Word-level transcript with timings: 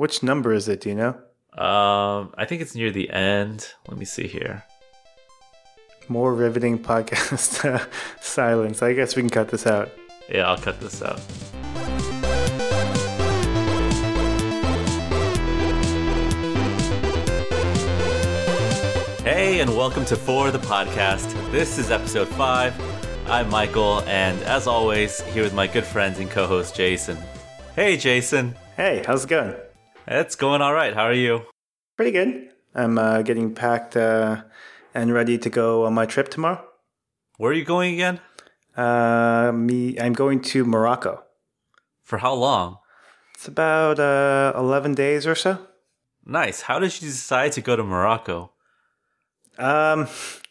Which 0.00 0.22
number 0.22 0.54
is 0.54 0.66
it? 0.66 0.80
Do 0.80 0.88
you 0.88 0.94
know? 0.94 1.10
Um, 1.62 2.32
I 2.38 2.46
think 2.48 2.62
it's 2.62 2.74
near 2.74 2.90
the 2.90 3.10
end. 3.10 3.68
Let 3.86 3.98
me 3.98 4.06
see 4.06 4.26
here. 4.26 4.64
More 6.08 6.34
riveting 6.34 6.78
podcast 6.78 7.86
silence. 8.22 8.82
I 8.82 8.94
guess 8.94 9.14
we 9.14 9.20
can 9.20 9.28
cut 9.28 9.50
this 9.50 9.66
out. 9.66 9.90
Yeah, 10.26 10.48
I'll 10.48 10.56
cut 10.56 10.80
this 10.80 11.02
out. 11.02 11.20
Hey, 19.22 19.60
and 19.60 19.76
welcome 19.76 20.06
to 20.06 20.16
For 20.16 20.50
the 20.50 20.60
Podcast. 20.60 21.30
This 21.52 21.76
is 21.76 21.90
episode 21.90 22.28
five. 22.28 22.74
I'm 23.26 23.50
Michael, 23.50 24.00
and 24.06 24.42
as 24.44 24.66
always, 24.66 25.20
here 25.20 25.42
with 25.42 25.52
my 25.52 25.66
good 25.66 25.84
friend 25.84 26.16
and 26.16 26.30
co 26.30 26.46
host 26.46 26.74
Jason. 26.74 27.18
Hey, 27.76 27.98
Jason. 27.98 28.56
Hey, 28.78 29.04
how's 29.06 29.24
it 29.24 29.28
going? 29.28 29.56
It's 30.06 30.34
going 30.34 30.62
all 30.62 30.74
right. 30.74 30.94
How 30.94 31.04
are 31.04 31.12
you? 31.12 31.42
Pretty 31.96 32.10
good. 32.10 32.50
I'm 32.74 32.98
uh, 32.98 33.22
getting 33.22 33.54
packed 33.54 33.96
uh, 33.96 34.42
and 34.94 35.12
ready 35.12 35.38
to 35.38 35.50
go 35.50 35.84
on 35.84 35.94
my 35.94 36.06
trip 36.06 36.28
tomorrow. 36.28 36.64
Where 37.36 37.50
are 37.50 37.54
you 37.54 37.64
going 37.64 37.94
again? 37.94 38.20
Uh, 38.76 39.52
me, 39.54 39.98
I'm 39.98 40.12
going 40.12 40.40
to 40.42 40.64
Morocco. 40.64 41.24
For 42.02 42.18
how 42.18 42.34
long? 42.34 42.78
It's 43.34 43.46
about 43.46 43.98
uh, 44.00 44.52
11 44.56 44.94
days 44.94 45.26
or 45.26 45.34
so. 45.34 45.58
Nice. 46.24 46.62
How 46.62 46.78
did 46.78 47.00
you 47.00 47.08
decide 47.08 47.52
to 47.52 47.60
go 47.60 47.76
to 47.76 47.82
Morocco? 47.82 48.52
Um, 49.58 50.08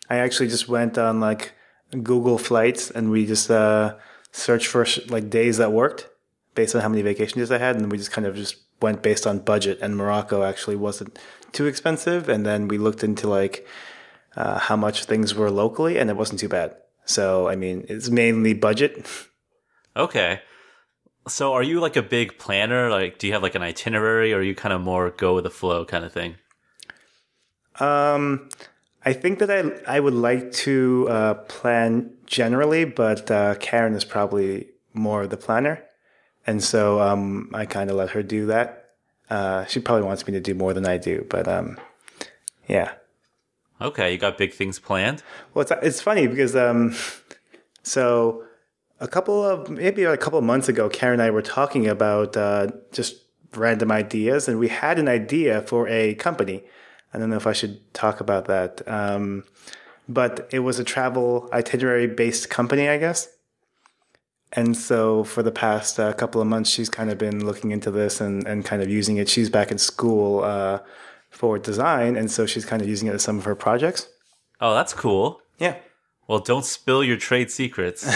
I 0.09 0.17
actually 0.17 0.49
just 0.49 0.67
went 0.67 0.97
on 0.97 1.19
like 1.19 1.53
Google 1.91 2.37
flights 2.37 2.91
and 2.91 3.11
we 3.11 3.25
just 3.25 3.49
uh, 3.49 3.95
searched 4.31 4.67
for 4.67 4.85
like 5.07 5.29
days 5.29 5.57
that 5.57 5.71
worked 5.71 6.07
based 6.55 6.75
on 6.75 6.81
how 6.81 6.89
many 6.89 7.01
vacation 7.01 7.39
days 7.39 7.51
I 7.51 7.57
had, 7.57 7.75
and 7.75 7.91
we 7.91 7.97
just 7.97 8.11
kind 8.11 8.27
of 8.27 8.35
just 8.35 8.57
went 8.81 9.01
based 9.01 9.27
on 9.27 9.39
budget. 9.39 9.79
And 9.81 9.97
Morocco 9.97 10.43
actually 10.43 10.75
wasn't 10.75 11.17
too 11.51 11.65
expensive, 11.65 12.29
and 12.29 12.45
then 12.45 12.67
we 12.67 12.77
looked 12.77 13.03
into 13.03 13.27
like 13.27 13.67
uh, 14.35 14.59
how 14.59 14.75
much 14.75 15.05
things 15.05 15.35
were 15.35 15.51
locally, 15.51 15.97
and 15.97 16.09
it 16.09 16.17
wasn't 16.17 16.39
too 16.39 16.49
bad. 16.49 16.75
So 17.05 17.47
I 17.47 17.55
mean, 17.55 17.85
it's 17.89 18.09
mainly 18.09 18.53
budget. 18.53 19.07
Okay. 19.95 20.41
So 21.27 21.53
are 21.53 21.63
you 21.63 21.79
like 21.79 21.95
a 21.95 22.01
big 22.01 22.37
planner? 22.39 22.89
Like, 22.89 23.19
do 23.19 23.27
you 23.27 23.33
have 23.33 23.43
like 23.43 23.55
an 23.55 23.61
itinerary, 23.61 24.33
or 24.33 24.39
are 24.39 24.43
you 24.43 24.55
kind 24.55 24.73
of 24.73 24.81
more 24.81 25.11
go 25.11 25.35
with 25.35 25.43
the 25.43 25.49
flow 25.49 25.85
kind 25.85 26.05
of 26.05 26.11
thing? 26.13 26.35
Um, 27.79 28.49
I 29.05 29.13
think 29.13 29.39
that 29.39 29.49
I 29.49 29.97
I 29.97 29.99
would 29.99 30.13
like 30.13 30.51
to 30.65 31.07
uh, 31.09 31.33
plan 31.35 32.13
generally, 32.25 32.85
but 32.85 33.29
uh, 33.31 33.55
Karen 33.55 33.93
is 33.93 34.05
probably 34.05 34.69
more 34.93 35.27
the 35.27 35.37
planner, 35.37 35.83
and 36.49 36.63
so 36.63 36.99
um, 36.99 37.51
I 37.53 37.67
kind 37.67 37.91
of 37.91 37.95
let 37.95 38.09
her 38.11 38.23
do 38.23 38.47
that. 38.47 38.95
Uh, 39.29 39.65
she 39.65 39.79
probably 39.79 40.03
wants 40.03 40.25
me 40.25 40.33
to 40.33 40.39
do 40.39 40.55
more 40.55 40.73
than 40.73 40.87
I 40.87 40.97
do, 40.97 41.27
but 41.29 41.47
um, 41.47 41.77
yeah. 42.67 42.93
Okay, 43.79 44.11
you 44.11 44.17
got 44.17 44.39
big 44.39 44.53
things 44.53 44.79
planned. 44.79 45.21
Well, 45.53 45.61
it's 45.61 45.71
it's 45.83 46.01
funny 46.01 46.25
because 46.25 46.55
um, 46.55 46.95
so 47.83 48.43
a 48.99 49.07
couple 49.07 49.45
of 49.45 49.69
maybe 49.69 50.03
a 50.05 50.17
couple 50.17 50.39
of 50.39 50.45
months 50.45 50.67
ago, 50.67 50.89
Karen 50.89 51.19
and 51.19 51.21
I 51.21 51.29
were 51.29 51.43
talking 51.43 51.87
about 51.87 52.35
uh, 52.35 52.67
just 52.91 53.17
random 53.55 53.91
ideas, 53.91 54.47
and 54.47 54.57
we 54.57 54.69
had 54.69 54.97
an 54.97 55.07
idea 55.07 55.61
for 55.61 55.87
a 55.87 56.15
company. 56.15 56.63
I 57.13 57.19
don't 57.19 57.29
know 57.29 57.37
if 57.37 57.47
I 57.47 57.53
should 57.53 57.93
talk 57.93 58.19
about 58.21 58.45
that, 58.45 58.81
um, 58.87 59.43
but 60.07 60.49
it 60.51 60.59
was 60.59 60.79
a 60.79 60.83
travel 60.83 61.47
itinerary 61.53 62.07
based 62.07 62.49
company, 62.49 62.89
I 62.89 62.97
guess. 62.97 63.29
And 64.53 64.75
so 64.75 65.23
for 65.23 65.43
the 65.43 65.51
past 65.51 65.99
uh, 65.99 66.11
couple 66.13 66.41
of 66.41 66.47
months, 66.47 66.69
she's 66.69 66.89
kind 66.89 67.11
of 67.11 67.17
been 67.17 67.45
looking 67.45 67.71
into 67.71 67.91
this 67.91 68.19
and, 68.19 68.47
and 68.47 68.65
kind 68.65 68.81
of 68.81 68.89
using 68.89 69.17
it. 69.17 69.29
She's 69.29 69.49
back 69.49 69.71
in 69.71 69.77
school 69.77 70.43
uh, 70.43 70.79
for 71.29 71.59
design, 71.59 72.15
and 72.15 72.31
so 72.31 72.45
she's 72.45 72.65
kind 72.65 72.81
of 72.81 72.87
using 72.87 73.07
it 73.07 73.13
as 73.13 73.21
some 73.21 73.37
of 73.37 73.45
her 73.45 73.55
projects. 73.55 74.07
Oh, 74.59 74.73
that's 74.73 74.93
cool. 74.93 75.41
Yeah. 75.59 75.75
Well, 76.27 76.39
don't 76.39 76.65
spill 76.65 77.03
your 77.03 77.17
trade 77.17 77.51
secrets. 77.51 78.07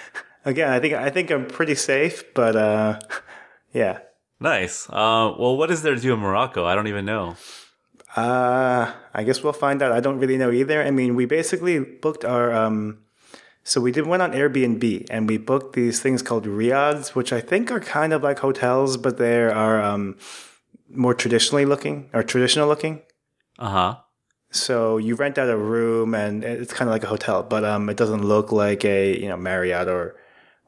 Again, 0.44 0.70
I 0.70 0.78
think 0.78 0.94
I 0.94 1.10
think 1.10 1.30
I'm 1.30 1.46
pretty 1.46 1.74
safe, 1.74 2.22
but 2.34 2.54
uh, 2.56 2.98
yeah. 3.72 3.98
nice. 4.40 4.88
Uh, 4.88 5.34
well, 5.38 5.56
what 5.56 5.70
is 5.70 5.82
there 5.82 5.94
to 5.94 6.00
do 6.00 6.14
in 6.14 6.20
Morocco? 6.20 6.64
I 6.64 6.74
don't 6.74 6.86
even 6.86 7.04
know. 7.04 7.36
Uh, 8.14 8.92
I 9.12 9.24
guess 9.24 9.42
we'll 9.42 9.52
find 9.52 9.82
out. 9.82 9.92
I 9.92 10.00
don't 10.00 10.18
really 10.18 10.38
know 10.38 10.50
either. 10.50 10.82
I 10.82 10.90
mean, 10.90 11.16
we 11.16 11.26
basically 11.26 11.80
booked 11.80 12.24
our 12.24 12.54
um, 12.54 12.98
so 13.66 13.80
we 13.80 13.90
did 13.90 14.06
went 14.06 14.22
on 14.22 14.30
Airbnb 14.30 15.08
and 15.10 15.28
we 15.28 15.38
booked 15.38 15.74
these 15.74 15.98
things 15.98 16.22
called 16.22 16.46
riads, 16.46 17.16
which 17.16 17.32
I 17.32 17.40
think 17.40 17.72
are 17.72 17.80
kind 17.80 18.12
of 18.12 18.22
like 18.22 18.38
hotels, 18.38 18.96
but 18.96 19.18
they 19.18 19.42
are 19.42 19.82
um, 19.82 20.16
more 20.88 21.14
traditionally 21.14 21.64
looking 21.64 22.08
or 22.14 22.22
traditional 22.22 22.68
looking. 22.68 23.02
Uh 23.58 23.68
huh. 23.68 23.96
So 24.52 24.98
you 24.98 25.16
rent 25.16 25.36
out 25.36 25.50
a 25.50 25.56
room 25.56 26.14
and 26.14 26.44
it's 26.44 26.72
kind 26.72 26.88
of 26.88 26.92
like 26.92 27.02
a 27.02 27.08
hotel, 27.08 27.42
but 27.42 27.64
um, 27.64 27.88
it 27.88 27.96
doesn't 27.96 28.22
look 28.22 28.52
like 28.52 28.84
a 28.84 29.20
you 29.20 29.28
know 29.28 29.36
Marriott 29.36 29.88
or 29.88 30.14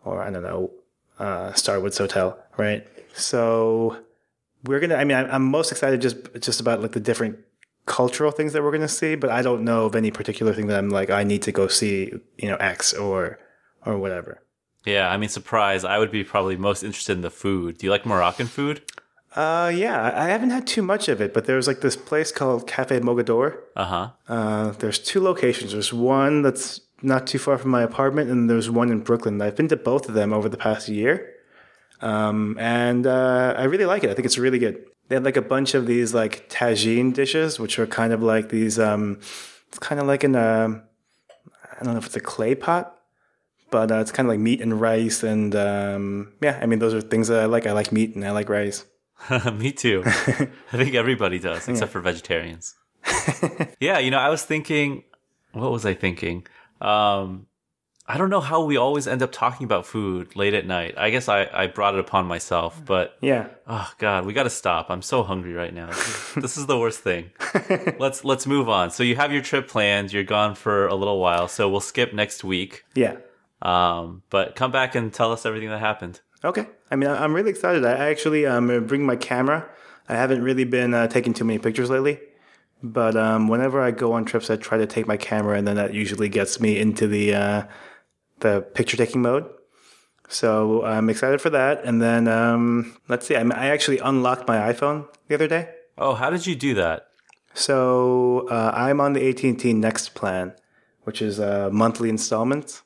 or 0.04 0.20
I 0.20 0.30
don't 0.30 0.42
know 0.42 0.72
uh, 1.20 1.52
Starwoods 1.52 1.98
hotel, 1.98 2.36
right? 2.56 2.84
So 3.14 3.96
we're 4.64 4.80
gonna. 4.80 4.96
I 4.96 5.04
mean, 5.04 5.16
I'm, 5.16 5.30
I'm 5.30 5.44
most 5.44 5.70
excited 5.70 6.00
just 6.00 6.16
just 6.40 6.58
about 6.58 6.82
like 6.82 6.92
the 6.92 7.00
different 7.00 7.38
cultural 7.88 8.30
things 8.30 8.52
that 8.52 8.62
we're 8.62 8.70
gonna 8.70 8.86
see, 8.86 9.16
but 9.16 9.30
I 9.30 9.42
don't 9.42 9.64
know 9.64 9.86
of 9.86 9.96
any 9.96 10.10
particular 10.10 10.52
thing 10.54 10.68
that 10.68 10.78
I'm 10.78 10.90
like 10.90 11.10
I 11.10 11.24
need 11.24 11.42
to 11.42 11.52
go 11.52 11.66
see, 11.66 12.12
you 12.36 12.48
know, 12.48 12.56
X 12.56 12.94
or 12.94 13.38
or 13.84 13.98
whatever. 13.98 14.42
Yeah, 14.84 15.10
I 15.10 15.16
mean, 15.16 15.28
surprise. 15.28 15.84
I 15.84 15.98
would 15.98 16.12
be 16.12 16.24
probably 16.24 16.56
most 16.56 16.82
interested 16.82 17.12
in 17.12 17.22
the 17.22 17.30
food. 17.30 17.78
Do 17.78 17.86
you 17.86 17.90
like 17.90 18.06
Moroccan 18.06 18.46
food? 18.46 18.82
Uh, 19.34 19.70
yeah, 19.74 20.10
I 20.14 20.28
haven't 20.28 20.50
had 20.50 20.66
too 20.66 20.82
much 20.82 21.08
of 21.08 21.20
it, 21.20 21.34
but 21.34 21.44
there's 21.44 21.66
like 21.66 21.80
this 21.80 21.96
place 21.96 22.32
called 22.32 22.66
Cafe 22.66 22.98
Mogador. 23.00 23.58
Uh 23.76 23.84
huh. 23.84 24.10
Uh, 24.28 24.70
there's 24.72 24.98
two 24.98 25.20
locations. 25.20 25.72
There's 25.72 25.92
one 25.92 26.42
that's 26.42 26.80
not 27.02 27.26
too 27.26 27.38
far 27.38 27.58
from 27.58 27.70
my 27.70 27.82
apartment, 27.82 28.30
and 28.30 28.48
there's 28.48 28.70
one 28.70 28.90
in 28.90 29.00
Brooklyn. 29.00 29.40
I've 29.40 29.56
been 29.56 29.68
to 29.68 29.76
both 29.76 30.08
of 30.08 30.14
them 30.14 30.32
over 30.32 30.48
the 30.48 30.56
past 30.56 30.88
year, 30.88 31.34
um, 32.00 32.56
and 32.58 33.06
uh, 33.06 33.54
I 33.56 33.64
really 33.64 33.84
like 33.84 34.02
it. 34.04 34.10
I 34.10 34.14
think 34.14 34.26
it's 34.26 34.38
really 34.38 34.58
good. 34.58 34.84
They 35.08 35.16
have 35.16 35.24
like 35.24 35.36
a 35.36 35.42
bunch 35.42 35.74
of 35.74 35.86
these 35.86 36.14
like 36.14 36.48
tagine 36.50 37.12
dishes, 37.14 37.58
which 37.58 37.78
are 37.78 37.86
kind 37.86 38.12
of 38.12 38.22
like 38.22 38.50
these. 38.50 38.78
Um, 38.78 39.20
it's 39.68 39.78
kind 39.78 40.00
of 40.00 40.06
like 40.06 40.24
in 40.24 40.34
a, 40.34 40.82
I 41.80 41.84
don't 41.84 41.94
know 41.94 41.98
if 41.98 42.06
it's 42.06 42.16
a 42.16 42.20
clay 42.20 42.54
pot, 42.54 42.94
but 43.70 43.90
uh, 43.90 43.96
it's 43.96 44.12
kind 44.12 44.26
of 44.26 44.30
like 44.30 44.40
meat 44.40 44.60
and 44.60 44.80
rice, 44.80 45.22
and 45.22 45.54
um, 45.56 46.32
yeah, 46.40 46.58
I 46.62 46.66
mean 46.66 46.78
those 46.78 46.94
are 46.94 47.00
things 47.00 47.28
that 47.28 47.40
I 47.40 47.46
like. 47.46 47.66
I 47.66 47.72
like 47.72 47.90
meat 47.90 48.14
and 48.14 48.24
I 48.24 48.30
like 48.30 48.48
rice. 48.48 48.84
Me 49.52 49.72
too. 49.72 50.02
I 50.06 50.76
think 50.76 50.94
everybody 50.94 51.38
does, 51.38 51.68
except 51.68 51.90
for 51.90 52.00
vegetarians. 52.00 52.74
yeah, 53.80 53.98
you 53.98 54.10
know, 54.10 54.18
I 54.18 54.28
was 54.28 54.44
thinking, 54.44 55.04
what 55.52 55.72
was 55.72 55.84
I 55.84 55.94
thinking? 55.94 56.46
Um, 56.80 57.47
I 58.10 58.16
don't 58.16 58.30
know 58.30 58.40
how 58.40 58.64
we 58.64 58.78
always 58.78 59.06
end 59.06 59.22
up 59.22 59.32
talking 59.32 59.64
about 59.66 59.84
food 59.84 60.34
late 60.34 60.54
at 60.54 60.66
night. 60.66 60.94
I 60.96 61.10
guess 61.10 61.28
I, 61.28 61.46
I 61.52 61.66
brought 61.66 61.92
it 61.94 62.00
upon 62.00 62.24
myself, 62.26 62.80
but 62.86 63.16
Yeah. 63.20 63.48
oh 63.66 63.90
god, 63.98 64.24
we 64.24 64.32
got 64.32 64.44
to 64.44 64.50
stop. 64.50 64.86
I'm 64.88 65.02
so 65.02 65.22
hungry 65.22 65.52
right 65.52 65.74
now. 65.74 65.88
This 65.88 66.08
is, 66.08 66.34
this 66.42 66.56
is 66.56 66.66
the 66.66 66.78
worst 66.78 67.00
thing. 67.00 67.30
let's 67.98 68.24
let's 68.24 68.46
move 68.46 68.68
on. 68.70 68.90
So 68.90 69.02
you 69.02 69.14
have 69.16 69.30
your 69.30 69.42
trip 69.42 69.68
planned. 69.68 70.10
You're 70.12 70.24
gone 70.24 70.54
for 70.54 70.86
a 70.86 70.94
little 70.94 71.18
while, 71.20 71.48
so 71.48 71.68
we'll 71.68 71.80
skip 71.80 72.14
next 72.14 72.42
week. 72.42 72.84
Yeah. 72.94 73.16
Um, 73.60 74.22
but 74.30 74.54
come 74.56 74.72
back 74.72 74.94
and 74.94 75.12
tell 75.12 75.30
us 75.32 75.44
everything 75.44 75.68
that 75.68 75.80
happened. 75.80 76.20
Okay. 76.42 76.66
I 76.90 76.96
mean, 76.96 77.10
I'm 77.10 77.34
really 77.34 77.50
excited. 77.50 77.84
I 77.84 78.08
actually 78.08 78.46
um 78.46 78.86
bring 78.86 79.04
my 79.04 79.16
camera. 79.16 79.68
I 80.08 80.14
haven't 80.14 80.42
really 80.42 80.64
been 80.64 80.94
uh, 80.94 81.08
taking 81.08 81.34
too 81.34 81.44
many 81.44 81.58
pictures 81.58 81.90
lately, 81.90 82.18
but 82.82 83.14
um, 83.16 83.48
whenever 83.48 83.82
I 83.82 83.90
go 83.90 84.12
on 84.14 84.24
trips, 84.24 84.48
I 84.48 84.56
try 84.56 84.78
to 84.78 84.86
take 84.86 85.06
my 85.06 85.18
camera, 85.18 85.58
and 85.58 85.68
then 85.68 85.76
that 85.76 85.92
usually 85.92 86.30
gets 86.30 86.58
me 86.58 86.78
into 86.78 87.06
the 87.06 87.34
uh, 87.34 87.62
the 88.40 88.60
picture 88.60 88.96
taking 88.96 89.22
mode. 89.22 89.46
So 90.28 90.84
I'm 90.84 91.08
excited 91.08 91.40
for 91.40 91.50
that. 91.50 91.84
And 91.84 92.02
then 92.02 92.28
um, 92.28 92.96
let's 93.08 93.26
see. 93.26 93.36
I, 93.36 93.42
I 93.42 93.66
actually 93.68 93.98
unlocked 93.98 94.46
my 94.46 94.72
iPhone 94.72 95.08
the 95.26 95.34
other 95.34 95.48
day. 95.48 95.70
Oh, 95.96 96.14
how 96.14 96.30
did 96.30 96.46
you 96.46 96.54
do 96.54 96.74
that? 96.74 97.08
So 97.54 98.46
uh, 98.50 98.70
I'm 98.72 99.00
on 99.00 99.14
the 99.14 99.28
AT&T 99.28 99.72
Next 99.72 100.14
plan, 100.14 100.54
which 101.02 101.20
is 101.20 101.38
a 101.38 101.70
monthly 101.72 102.08
installment, 102.08 102.82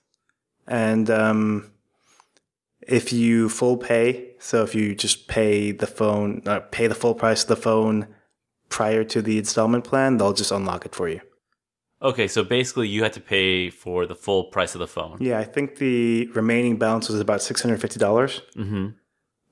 and 0.66 1.10
um, 1.10 1.72
if 2.80 3.12
you 3.12 3.48
full 3.48 3.76
pay, 3.76 4.30
so 4.38 4.62
if 4.62 4.74
you 4.74 4.94
just 4.94 5.28
pay 5.28 5.72
the 5.72 5.86
phone, 5.86 6.42
uh, 6.46 6.60
pay 6.60 6.86
the 6.86 6.94
full 6.94 7.14
price 7.14 7.42
of 7.42 7.48
the 7.48 7.56
phone 7.56 8.06
prior 8.70 9.04
to 9.04 9.20
the 9.20 9.36
installment 9.36 9.84
plan, 9.84 10.16
they'll 10.16 10.32
just 10.32 10.50
unlock 10.50 10.86
it 10.86 10.94
for 10.94 11.08
you. 11.08 11.20
Okay, 12.02 12.26
so 12.26 12.42
basically 12.42 12.88
you 12.88 13.02
had 13.02 13.12
to 13.12 13.20
pay 13.20 13.70
for 13.70 14.06
the 14.06 14.14
full 14.14 14.44
price 14.44 14.74
of 14.74 14.80
the 14.80 14.88
phone. 14.88 15.18
Yeah, 15.20 15.38
I 15.38 15.44
think 15.44 15.76
the 15.76 16.26
remaining 16.34 16.76
balance 16.76 17.08
was 17.08 17.20
about 17.20 17.42
six 17.42 17.62
hundred 17.62 17.80
fifty 17.80 17.98
dollars. 17.98 18.42
Mm-hmm. 18.56 18.88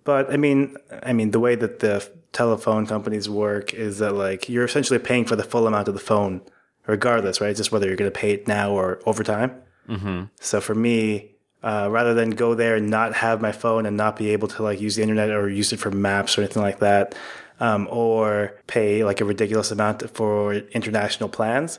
But 0.04 0.32
I 0.32 0.36
mean, 0.36 0.76
I 1.02 1.12
mean, 1.12 1.30
the 1.30 1.40
way 1.40 1.54
that 1.54 1.78
the 1.78 2.10
telephone 2.32 2.86
companies 2.86 3.28
work 3.28 3.74
is 3.74 3.98
that 3.98 4.14
like 4.14 4.48
you're 4.48 4.64
essentially 4.64 4.98
paying 4.98 5.24
for 5.24 5.36
the 5.36 5.44
full 5.44 5.66
amount 5.66 5.88
of 5.88 5.94
the 5.94 6.00
phone, 6.00 6.42
regardless, 6.86 7.40
right? 7.40 7.54
Just 7.54 7.70
whether 7.70 7.86
you're 7.86 7.96
going 7.96 8.10
to 8.10 8.18
pay 8.18 8.32
it 8.32 8.48
now 8.48 8.72
or 8.72 9.00
over 9.06 9.22
time. 9.22 9.54
Mm-hmm. 9.88 10.24
So 10.40 10.60
for 10.60 10.74
me, 10.74 11.36
uh, 11.62 11.88
rather 11.90 12.14
than 12.14 12.30
go 12.30 12.54
there 12.54 12.76
and 12.76 12.88
not 12.88 13.14
have 13.14 13.40
my 13.40 13.52
phone 13.52 13.86
and 13.86 13.96
not 13.96 14.16
be 14.16 14.30
able 14.30 14.48
to 14.48 14.62
like 14.62 14.80
use 14.80 14.96
the 14.96 15.02
internet 15.02 15.30
or 15.30 15.48
use 15.48 15.72
it 15.72 15.78
for 15.78 15.90
maps 15.90 16.38
or 16.38 16.42
anything 16.42 16.62
like 16.62 16.78
that, 16.78 17.14
um, 17.60 17.86
or 17.90 18.56
pay 18.66 19.04
like 19.04 19.20
a 19.20 19.24
ridiculous 19.24 19.70
amount 19.70 20.08
for 20.10 20.54
international 20.54 21.28
plans, 21.28 21.78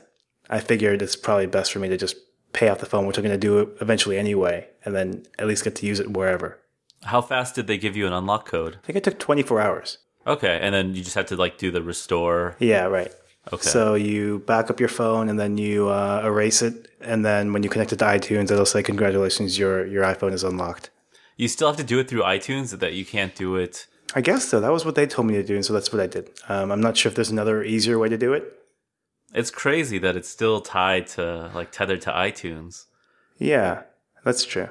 I 0.52 0.60
figured 0.60 1.00
it's 1.00 1.16
probably 1.16 1.46
best 1.46 1.72
for 1.72 1.78
me 1.78 1.88
to 1.88 1.96
just 1.96 2.14
pay 2.52 2.68
off 2.68 2.78
the 2.78 2.86
phone, 2.86 3.06
which 3.06 3.16
I'm 3.16 3.24
going 3.24 3.32
to 3.32 3.38
do 3.38 3.74
eventually 3.80 4.18
anyway, 4.18 4.68
and 4.84 4.94
then 4.94 5.24
at 5.38 5.46
least 5.46 5.64
get 5.64 5.74
to 5.76 5.86
use 5.86 5.98
it 5.98 6.10
wherever. 6.10 6.58
How 7.04 7.22
fast 7.22 7.54
did 7.54 7.66
they 7.66 7.78
give 7.78 7.96
you 7.96 8.06
an 8.06 8.12
unlock 8.12 8.46
code? 8.46 8.76
I 8.82 8.86
think 8.86 8.96
it 8.96 9.04
took 9.04 9.18
24 9.18 9.60
hours. 9.60 9.98
Okay, 10.26 10.58
and 10.60 10.74
then 10.74 10.94
you 10.94 11.02
just 11.02 11.16
had 11.16 11.26
to 11.28 11.36
like 11.36 11.56
do 11.56 11.70
the 11.70 11.82
restore. 11.82 12.56
Yeah, 12.58 12.84
right. 12.84 13.10
Okay. 13.52 13.68
So 13.68 13.94
you 13.94 14.40
back 14.40 14.70
up 14.70 14.78
your 14.78 14.90
phone 14.90 15.28
and 15.28 15.40
then 15.40 15.58
you 15.58 15.88
uh, 15.88 16.22
erase 16.24 16.62
it, 16.62 16.88
and 17.00 17.24
then 17.24 17.52
when 17.52 17.64
you 17.64 17.70
connect 17.70 17.92
it 17.92 17.98
to 18.00 18.04
iTunes, 18.04 18.50
it'll 18.52 18.66
say 18.66 18.82
congratulations, 18.82 19.58
your 19.58 19.84
your 19.86 20.04
iPhone 20.04 20.32
is 20.32 20.44
unlocked. 20.44 20.90
You 21.36 21.48
still 21.48 21.66
have 21.66 21.78
to 21.78 21.82
do 21.82 21.98
it 21.98 22.08
through 22.08 22.22
iTunes. 22.22 22.78
That 22.78 22.92
you 22.92 23.04
can't 23.04 23.34
do 23.34 23.56
it. 23.56 23.88
I 24.14 24.20
guess 24.20 24.44
so. 24.44 24.60
That 24.60 24.70
was 24.70 24.84
what 24.84 24.94
they 24.94 25.06
told 25.06 25.26
me 25.26 25.34
to 25.34 25.42
do, 25.42 25.56
and 25.56 25.64
so 25.64 25.72
that's 25.72 25.92
what 25.92 26.00
I 26.00 26.06
did. 26.06 26.30
Um, 26.48 26.70
I'm 26.70 26.80
not 26.80 26.96
sure 26.96 27.10
if 27.10 27.16
there's 27.16 27.30
another 27.30 27.64
easier 27.64 27.98
way 27.98 28.08
to 28.10 28.18
do 28.18 28.32
it. 28.32 28.61
It's 29.34 29.50
crazy 29.50 29.98
that 29.98 30.16
it's 30.16 30.28
still 30.28 30.60
tied 30.60 31.06
to 31.08 31.50
like 31.54 31.72
tethered 31.72 32.02
to 32.02 32.10
iTunes. 32.10 32.86
Yeah, 33.38 33.82
that's 34.24 34.44
true. 34.44 34.68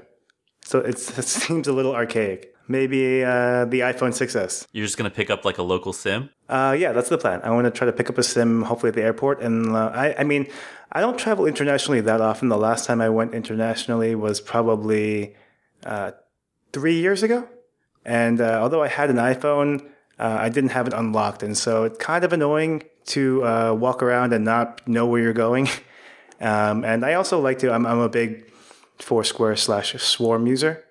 So 0.64 0.80
it's, 0.80 1.18
it 1.18 1.26
seems 1.26 1.68
a 1.68 1.74
little 1.74 1.94
archaic. 1.96 2.56
Maybe 2.68 3.24
uh, 3.24 3.66
the 3.66 3.82
iPhone 3.82 4.12
6s. 4.12 4.68
You're 4.72 4.86
just 4.86 4.98
gonna 4.98 5.10
pick 5.10 5.30
up 5.30 5.44
like 5.44 5.58
a 5.58 5.64
local 5.64 5.94
SIM. 5.94 6.30
Uh, 6.48 6.76
yeah, 6.78 6.92
that's 6.92 7.10
the 7.10 7.18
plan. 7.18 7.42
I 7.44 7.50
want 7.52 7.66
to 7.66 7.72
try 7.72 7.86
to 7.86 7.94
pick 7.94 8.10
up 8.10 8.18
a 8.18 8.24
sim, 8.24 8.64
hopefully 8.64 8.90
at 8.90 8.96
the 8.96 9.04
airport. 9.04 9.42
And 9.42 9.76
uh, 9.76 9.92
I, 9.94 10.16
I 10.20 10.24
mean, 10.24 10.48
I 10.92 11.02
don't 11.02 11.18
travel 11.18 11.46
internationally 11.46 12.02
that 12.02 12.22
often. 12.22 12.50
The 12.50 12.58
last 12.58 12.86
time 12.86 13.02
I 13.02 13.10
went 13.10 13.34
internationally 13.34 14.16
was 14.16 14.42
probably 14.42 15.36
uh, 15.86 16.12
three 16.74 17.00
years 17.00 17.24
ago. 17.24 17.48
And 18.06 18.42
uh, 18.42 18.60
although 18.62 18.84
I 18.84 18.88
had 18.88 19.10
an 19.10 19.18
iPhone, 19.18 19.90
uh, 20.22 20.38
I 20.40 20.50
didn't 20.50 20.70
have 20.72 20.88
it 20.88 20.94
unlocked, 20.94 21.44
and 21.44 21.58
so 21.58 21.84
it's 21.84 21.98
kind 21.98 22.24
of 22.24 22.32
annoying 22.32 22.84
to 23.08 23.44
uh, 23.44 23.74
walk 23.74 24.04
around 24.04 24.32
and 24.34 24.46
not 24.46 24.88
know 24.88 25.06
where 25.08 25.22
you're 25.22 25.34
going. 25.34 25.68
Um, 26.42 26.84
and 26.84 27.06
I 27.06 27.14
also 27.14 27.40
like 27.40 27.60
to. 27.60 27.72
I'm, 27.72 27.86
I'm 27.86 28.00
a 28.00 28.10
big 28.10 28.52
Foursquare 28.98 29.56
slash 29.56 29.94
Swarm 30.02 30.48
user. 30.48 30.84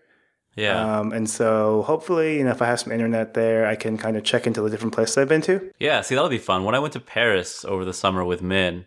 Yeah. 0.55 1.01
Um, 1.01 1.13
and 1.13 1.29
so 1.29 1.83
hopefully, 1.83 2.39
you 2.39 2.45
know, 2.45 2.51
if 2.51 2.63
I 2.63 2.67
have 2.67 2.79
some 2.79 2.93
internet 2.93 3.35
there, 3.35 3.67
I 3.67 3.75
can 3.75 3.99
kind 3.99 4.17
of 4.17 4.23
check 4.23 4.47
into 4.47 4.63
the 4.63 4.71
different 4.71 4.95
places 4.95 5.19
I've 5.19 5.29
been 5.29 5.43
to. 5.43 5.73
Yeah, 5.81 6.03
see, 6.03 6.15
that'll 6.15 6.31
be 6.31 6.39
fun. 6.39 6.63
When 6.63 6.77
I 6.77 6.79
went 6.79 6.93
to 6.93 7.01
Paris 7.01 7.65
over 7.65 7.85
the 7.85 7.93
summer 7.93 8.25
with 8.25 8.43
Min, 8.43 8.87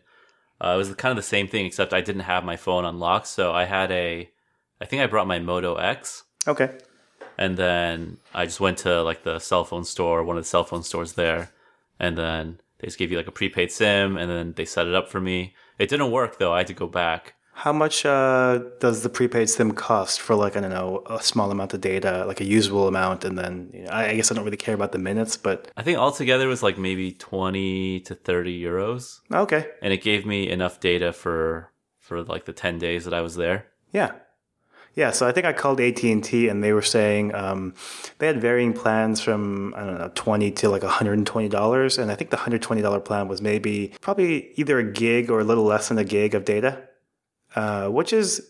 uh, 0.64 0.72
it 0.76 0.78
was 0.78 0.94
kind 0.96 1.12
of 1.12 1.18
the 1.18 1.28
same 1.28 1.50
thing, 1.50 1.66
except 1.66 1.94
I 1.94 2.00
didn't 2.00 2.22
have 2.22 2.46
my 2.46 2.56
phone 2.56 2.86
unlocked. 2.86 3.28
So 3.28 3.52
I 3.52 3.66
had 3.66 3.92
a, 3.92 4.30
I 4.80 4.86
think 4.86 5.02
I 5.02 5.08
brought 5.08 5.28
my 5.28 5.40
Moto 5.40 5.76
X, 5.76 6.24
Okay. 6.48 6.72
And 7.38 7.58
then 7.58 8.18
I 8.34 8.46
just 8.46 8.60
went 8.60 8.78
to 8.80 9.02
like 9.04 9.24
the 9.24 9.40
cell 9.40 9.66
phone 9.66 9.86
store, 9.86 10.24
one 10.24 10.38
of 10.38 10.44
the 10.44 10.50
cell 10.50 10.64
phone 10.64 10.84
stores 10.84 11.14
there, 11.14 11.52
and 12.00 12.18
then 12.18 12.60
they 12.80 12.88
just 12.88 12.98
gave 12.98 13.12
you 13.12 13.18
like 13.18 13.28
a 13.28 13.32
prepaid 13.32 13.72
SIM, 13.72 14.18
and 14.18 14.30
then 14.30 14.54
they 14.54 14.66
set 14.66 14.88
it 14.88 14.96
up 14.96 15.10
for 15.10 15.22
me. 15.22 15.56
It 15.80 15.90
didn't 15.90 16.12
work 16.12 16.38
though. 16.38 16.54
I 16.54 16.60
had 16.60 16.68
to 16.68 16.74
go 16.74 16.88
back. 16.88 17.36
How 17.56 17.72
much 17.72 18.04
uh, 18.04 18.60
does 18.80 19.04
the 19.04 19.10
prepaid 19.10 19.48
SIM 19.48 19.74
cost 19.74 20.20
for 20.20 20.36
like 20.36 20.58
I 20.58 20.62
don't 20.62 20.72
know 20.72 21.04
a 21.06 21.22
small 21.22 21.52
amount 21.52 21.74
of 21.74 21.82
data, 21.82 22.26
like 22.26 22.42
a 22.42 22.46
usable 22.46 22.88
amount, 22.88 23.24
and 23.26 23.38
then 23.38 23.70
you 23.74 23.84
know, 23.84 23.92
I, 23.92 24.16
guess 24.16 24.32
I 24.32 24.36
don't 24.36 24.44
really 24.44 24.58
care 24.58 24.74
about 24.74 24.92
the 24.92 24.98
minutes, 24.98 25.38
but 25.38 25.70
I 25.78 25.84
think 25.84 26.00
altogether 26.00 26.46
it 26.46 26.50
was 26.50 26.64
like 26.64 26.80
maybe 26.80 27.12
twenty 27.12 28.00
to 28.02 28.16
thirty 28.16 28.60
euros, 28.60 29.20
okay, 29.32 29.68
and 29.84 29.94
it 29.94 30.02
gave 30.02 30.26
me 30.26 30.50
enough 30.50 30.80
data 30.80 31.14
for 31.14 31.72
for 32.00 32.24
like 32.24 32.46
the 32.46 32.54
ten 32.54 32.80
days 32.80 33.06
that 33.06 33.14
I 33.14 33.22
was 33.22 33.36
there. 33.36 33.68
yeah, 33.92 34.14
yeah. 34.96 35.12
So 35.12 35.28
I 35.28 35.32
think 35.32 35.46
I 35.46 35.54
called 35.54 35.80
AT 35.80 36.04
and 36.04 36.24
T, 36.24 36.48
and 36.48 36.64
they 36.64 36.74
were 36.74 36.82
saying 36.82 37.34
um, 37.34 37.74
they 38.20 38.28
had 38.28 38.40
varying 38.40 38.74
plans 38.74 39.22
from 39.22 39.74
I 39.76 39.86
don't 39.86 39.98
know 39.98 40.12
twenty 40.14 40.52
to 40.52 40.70
like 40.70 40.84
one 40.84 40.92
hundred 40.92 41.18
and 41.18 41.28
twenty 41.28 41.50
dollars, 41.50 41.98
and 41.98 42.12
I 42.12 42.16
think 42.16 42.30
the 42.30 42.38
hundred 42.38 42.62
twenty 42.62 42.82
dollar 42.82 43.00
plan 43.00 43.28
was 43.28 43.42
maybe 43.42 43.94
probably 44.02 44.52
either 44.56 44.80
a 44.80 44.84
gig 44.84 45.30
or 45.32 45.40
a 45.40 45.44
little 45.44 45.64
less 45.64 45.90
than 45.90 45.98
a 45.98 46.04
gig 46.04 46.36
of 46.36 46.46
data, 46.46 46.84
uh, 47.56 47.88
which 47.90 48.14
is. 48.14 48.50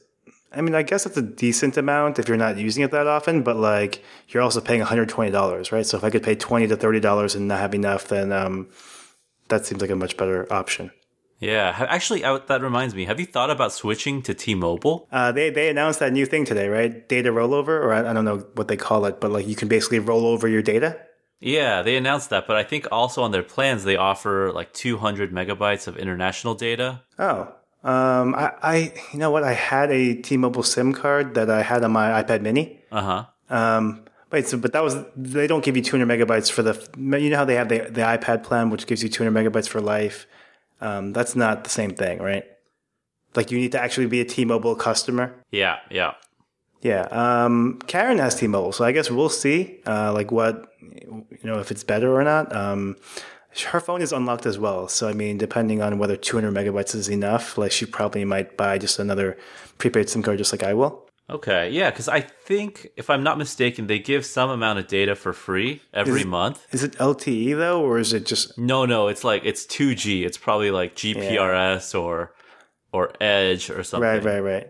I 0.55 0.61
mean, 0.61 0.75
I 0.75 0.83
guess 0.83 1.07
it's 1.07 1.17
a 1.17 1.21
decent 1.23 1.77
amount 1.77 2.19
if 2.19 2.27
you're 2.27 2.37
not 2.37 2.57
using 2.57 2.83
it 2.83 2.91
that 2.91 3.07
often, 3.07 3.41
but 3.41 3.55
like 3.55 4.03
you're 4.27 4.43
also 4.43 4.61
paying 4.61 4.83
$120, 4.83 5.71
right? 5.71 5.83
So 5.83 5.97
if 5.97 6.03
I 6.03 6.11
could 6.11 6.21
pay 6.21 6.35
20 6.35 6.67
to 6.67 6.77
$30 6.77 7.35
and 7.35 7.47
not 7.47 7.59
have 7.59 7.73
enough, 7.73 8.07
then 8.07 8.31
um, 8.31 8.69
that 9.47 9.65
seems 9.65 9.81
like 9.81 9.89
a 9.89 9.95
much 9.95 10.15
better 10.15 10.51
option. 10.53 10.91
Yeah, 11.43 11.85
actually, 11.89 12.23
I, 12.23 12.37
that 12.37 12.61
reminds 12.61 12.95
me. 12.95 13.03
Have 13.05 13.19
you 13.19 13.25
thought 13.25 13.49
about 13.49 13.73
switching 13.73 14.21
to 14.23 14.33
T-Mobile? 14.33 15.07
Uh, 15.11 15.31
they 15.33 15.49
they 15.49 15.69
announced 15.69 15.99
that 15.99 16.13
new 16.13 16.25
thing 16.25 16.45
today, 16.45 16.69
right? 16.69 17.07
Data 17.09 17.31
rollover, 17.31 17.67
or 17.83 17.93
I, 17.93 18.09
I 18.09 18.13
don't 18.13 18.23
know 18.23 18.45
what 18.55 18.69
they 18.69 18.77
call 18.77 19.05
it, 19.05 19.19
but 19.19 19.29
like 19.29 19.45
you 19.45 19.55
can 19.55 19.67
basically 19.67 19.99
roll 19.99 20.25
over 20.25 20.47
your 20.47 20.61
data. 20.61 20.99
Yeah, 21.41 21.81
they 21.81 21.97
announced 21.97 22.29
that, 22.29 22.47
but 22.47 22.55
I 22.55 22.63
think 22.63 22.87
also 22.89 23.21
on 23.23 23.31
their 23.31 23.43
plans 23.43 23.83
they 23.83 23.97
offer 23.97 24.53
like 24.53 24.71
200 24.71 25.33
megabytes 25.33 25.87
of 25.87 25.97
international 25.97 26.55
data. 26.55 27.01
Oh, 27.19 27.53
um, 27.83 28.33
I, 28.35 28.53
I 28.61 28.93
you 29.11 29.19
know 29.19 29.29
what? 29.29 29.43
I 29.43 29.51
had 29.51 29.91
a 29.91 30.15
T-Mobile 30.15 30.63
SIM 30.63 30.93
card 30.93 31.33
that 31.33 31.49
I 31.49 31.61
had 31.61 31.83
on 31.83 31.91
my 31.91 32.23
iPad 32.23 32.41
Mini. 32.41 32.79
Uh 32.89 33.01
huh. 33.01 33.25
Um, 33.49 34.05
wait, 34.31 34.47
so 34.47 34.57
but 34.57 34.71
that 34.71 34.83
was 34.83 34.95
they 35.17 35.47
don't 35.47 35.63
give 35.63 35.75
you 35.75 35.83
200 35.83 36.07
megabytes 36.07 36.49
for 36.49 36.63
the 36.63 36.75
you 36.97 37.29
know 37.29 37.37
how 37.37 37.45
they 37.45 37.55
have 37.55 37.67
the 37.67 37.79
the 37.79 38.01
iPad 38.01 38.43
plan 38.43 38.69
which 38.69 38.87
gives 38.87 39.03
you 39.03 39.09
200 39.09 39.51
megabytes 39.51 39.67
for 39.67 39.81
life. 39.81 40.25
Um, 40.83 41.13
that's 41.13 41.35
not 41.35 41.63
the 41.63 41.69
same 41.69 41.91
thing, 41.91 42.19
right? 42.19 42.43
Like 43.35 43.51
you 43.51 43.57
need 43.57 43.71
to 43.71 43.81
actually 43.81 44.07
be 44.07 44.21
a 44.21 44.25
T-Mobile 44.25 44.75
customer. 44.75 45.33
Yeah, 45.49 45.77
yeah. 45.89 46.13
Yeah. 46.81 47.03
Um, 47.03 47.79
Karen 47.87 48.19
has 48.19 48.35
T-Mobile, 48.35 48.73
so 48.73 48.83
I 48.83 48.91
guess 48.91 49.09
we'll 49.09 49.29
see, 49.29 49.79
uh, 49.87 50.11
like 50.11 50.31
what, 50.31 50.67
you 50.81 51.25
know, 51.43 51.59
if 51.59 51.71
it's 51.71 51.83
better 51.83 52.13
or 52.13 52.23
not. 52.23 52.53
Um, 52.53 52.97
her 53.67 53.79
phone 53.79 54.01
is 54.01 54.11
unlocked 54.11 54.45
as 54.45 54.59
well, 54.59 54.87
so 54.87 55.07
I 55.07 55.13
mean, 55.13 55.37
depending 55.37 55.81
on 55.81 55.97
whether 55.99 56.17
200 56.17 56.51
megabytes 56.53 56.93
is 56.95 57.07
enough, 57.07 57.57
like 57.57 57.71
she 57.71 57.85
probably 57.85 58.25
might 58.25 58.57
buy 58.57 58.77
just 58.77 58.99
another 58.99 59.37
prepaid 59.77 60.09
SIM 60.09 60.23
card, 60.23 60.39
just 60.39 60.51
like 60.51 60.63
I 60.63 60.73
will. 60.73 61.07
Okay, 61.29 61.69
yeah, 61.69 61.89
because 61.89 62.09
I 62.09 62.19
think 62.19 62.89
if 62.97 63.09
I'm 63.09 63.23
not 63.23 63.37
mistaken, 63.37 63.87
they 63.87 63.97
give 63.97 64.25
some 64.25 64.49
amount 64.49 64.79
of 64.79 64.87
data 64.87 65.15
for 65.15 65.31
free 65.31 65.81
every 65.93 66.21
Is- 66.21 66.27
month. 66.27 66.67
Is 66.71 66.83
it 66.83 66.93
LTE 66.93 67.57
though, 67.57 67.81
or 67.81 67.97
is 67.97 68.11
it 68.11 68.25
just? 68.25 68.57
No, 68.57 68.85
no, 68.85 69.07
it's 69.07 69.23
like 69.23 69.43
it's 69.45 69.65
2G. 69.65 70.25
It's 70.25 70.37
probably 70.37 70.69
like 70.71 70.95
GPRS 70.95 71.99
or 71.99 72.33
or 72.91 73.13
Edge 73.21 73.69
or 73.69 73.83
something. 73.83 74.07
Right, 74.07 74.23
right, 74.23 74.39
right. 74.41 74.67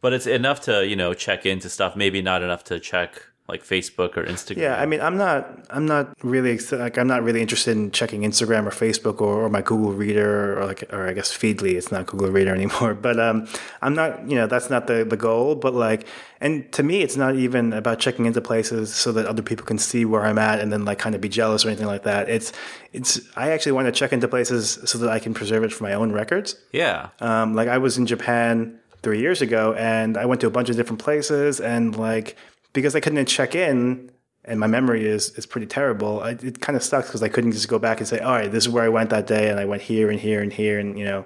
But 0.00 0.12
it's 0.12 0.26
enough 0.26 0.62
to 0.62 0.84
you 0.86 0.96
know 0.96 1.14
check 1.14 1.46
into 1.46 1.68
stuff. 1.68 1.94
Maybe 1.94 2.20
not 2.20 2.42
enough 2.42 2.64
to 2.64 2.80
check 2.80 3.22
like 3.52 3.62
Facebook 3.62 4.16
or 4.16 4.24
Instagram. 4.24 4.56
Yeah, 4.56 4.80
I 4.80 4.86
mean, 4.86 5.02
I'm 5.02 5.18
not, 5.18 5.66
I'm 5.68 5.84
not 5.84 6.16
really 6.22 6.58
like, 6.72 6.96
I'm 6.96 7.06
not 7.06 7.22
really 7.22 7.42
interested 7.42 7.76
in 7.76 7.90
checking 7.90 8.22
Instagram 8.22 8.66
or 8.66 8.70
Facebook 8.70 9.20
or, 9.20 9.44
or 9.44 9.50
my 9.50 9.60
Google 9.60 9.92
Reader 9.92 10.58
or 10.58 10.64
like, 10.64 10.82
or 10.90 11.06
I 11.06 11.12
guess 11.12 11.30
Feedly. 11.30 11.74
It's 11.74 11.92
not 11.92 12.06
Google 12.06 12.30
Reader 12.30 12.54
anymore, 12.60 12.94
but 12.94 13.20
um, 13.20 13.46
I'm 13.82 13.94
not, 13.94 14.26
you 14.28 14.36
know, 14.36 14.46
that's 14.46 14.70
not 14.70 14.86
the 14.86 15.04
the 15.04 15.18
goal. 15.18 15.54
But 15.54 15.74
like, 15.74 16.06
and 16.40 16.72
to 16.72 16.82
me, 16.82 17.02
it's 17.02 17.16
not 17.16 17.36
even 17.36 17.74
about 17.74 17.98
checking 18.00 18.24
into 18.24 18.40
places 18.40 18.92
so 18.94 19.12
that 19.12 19.26
other 19.26 19.42
people 19.42 19.66
can 19.66 19.78
see 19.78 20.06
where 20.06 20.22
I'm 20.24 20.38
at 20.38 20.58
and 20.60 20.72
then 20.72 20.86
like 20.86 20.98
kind 20.98 21.14
of 21.14 21.20
be 21.20 21.28
jealous 21.28 21.64
or 21.64 21.68
anything 21.68 21.86
like 21.86 22.04
that. 22.04 22.30
It's, 22.30 22.52
it's, 22.94 23.20
I 23.36 23.50
actually 23.50 23.72
want 23.72 23.86
to 23.86 23.92
check 23.92 24.12
into 24.14 24.28
places 24.28 24.78
so 24.86 24.96
that 24.98 25.10
I 25.10 25.18
can 25.18 25.34
preserve 25.34 25.62
it 25.62 25.72
for 25.72 25.84
my 25.84 25.92
own 25.92 26.10
records. 26.10 26.56
yeah, 26.72 27.10
Um, 27.20 27.54
like 27.54 27.68
I 27.68 27.78
was 27.78 27.98
in 27.98 28.06
Japan 28.06 28.78
three 29.02 29.20
years 29.20 29.42
ago, 29.42 29.74
and 29.74 30.16
I 30.16 30.24
went 30.26 30.40
to 30.42 30.46
a 30.46 30.50
bunch 30.50 30.70
of 30.70 30.76
different 30.76 31.00
places, 31.00 31.60
and 31.60 31.96
like 31.96 32.36
because 32.72 32.94
I 32.94 33.00
couldn't 33.00 33.24
check 33.26 33.54
in, 33.54 34.10
and 34.44 34.58
my 34.58 34.66
memory 34.66 35.06
is 35.06 35.30
is 35.30 35.46
pretty 35.46 35.66
terrible. 35.66 36.20
I, 36.20 36.30
it 36.30 36.60
kind 36.60 36.76
of 36.76 36.82
sucks 36.82 37.08
because 37.08 37.22
I 37.22 37.28
couldn't 37.28 37.52
just 37.52 37.68
go 37.68 37.78
back 37.78 37.98
and 37.98 38.08
say, 38.08 38.18
all 38.20 38.32
right, 38.32 38.50
this 38.50 38.64
is 38.64 38.68
where 38.68 38.84
I 38.84 38.88
went 38.88 39.10
that 39.10 39.26
day, 39.26 39.50
and 39.50 39.58
I 39.60 39.64
went 39.64 39.82
here 39.82 40.10
and 40.10 40.20
here 40.20 40.40
and 40.40 40.52
here, 40.52 40.78
and 40.78 40.98
you 40.98 41.04
know. 41.04 41.24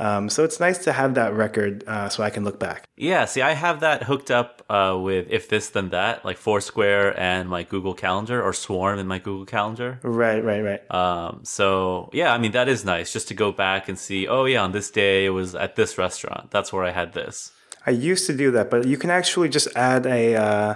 Um, 0.00 0.28
so 0.28 0.44
it's 0.44 0.60
nice 0.60 0.78
to 0.84 0.92
have 0.92 1.14
that 1.14 1.34
record 1.34 1.82
uh, 1.88 2.08
so 2.08 2.22
I 2.22 2.30
can 2.30 2.44
look 2.44 2.60
back. 2.60 2.86
yeah. 2.96 3.24
See, 3.24 3.42
I 3.42 3.54
have 3.54 3.80
that 3.80 4.04
hooked 4.04 4.30
up 4.30 4.62
uh, 4.70 4.96
with 4.96 5.26
if 5.28 5.48
this 5.48 5.70
then 5.70 5.90
that, 5.90 6.24
like 6.24 6.36
Foursquare 6.36 7.18
and 7.18 7.48
my 7.48 7.64
Google 7.64 7.94
Calendar 7.94 8.40
or 8.40 8.52
Swarm 8.52 9.00
in 9.00 9.08
my 9.08 9.18
Google 9.18 9.44
Calendar. 9.44 9.98
Right, 10.04 10.44
right, 10.44 10.60
right. 10.60 10.94
Um, 10.94 11.40
so 11.42 12.10
yeah, 12.12 12.32
I 12.32 12.38
mean 12.38 12.52
that 12.52 12.68
is 12.68 12.84
nice 12.84 13.12
just 13.12 13.26
to 13.28 13.34
go 13.34 13.50
back 13.50 13.88
and 13.88 13.98
see. 13.98 14.28
Oh 14.28 14.44
yeah, 14.44 14.62
on 14.62 14.70
this 14.70 14.88
day 14.88 15.26
it 15.26 15.30
was 15.30 15.56
at 15.56 15.74
this 15.74 15.98
restaurant. 15.98 16.52
That's 16.52 16.72
where 16.72 16.84
I 16.84 16.90
had 16.90 17.12
this. 17.12 17.50
I 17.84 17.90
used 17.90 18.26
to 18.28 18.36
do 18.36 18.52
that, 18.52 18.70
but 18.70 18.86
you 18.86 18.98
can 18.98 19.10
actually 19.10 19.48
just 19.48 19.66
add 19.74 20.06
a 20.06 20.36
uh, 20.36 20.74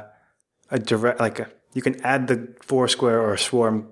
a 0.73 0.79
direct 0.79 1.21
like 1.21 1.39
a, 1.39 1.49
you 1.75 1.83
can 1.83 2.01
add 2.05 2.27
the 2.27 2.55
Foursquare 2.63 3.21
or 3.21 3.37
Swarm 3.37 3.89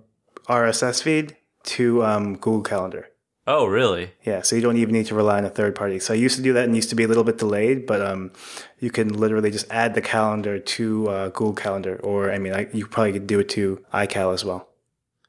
RSS 0.49 1.03
feed 1.03 1.37
to 1.65 2.03
um, 2.03 2.35
Google 2.35 2.63
Calendar. 2.63 3.07
Oh 3.47 3.67
really? 3.67 4.13
Yeah, 4.25 4.43
so 4.43 4.57
you 4.57 4.63
don't 4.63 4.77
even 4.77 4.93
need 4.93 5.07
to 5.07 5.15
rely 5.15 5.39
on 5.39 5.45
a 5.45 5.51
third 5.51 5.75
party. 5.75 5.99
So 5.99 6.15
I 6.15 6.17
used 6.17 6.37
to 6.37 6.43
do 6.43 6.53
that 6.53 6.65
and 6.65 6.75
used 6.75 6.91
to 6.91 6.97
be 6.97 7.05
a 7.05 7.09
little 7.09 7.25
bit 7.25 7.39
delayed, 7.39 7.87
but 7.87 8.01
um, 8.01 8.33
you 8.79 8.91
can 8.91 9.09
literally 9.13 9.51
just 9.51 9.67
add 9.71 9.95
the 9.95 10.03
calendar 10.03 10.59
to 10.59 11.09
uh, 11.09 11.29
Google 11.29 11.55
Calendar, 11.55 12.01
or 12.03 12.33
I 12.33 12.39
mean, 12.39 12.53
I, 12.53 12.69
you 12.73 12.87
probably 12.87 13.13
could 13.13 13.27
do 13.27 13.41
it 13.41 13.49
to 13.51 13.85
iCal 13.93 14.35
as 14.35 14.45
well. 14.45 14.69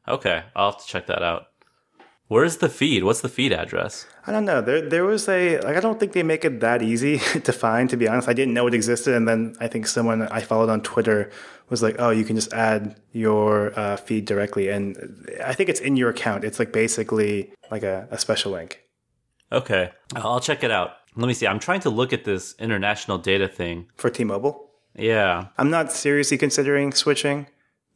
Okay, 0.08 0.44
I'll 0.56 0.72
have 0.72 0.82
to 0.82 0.88
check 0.88 1.08
that 1.08 1.22
out. 1.24 1.48
Where's 2.32 2.58
the 2.64 2.70
feed? 2.70 3.04
What's 3.04 3.20
the 3.20 3.28
feed 3.28 3.52
address? 3.52 4.06
I 4.26 4.32
don't 4.32 4.46
know. 4.46 4.62
There, 4.62 4.88
there 4.88 5.04
was 5.04 5.28
a 5.28 5.60
like. 5.60 5.76
I 5.76 5.82
don't 5.82 6.00
think 6.00 6.14
they 6.14 6.24
make 6.24 6.46
it 6.46 6.62
that 6.62 6.82
easy 6.82 7.18
to 7.48 7.52
find. 7.52 7.90
To 7.90 7.98
be 7.98 8.08
honest, 8.08 8.30
I 8.30 8.32
didn't 8.32 8.54
know 8.54 8.68
it 8.68 8.74
existed, 8.74 9.14
and 9.16 9.28
then 9.28 9.54
I 9.60 9.68
think 9.68 9.86
someone 9.86 10.22
I 10.30 10.40
followed 10.40 10.70
on 10.70 10.80
Twitter 10.82 11.30
was 11.68 11.84
like, 11.84 11.98
"Oh, 12.00 12.10
you 12.10 12.24
can 12.24 12.38
just 12.38 12.54
add 12.54 12.96
your 13.12 13.78
uh, 13.78 13.98
feed 13.98 14.24
directly," 14.24 14.70
and 14.70 15.28
I 15.44 15.52
think 15.54 15.68
it's 15.68 15.82
in 15.82 15.98
your 15.98 16.10
account. 16.10 16.46
It's 16.46 16.58
like 16.58 16.72
basically 16.72 17.52
like 17.70 17.84
a, 17.84 18.08
a 18.10 18.18
special 18.18 18.54
link. 18.54 18.80
Okay, 19.52 19.92
I'll 20.16 20.40
check 20.40 20.64
it 20.64 20.72
out. 20.72 20.92
Let 21.18 21.28
me 21.28 21.34
see. 21.34 21.48
I'm 21.48 21.60
trying 21.60 21.82
to 21.82 21.90
look 21.90 22.14
at 22.14 22.24
this 22.24 22.56
international 22.60 23.18
data 23.18 23.50
thing. 23.50 23.88
for 23.98 24.10
T-Mobile. 24.10 24.70
Yeah. 24.96 25.48
I'm 25.58 25.70
not 25.70 25.92
seriously 25.92 26.38
considering 26.38 26.94
switching, 26.94 27.48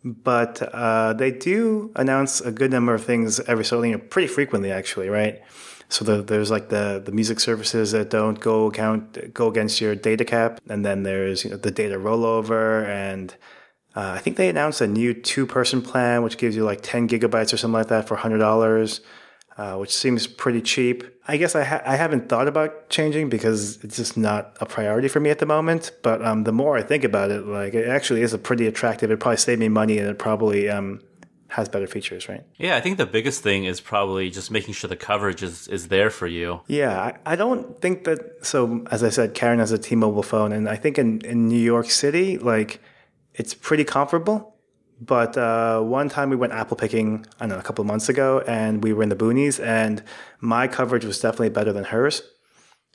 but 0.06 0.62
uh, 0.62 1.14
they 1.14 1.32
do 1.32 1.92
announce 1.96 2.40
a 2.40 2.52
good 2.52 2.72
number 2.72 2.94
of 2.94 3.04
things 3.04 3.40
every 3.42 3.66
so 3.66 3.82
you 3.82 3.94
know, 3.94 3.98
pretty 3.98 4.28
frequently 4.28 4.72
actually, 4.72 5.10
right? 5.10 5.42
So 5.90 6.06
the, 6.06 6.22
there's 6.22 6.52
like 6.52 6.70
the, 6.70 7.02
the 7.04 7.12
music 7.12 7.40
services 7.40 7.92
that 7.92 8.12
don't 8.12 8.40
go 8.40 8.70
count 8.72 9.34
go 9.34 9.48
against 9.48 9.82
your 9.82 9.96
data 9.96 10.24
cap, 10.24 10.62
and 10.70 10.86
then 10.86 11.04
there's 11.04 11.44
you 11.44 11.52
know, 11.52 11.58
the 11.58 11.72
data 11.72 11.98
rollover, 11.98 12.86
and 12.88 13.36
uh, 13.96 14.14
I 14.16 14.20
think 14.20 14.38
they 14.38 14.50
announced 14.50 14.82
a 14.82 14.88
new 14.88 15.14
two 15.14 15.46
person 15.46 15.82
plan 15.82 16.22
which 16.22 16.38
gives 16.38 16.56
you 16.56 16.64
like 16.64 16.82
10 16.82 17.08
gigabytes 17.08 17.54
or 17.54 17.58
something 17.58 17.74
like 17.74 17.88
that 17.88 18.08
for 18.08 18.16
hundred 18.16 18.40
dollars. 18.40 19.02
Uh, 19.58 19.78
which 19.78 19.96
seems 19.96 20.28
pretty 20.28 20.62
cheap. 20.62 21.06
I 21.30 21.38
guess 21.38 21.56
I, 21.56 21.64
ha- 21.64 21.82
I 21.86 21.96
haven't 21.96 22.28
thought 22.28 22.50
about 22.50 22.90
changing 22.90 23.30
because 23.30 23.82
it's 23.86 23.96
just 23.96 24.18
not 24.18 24.58
a 24.60 24.66
priority 24.66 25.08
for 25.08 25.22
me 25.22 25.30
at 25.30 25.40
the 25.40 25.46
moment. 25.46 25.92
But 26.04 26.22
um, 26.26 26.44
the 26.44 26.52
more 26.52 26.78
I 26.78 26.82
think 26.84 27.06
about 27.06 27.32
it, 27.32 27.46
like 27.48 27.74
it 27.74 27.88
actually 27.88 28.22
is 28.22 28.34
a 28.34 28.38
pretty 28.38 28.68
attractive. 28.68 29.12
It 29.12 29.20
probably 29.22 29.38
saved 29.38 29.62
me 29.62 29.70
money 29.70 29.98
and 29.98 30.10
it 30.10 30.20
probably 30.20 30.70
um, 30.70 31.00
has 31.48 31.70
better 31.70 31.88
features, 31.88 32.28
right? 32.28 32.44
Yeah, 32.58 32.76
I 32.76 32.82
think 32.82 32.98
the 32.98 33.06
biggest 33.06 33.44
thing 33.44 33.64
is 33.64 33.80
probably 33.80 34.30
just 34.30 34.52
making 34.52 34.74
sure 34.74 34.90
the 34.90 34.98
coverage 34.98 35.42
is, 35.42 35.70
is 35.70 35.88
there 35.88 36.10
for 36.10 36.28
you. 36.28 36.60
Yeah, 36.68 37.00
I, 37.00 37.34
I 37.34 37.36
don't 37.38 37.80
think 37.80 38.04
that. 38.04 38.46
So 38.46 38.86
as 38.92 39.04
I 39.04 39.10
said, 39.10 39.36
Karen 39.36 39.60
has 39.60 39.72
a 39.72 39.78
T-Mobile 39.78 40.24
phone, 40.24 40.52
and 40.52 40.68
I 40.68 40.76
think 40.76 40.98
in, 40.98 41.22
in 41.22 41.48
New 41.48 41.62
York 41.62 41.90
City, 41.90 42.38
like 42.38 42.82
it's 43.34 43.54
pretty 43.54 43.86
comparable. 43.86 44.55
But 45.02 45.38
uh, 45.38 45.82
one 45.82 46.10
time 46.10 46.30
we 46.30 46.36
went 46.36 46.54
apple 46.54 46.78
picking, 46.78 47.25
I 47.40 47.48
don't 47.48 47.50
know, 47.50 47.60
a 47.60 47.64
couple 47.64 47.82
of 47.82 47.88
months 47.88 48.08
ago, 48.08 48.44
and 48.48 48.82
we 48.84 48.94
were 48.94 49.04
in 49.04 49.10
the 49.10 49.16
boonies, 49.16 49.64
and 49.64 50.02
my 50.40 50.68
coverage 50.68 51.04
was 51.04 51.20
definitely 51.20 51.50
better 51.50 51.74
than 51.74 51.86
hers. 51.86 52.22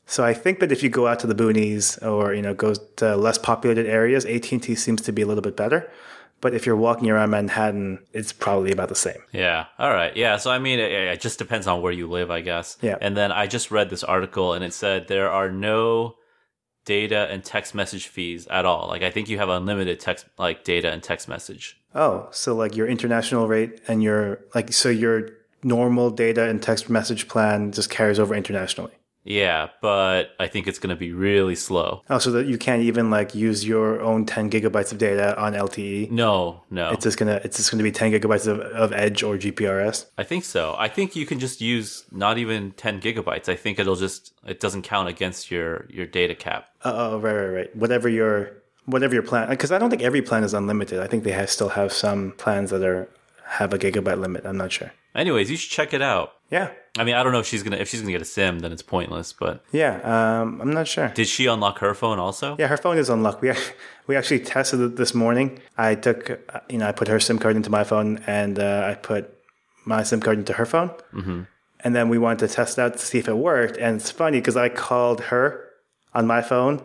So 0.06 0.24
I 0.24 0.34
think 0.34 0.58
that 0.60 0.72
if 0.72 0.82
you 0.82 0.88
go 0.88 1.06
out 1.06 1.20
to 1.20 1.26
the 1.26 1.36
boonies 1.36 2.02
or 2.04 2.34
you 2.34 2.42
know 2.42 2.54
go 2.54 2.74
to 2.74 3.16
less 3.16 3.38
populated 3.38 3.86
areas, 3.86 4.24
AT 4.24 4.50
and 4.50 4.62
T 4.62 4.74
seems 4.74 5.02
to 5.02 5.12
be 5.12 5.22
a 5.22 5.26
little 5.26 5.42
bit 5.42 5.56
better. 5.56 5.90
But 6.40 6.54
if 6.54 6.64
you're 6.64 6.76
walking 6.76 7.10
around 7.10 7.30
Manhattan, 7.30 8.00
it's 8.12 8.32
probably 8.32 8.72
about 8.72 8.88
the 8.88 8.94
same. 8.94 9.22
Yeah. 9.30 9.66
All 9.78 9.90
right. 9.90 10.16
Yeah. 10.16 10.38
So, 10.38 10.50
I 10.50 10.58
mean, 10.58 10.78
it, 10.78 10.90
it 10.90 11.20
just 11.20 11.38
depends 11.38 11.66
on 11.66 11.82
where 11.82 11.92
you 11.92 12.08
live, 12.08 12.30
I 12.30 12.40
guess. 12.40 12.78
Yeah. 12.80 12.96
And 13.00 13.16
then 13.16 13.30
I 13.30 13.46
just 13.46 13.70
read 13.70 13.90
this 13.90 14.02
article 14.02 14.54
and 14.54 14.64
it 14.64 14.72
said 14.72 15.06
there 15.06 15.30
are 15.30 15.50
no 15.50 16.16
data 16.90 17.28
and 17.30 17.44
text 17.44 17.72
message 17.72 18.08
fees 18.08 18.48
at 18.48 18.64
all. 18.64 18.88
Like, 18.88 19.04
I 19.04 19.12
think 19.12 19.28
you 19.28 19.38
have 19.38 19.48
unlimited 19.48 20.00
text, 20.00 20.26
like 20.38 20.64
data 20.64 20.90
and 20.90 21.00
text 21.00 21.28
message. 21.28 21.78
Oh, 21.94 22.26
so 22.32 22.52
like 22.56 22.74
your 22.74 22.88
international 22.88 23.46
rate 23.46 23.80
and 23.86 24.02
your 24.02 24.40
like 24.56 24.72
so 24.72 24.88
your 24.88 25.28
normal 25.62 26.10
data 26.10 26.48
and 26.48 26.60
text 26.60 26.90
message 26.90 27.28
plan 27.28 27.70
just 27.70 27.90
carries 27.90 28.18
over 28.18 28.34
internationally. 28.34 28.90
Yeah. 29.24 29.68
But 29.80 30.30
I 30.38 30.48
think 30.48 30.66
it's 30.66 30.78
going 30.78 30.94
to 30.94 30.98
be 30.98 31.12
really 31.12 31.54
slow. 31.54 32.02
Oh, 32.08 32.18
so 32.18 32.30
that 32.32 32.46
you 32.46 32.58
can't 32.58 32.82
even 32.82 33.10
like 33.10 33.34
use 33.34 33.66
your 33.66 34.00
own 34.00 34.26
10 34.26 34.50
gigabytes 34.50 34.92
of 34.92 34.98
data 34.98 35.38
on 35.40 35.54
LTE. 35.54 36.10
No, 36.10 36.62
no. 36.70 36.90
It's 36.90 37.04
just 37.04 37.18
gonna 37.18 37.40
it's 37.44 37.56
just 37.56 37.70
gonna 37.70 37.82
be 37.82 37.92
10 37.92 38.12
gigabytes 38.12 38.46
of, 38.46 38.60
of 38.60 38.92
Edge 38.92 39.22
or 39.22 39.36
GPRS. 39.36 40.06
I 40.16 40.22
think 40.24 40.44
so. 40.44 40.74
I 40.78 40.88
think 40.88 41.16
you 41.16 41.26
can 41.26 41.38
just 41.38 41.60
use 41.60 42.04
not 42.10 42.38
even 42.38 42.72
10 42.72 43.00
gigabytes. 43.00 43.48
I 43.48 43.56
think 43.56 43.78
it'll 43.78 43.96
just, 43.96 44.32
it 44.46 44.60
doesn't 44.60 44.82
count 44.82 45.08
against 45.08 45.50
your, 45.50 45.86
your 45.90 46.06
data 46.06 46.34
cap. 46.34 46.68
Uh 46.84 46.92
oh, 46.94 47.18
right, 47.18 47.34
right, 47.34 47.48
right. 47.48 47.76
Whatever 47.76 48.08
your 48.08 48.52
whatever 48.86 49.14
your 49.14 49.22
plan, 49.22 49.48
because 49.50 49.70
I 49.70 49.78
don't 49.78 49.90
think 49.90 50.02
every 50.02 50.22
plan 50.22 50.42
is 50.42 50.54
unlimited. 50.54 51.00
I 51.00 51.06
think 51.06 51.24
they 51.24 51.32
have, 51.32 51.50
still 51.50 51.68
have 51.70 51.92
some 51.92 52.32
plans 52.32 52.70
that 52.70 52.82
are 52.82 53.08
have 53.44 53.74
a 53.74 53.78
gigabyte 53.78 54.20
limit. 54.20 54.44
I'm 54.46 54.56
not 54.56 54.72
sure. 54.72 54.92
Anyways, 55.14 55.50
you 55.50 55.56
should 55.56 55.70
check 55.70 55.92
it 55.92 56.02
out. 56.02 56.32
Yeah, 56.50 56.70
I 56.98 57.04
mean, 57.04 57.14
I 57.14 57.22
don't 57.22 57.32
know 57.32 57.38
if 57.38 57.46
she's 57.46 57.62
gonna 57.62 57.76
if 57.76 57.88
she's 57.88 58.00
gonna 58.00 58.12
get 58.12 58.22
a 58.22 58.26
sim, 58.26 58.58
then 58.60 58.72
it's 58.72 58.82
pointless. 58.82 59.32
But 59.32 59.64
yeah. 59.72 60.00
Um, 60.02 60.60
I'm 60.60 60.72
not 60.72 60.88
sure. 60.88 61.08
did 61.08 61.28
she 61.28 61.46
unlock 61.46 61.78
her 61.78 61.94
phone 61.94 62.18
also? 62.18 62.56
Yeah, 62.58 62.66
her 62.66 62.76
phone 62.76 62.98
is 62.98 63.08
unlocked. 63.08 63.40
We 63.40 63.52
we 64.06 64.16
actually 64.16 64.40
tested 64.40 64.80
it 64.80 64.96
this 64.96 65.14
morning. 65.14 65.60
I 65.78 65.94
took, 65.94 66.30
uh, 66.30 66.60
you 66.68 66.78
know, 66.78 66.88
I 66.88 66.92
put 66.92 67.08
her 67.08 67.20
SIM 67.20 67.38
card 67.38 67.56
into 67.56 67.70
my 67.70 67.84
phone, 67.84 68.18
and 68.26 68.58
uh, 68.58 68.88
I 68.90 68.94
put 68.94 69.32
my 69.84 70.02
SIM 70.02 70.20
card 70.20 70.38
into 70.38 70.54
her 70.54 70.66
phone, 70.66 70.90
mm-hmm. 71.12 71.42
and 71.80 71.94
then 71.94 72.08
we 72.08 72.18
wanted 72.18 72.40
to 72.48 72.54
test 72.54 72.78
it 72.78 72.82
out 72.82 72.92
to 72.94 72.98
see 72.98 73.18
if 73.18 73.28
it 73.28 73.36
worked. 73.36 73.76
And 73.76 74.00
it's 74.00 74.10
funny 74.10 74.38
because 74.38 74.56
I 74.56 74.68
called 74.68 75.20
her 75.22 75.68
on 76.12 76.26
my 76.26 76.42
phone 76.42 76.82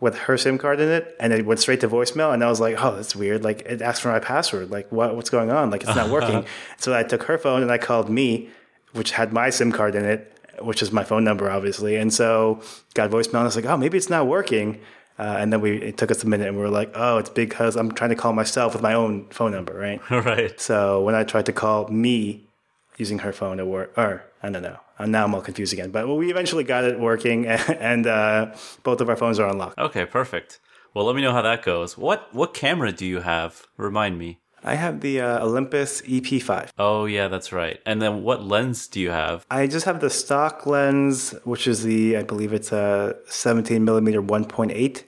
with 0.00 0.16
her 0.16 0.38
SIM 0.38 0.58
card 0.58 0.80
in 0.80 0.88
it, 0.88 1.16
and 1.18 1.32
it 1.32 1.44
went 1.44 1.60
straight 1.60 1.80
to 1.80 1.88
voicemail. 1.88 2.32
And 2.32 2.44
I 2.44 2.48
was 2.48 2.60
like, 2.60 2.76
"Oh, 2.82 2.94
that's 2.94 3.16
weird. 3.16 3.42
Like, 3.42 3.62
it 3.62 3.82
asked 3.82 4.02
for 4.02 4.08
my 4.08 4.20
password. 4.20 4.70
Like, 4.70 4.90
what 4.92 5.16
what's 5.16 5.30
going 5.30 5.50
on? 5.50 5.70
Like, 5.70 5.82
it's 5.82 5.96
not 5.96 6.10
working." 6.10 6.44
so 6.78 6.94
I 6.94 7.02
took 7.02 7.24
her 7.24 7.38
phone 7.38 7.62
and 7.62 7.70
I 7.70 7.78
called 7.78 8.08
me, 8.08 8.50
which 8.92 9.12
had 9.12 9.32
my 9.32 9.50
SIM 9.50 9.72
card 9.72 9.94
in 9.94 10.04
it, 10.04 10.32
which 10.60 10.82
is 10.82 10.92
my 10.92 11.04
phone 11.04 11.24
number, 11.24 11.50
obviously. 11.50 11.96
And 11.96 12.12
so 12.12 12.62
got 12.94 13.10
voicemail. 13.10 13.28
And 13.28 13.36
I 13.38 13.44
was 13.44 13.56
like, 13.56 13.66
"Oh, 13.66 13.76
maybe 13.76 13.98
it's 13.98 14.10
not 14.10 14.26
working." 14.26 14.80
Uh, 15.18 15.36
and 15.40 15.52
then 15.52 15.60
we 15.60 15.82
it 15.82 15.96
took 15.96 16.12
us 16.12 16.22
a 16.22 16.28
minute, 16.28 16.46
and 16.46 16.56
we 16.56 16.62
were 16.62 16.70
like, 16.70 16.92
"Oh, 16.94 17.18
it's 17.18 17.30
because 17.30 17.74
I'm 17.76 17.90
trying 17.90 18.10
to 18.10 18.16
call 18.16 18.32
myself 18.32 18.74
with 18.74 18.82
my 18.82 18.94
own 18.94 19.26
phone 19.30 19.50
number, 19.50 19.74
right?" 19.74 20.00
right. 20.10 20.58
So 20.60 21.02
when 21.02 21.16
I 21.16 21.24
tried 21.24 21.46
to 21.46 21.52
call 21.52 21.88
me 21.88 22.44
using 22.96 23.18
her 23.20 23.32
phone, 23.32 23.58
it 23.58 23.66
worked. 23.66 23.98
Or 23.98 24.22
I 24.42 24.50
don't 24.50 24.62
know. 24.62 24.78
Uh, 24.98 25.06
Now 25.06 25.24
I'm 25.24 25.34
all 25.34 25.40
confused 25.42 25.72
again. 25.72 25.90
But 25.90 26.08
we 26.08 26.30
eventually 26.30 26.64
got 26.64 26.84
it 26.84 26.98
working, 26.98 27.46
and 27.46 28.06
uh, 28.06 28.54
both 28.82 29.00
of 29.00 29.08
our 29.08 29.16
phones 29.16 29.38
are 29.38 29.48
unlocked. 29.48 29.78
Okay, 29.78 30.04
perfect. 30.04 30.60
Well, 30.94 31.04
let 31.04 31.14
me 31.14 31.22
know 31.22 31.32
how 31.32 31.42
that 31.42 31.62
goes. 31.62 31.96
What 31.96 32.34
what 32.34 32.54
camera 32.54 32.92
do 32.92 33.06
you 33.06 33.20
have? 33.20 33.66
Remind 33.76 34.18
me. 34.18 34.38
I 34.64 34.74
have 34.74 35.00
the 35.00 35.20
uh, 35.20 35.44
Olympus 35.44 36.02
EP5. 36.02 36.70
Oh 36.78 37.04
yeah, 37.04 37.28
that's 37.28 37.52
right. 37.52 37.78
And 37.86 38.02
then 38.02 38.22
what 38.24 38.42
lens 38.42 38.88
do 38.88 38.98
you 39.00 39.10
have? 39.10 39.46
I 39.50 39.68
just 39.68 39.86
have 39.86 40.00
the 40.00 40.10
stock 40.10 40.66
lens, 40.66 41.32
which 41.44 41.68
is 41.68 41.84
the 41.84 42.16
I 42.16 42.22
believe 42.24 42.52
it's 42.52 42.72
a 42.72 43.16
17 43.28 43.84
millimeter 43.84 44.20
1.8. 44.20 45.04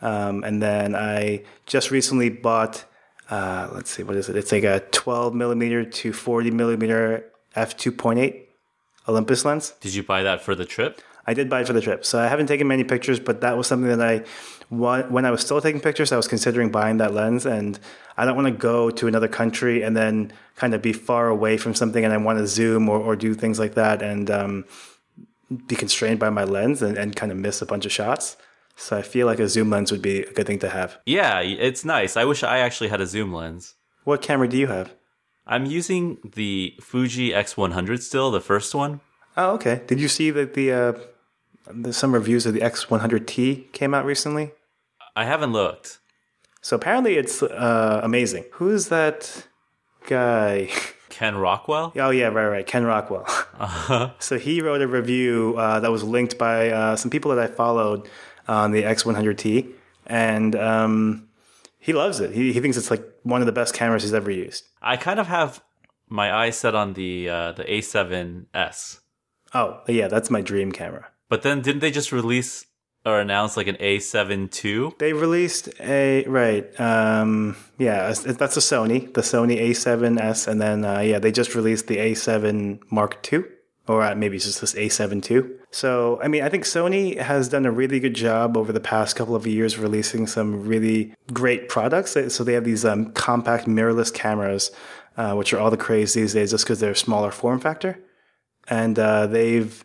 Um, 0.00 0.44
and 0.44 0.62
then 0.62 0.94
I 0.94 1.44
just 1.66 1.90
recently 1.90 2.30
bought. 2.30 2.84
Uh, 3.28 3.68
let's 3.74 3.90
see, 3.90 4.02
what 4.02 4.16
is 4.16 4.30
it? 4.30 4.36
It's 4.36 4.52
like 4.52 4.64
a 4.64 4.80
12 4.90 5.34
millimeter 5.34 5.84
to 5.84 6.12
40 6.14 6.50
millimeter 6.50 7.30
f2.8 7.54 8.47
Olympus 9.08 9.44
lens. 9.44 9.74
Did 9.80 9.94
you 9.94 10.02
buy 10.02 10.22
that 10.22 10.42
for 10.42 10.54
the 10.54 10.64
trip? 10.64 11.00
I 11.26 11.34
did 11.34 11.50
buy 11.50 11.60
it 11.60 11.66
for 11.66 11.72
the 11.74 11.80
trip, 11.80 12.04
so 12.04 12.18
I 12.18 12.26
haven't 12.26 12.46
taken 12.46 12.66
many 12.66 12.84
pictures, 12.84 13.20
but 13.20 13.42
that 13.42 13.56
was 13.56 13.66
something 13.66 13.98
that 13.98 14.00
I, 14.00 14.22
when 14.70 15.26
I 15.26 15.30
was 15.30 15.42
still 15.42 15.60
taking 15.60 15.80
pictures, 15.80 16.10
I 16.10 16.16
was 16.16 16.26
considering 16.26 16.70
buying 16.70 16.96
that 16.98 17.12
lens, 17.12 17.44
and 17.44 17.78
I 18.16 18.24
don't 18.24 18.34
want 18.34 18.48
to 18.48 18.52
go 18.52 18.90
to 18.90 19.06
another 19.06 19.28
country 19.28 19.82
and 19.82 19.94
then 19.94 20.32
kind 20.56 20.74
of 20.74 20.80
be 20.80 20.94
far 20.94 21.28
away 21.28 21.58
from 21.58 21.74
something, 21.74 22.02
and 22.02 22.14
I 22.14 22.16
want 22.16 22.38
to 22.38 22.46
zoom 22.46 22.88
or, 22.88 22.98
or 22.98 23.14
do 23.14 23.34
things 23.34 23.58
like 23.58 23.74
that, 23.74 24.00
and 24.00 24.30
um, 24.30 24.64
be 25.66 25.76
constrained 25.76 26.18
by 26.18 26.30
my 26.30 26.44
lens 26.44 26.80
and, 26.80 26.96
and 26.96 27.14
kind 27.14 27.30
of 27.30 27.36
miss 27.38 27.60
a 27.60 27.66
bunch 27.66 27.84
of 27.84 27.92
shots. 27.92 28.36
So 28.76 28.96
I 28.96 29.02
feel 29.02 29.26
like 29.26 29.40
a 29.40 29.48
zoom 29.48 29.70
lens 29.70 29.90
would 29.92 30.02
be 30.02 30.22
a 30.22 30.32
good 30.32 30.46
thing 30.46 30.60
to 30.60 30.68
have. 30.70 30.98
Yeah, 31.04 31.40
it's 31.40 31.84
nice. 31.84 32.16
I 32.16 32.24
wish 32.24 32.42
I 32.42 32.58
actually 32.58 32.88
had 32.88 33.00
a 33.00 33.06
zoom 33.06 33.34
lens. 33.34 33.74
What 34.04 34.22
camera 34.22 34.48
do 34.48 34.56
you 34.56 34.68
have? 34.68 34.94
I'm 35.48 35.64
using 35.64 36.18
the 36.22 36.74
Fuji 36.80 37.30
X100 37.30 38.02
still, 38.02 38.30
the 38.30 38.40
first 38.40 38.74
one. 38.74 39.00
Oh, 39.36 39.52
okay. 39.54 39.82
Did 39.86 39.98
you 39.98 40.08
see 40.08 40.30
that 40.30 40.54
the 40.54 40.72
uh, 40.72 40.92
the 41.72 41.92
some 41.92 42.12
reviews 42.12 42.44
of 42.44 42.54
the 42.54 42.60
X100T 42.60 43.72
came 43.72 43.94
out 43.94 44.04
recently? 44.04 44.52
I 45.16 45.24
haven't 45.24 45.52
looked. 45.52 46.00
So 46.60 46.76
apparently 46.76 47.16
it's 47.16 47.42
uh, 47.42 48.00
amazing. 48.02 48.44
Who's 48.52 48.88
that 48.88 49.46
guy? 50.06 50.70
Ken 51.08 51.36
Rockwell? 51.36 51.92
Oh 51.96 52.10
yeah, 52.10 52.26
right, 52.26 52.46
right. 52.48 52.66
Ken 52.66 52.84
Rockwell. 52.84 53.26
So 54.20 54.38
he 54.38 54.60
wrote 54.60 54.82
a 54.82 54.86
review 54.86 55.56
uh, 55.58 55.80
that 55.80 55.90
was 55.90 56.04
linked 56.04 56.38
by 56.38 56.70
uh, 56.70 56.94
some 56.94 57.10
people 57.10 57.34
that 57.34 57.50
I 57.50 57.52
followed 57.52 58.08
on 58.46 58.70
the 58.70 58.82
X100T, 58.84 59.72
and 60.06 60.54
um, 60.54 61.27
he 61.88 61.94
loves 61.94 62.20
it. 62.20 62.32
He, 62.32 62.52
he 62.52 62.60
thinks 62.60 62.76
it's 62.76 62.90
like 62.90 63.02
one 63.22 63.40
of 63.40 63.46
the 63.46 63.52
best 63.60 63.72
cameras 63.72 64.02
he's 64.02 64.12
ever 64.12 64.30
used. 64.30 64.68
I 64.82 64.98
kind 64.98 65.18
of 65.18 65.26
have 65.28 65.62
my 66.10 66.30
eyes 66.30 66.58
set 66.58 66.74
on 66.74 66.92
the 66.92 67.30
uh, 67.30 67.52
the 67.52 67.64
A7S. 67.64 69.00
Oh 69.54 69.80
yeah, 69.88 70.08
that's 70.08 70.28
my 70.28 70.42
dream 70.42 70.70
camera. 70.70 71.06
But 71.30 71.40
then 71.40 71.62
didn't 71.62 71.80
they 71.80 71.90
just 71.90 72.12
release 72.12 72.66
or 73.06 73.20
announce 73.20 73.56
like 73.56 73.68
an 73.68 73.76
A7 73.76 74.52
II? 74.62 74.96
They 74.98 75.14
released 75.14 75.70
a 75.80 76.24
right, 76.26 76.78
um, 76.78 77.56
yeah, 77.78 78.12
that's 78.12 78.58
a 78.58 78.60
Sony, 78.60 79.14
the 79.14 79.22
Sony 79.22 79.58
A7S, 79.58 80.46
and 80.46 80.60
then 80.60 80.84
uh, 80.84 81.00
yeah, 81.00 81.18
they 81.18 81.32
just 81.32 81.54
released 81.54 81.86
the 81.86 81.96
A7 81.96 82.80
Mark 82.90 83.32
II, 83.32 83.44
or 83.88 84.14
maybe 84.14 84.36
it's 84.36 84.44
just 84.44 84.60
this 84.60 84.74
A7 84.74 85.30
II. 85.30 85.50
So 85.70 86.20
I 86.22 86.28
mean, 86.28 86.42
I 86.42 86.48
think 86.48 86.64
Sony 86.64 87.18
has 87.18 87.48
done 87.48 87.66
a 87.66 87.72
really 87.72 88.00
good 88.00 88.14
job 88.14 88.56
over 88.56 88.72
the 88.72 88.80
past 88.80 89.16
couple 89.16 89.34
of 89.34 89.46
years 89.46 89.78
releasing 89.78 90.26
some 90.26 90.66
really 90.66 91.14
great 91.32 91.68
products. 91.68 92.16
So 92.28 92.44
they 92.44 92.52
have 92.52 92.64
these 92.64 92.84
um, 92.84 93.12
compact 93.12 93.66
mirrorless 93.66 94.12
cameras. 94.12 94.70
uh, 95.18 95.34
which 95.34 95.52
are 95.52 95.58
all 95.58 95.70
the 95.70 95.76
craze 95.76 96.14
these 96.14 96.32
days, 96.32 96.52
just 96.52 96.64
because 96.64 96.78
they're 96.78 96.94
smaller 96.94 97.32
form 97.32 97.58
factor, 97.58 97.98
and 98.68 98.98
uh, 98.98 99.26
they've 99.26 99.84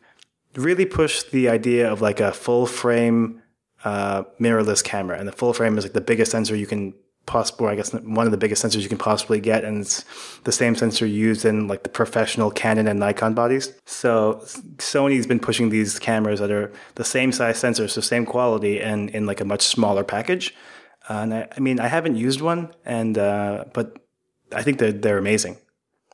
really 0.56 0.86
pushed 0.86 1.32
the 1.32 1.50
idea 1.50 1.92
of 1.92 2.02
like 2.02 2.20
a 2.20 2.32
full 2.32 2.68
frame 2.68 3.42
uh, 3.84 4.24
mirrorless 4.40 4.84
camera, 4.84 5.18
and 5.18 5.28
the 5.28 5.32
full 5.32 5.52
frame 5.52 5.78
is 5.78 5.84
like 5.84 5.94
the 5.94 6.02
biggest 6.02 6.32
sensor 6.32 6.56
you 6.56 6.68
can 6.68 6.94
possible, 7.26 7.68
I 7.68 7.76
guess 7.76 7.94
one 7.94 8.26
of 8.26 8.32
the 8.32 8.38
biggest 8.38 8.64
sensors 8.64 8.82
you 8.82 8.90
can 8.90 8.98
possibly 8.98 9.40
get, 9.40 9.64
and 9.64 9.82
it's 9.82 10.04
the 10.44 10.52
same 10.52 10.76
sensor 10.76 11.06
used 11.06 11.46
in 11.46 11.68
like 11.68 11.84
the 11.84 11.90
professional 11.90 12.52
Canon 12.52 12.88
and 12.88 13.00
Nikon 13.00 13.34
bodies. 13.34 13.74
So 13.86 14.42
Sony's 14.78 15.28
been 15.28 15.40
pushing 15.40 15.70
these 15.70 16.00
cameras 16.00 16.40
that 16.40 16.52
are 16.52 16.72
the 16.96 17.06
same 17.06 17.32
size 17.32 17.62
sensors, 17.62 17.92
so 17.92 18.02
same 18.02 18.26
quality, 18.26 18.82
and 18.82 19.10
in 19.12 19.26
like 19.26 19.42
a 19.42 19.46
much 19.46 19.62
smaller 19.62 20.04
package. 20.04 20.54
Uh, 21.10 21.14
and 21.14 21.34
I, 21.34 21.48
I, 21.56 21.60
mean, 21.60 21.80
I 21.80 21.88
haven't 21.88 22.16
used 22.16 22.42
one, 22.42 22.74
and 22.86 23.18
uh, 23.18 23.66
but 23.74 23.98
I 24.54 24.64
think 24.64 24.80
they're 24.80 24.92
they're 24.92 25.18
amazing. 25.18 25.58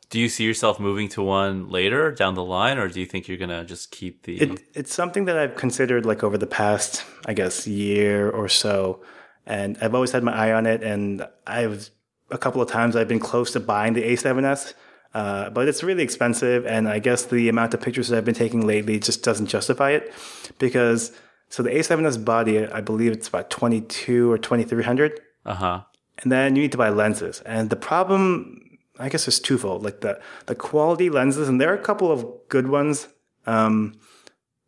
Do 0.09 0.19
you 0.19 0.27
see 0.27 0.43
yourself 0.43 0.79
moving 0.79 1.07
to 1.09 1.21
one 1.21 1.69
later 1.69 2.11
down 2.11 2.33
the 2.33 2.43
line, 2.43 2.79
or 2.79 2.87
do 2.87 2.99
you 2.99 3.05
think 3.05 3.27
you're 3.27 3.37
gonna 3.37 3.65
just 3.65 3.91
keep 3.91 4.23
the? 4.23 4.41
It, 4.41 4.61
it's 4.73 4.93
something 4.93 5.25
that 5.25 5.37
I've 5.37 5.55
considered 5.55 6.05
like 6.05 6.23
over 6.23 6.37
the 6.37 6.47
past, 6.47 7.03
I 7.25 7.33
guess, 7.33 7.67
year 7.67 8.29
or 8.29 8.47
so 8.47 9.01
and 9.50 9.77
I've 9.82 9.96
always 9.96 10.12
had 10.12 10.24
my 10.24 10.32
eye 10.32 10.53
on 10.53 10.65
it. 10.65 10.84
And 10.84 11.27
I've 11.46 11.89
a 12.32 12.38
couple 12.38 12.62
of 12.62 12.70
times 12.70 12.96
I've 12.96 13.08
been 13.08 13.20
close 13.20 13.51
to 13.53 13.60
buying 13.60 13.94
the 13.94 14.03
A7S, 14.03 14.75
uh, 15.15 15.50
but 15.50 15.68
it's 15.68 15.82
really 15.82 16.03
expensive, 16.03 16.68
and 16.68 16.88
I 16.88 17.00
guess 17.00 17.25
the 17.25 17.50
amount 17.50 17.74
of 17.74 17.82
pictures 17.82 18.10
that 18.10 18.18
I've 18.18 18.25
been 18.25 18.36
taking 18.36 18.65
lately 18.65 19.00
just 19.00 19.24
doesn't 19.24 19.48
justify 19.48 19.91
it 19.91 20.13
because. 20.58 21.12
So 21.51 21.63
the 21.63 21.72
A7S 21.72 22.24
body, 22.24 22.68
I 22.68 22.79
believe 22.79 23.12
it's 23.12 23.27
about 23.27 23.50
22 23.50 24.32
or 24.32 24.38
2300. 24.38 25.20
Uh 25.48 25.56
huh. 25.56 25.82
And 26.20 26.32
then 26.32 26.56
you 26.56 26.62
need 26.62 26.72
to 26.74 26.77
buy 26.77 26.89
lenses. 26.89 27.41
And 27.44 27.72
the 27.72 27.75
problem, 27.75 28.77
I 29.00 29.10
guess, 29.10 29.27
is 29.27 29.39
twofold. 29.39 29.82
Like 29.82 30.01
the, 30.01 30.22
the 30.46 30.53
quality 30.53 31.10
lenses, 31.10 31.50
and 31.50 31.60
there 31.60 31.72
are 31.72 31.75
a 31.75 31.82
couple 31.82 32.12
of 32.12 32.24
good 32.50 32.68
ones. 32.68 33.08
Um, 33.48 33.96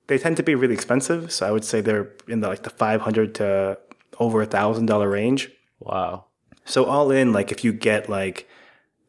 they 0.08 0.18
tend 0.18 0.38
to 0.38 0.44
be 0.44 0.56
really 0.56 0.74
expensive. 0.74 1.32
So 1.32 1.48
I 1.48 1.52
would 1.52 1.64
say 1.64 1.82
they're 1.82 2.14
in 2.28 2.40
the 2.40 2.48
like 2.48 2.64
the 2.64 2.72
500 2.72 3.36
to 3.36 3.78
over 4.22 4.44
a 4.44 4.46
thousand 4.46 4.86
dollar 4.86 5.10
range. 5.10 5.50
Wow. 5.80 6.26
So 6.64 6.86
all 6.86 7.10
in, 7.10 7.34
like 7.34 7.52
if 7.52 7.64
you 7.64 7.74
get 7.74 8.08
like 8.08 8.48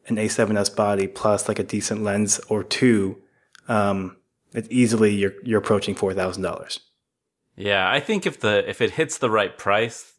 an 0.07 0.15
A7S 0.17 0.75
body 0.75 1.07
plus 1.07 1.47
like 1.47 1.59
a 1.59 1.63
decent 1.63 2.03
lens 2.03 2.41
or 2.49 2.63
two, 2.63 3.21
um, 3.67 4.17
it's 4.53 4.67
easily 4.71 5.13
you're 5.13 5.33
you're 5.43 5.59
approaching 5.59 5.93
four 5.95 6.13
thousand 6.13 6.41
dollars. 6.41 6.79
Yeah, 7.55 7.89
I 7.89 7.99
think 7.99 8.25
if 8.25 8.39
the 8.39 8.67
if 8.67 8.81
it 8.81 8.91
hits 8.91 9.19
the 9.19 9.29
right 9.29 9.55
price, 9.55 10.13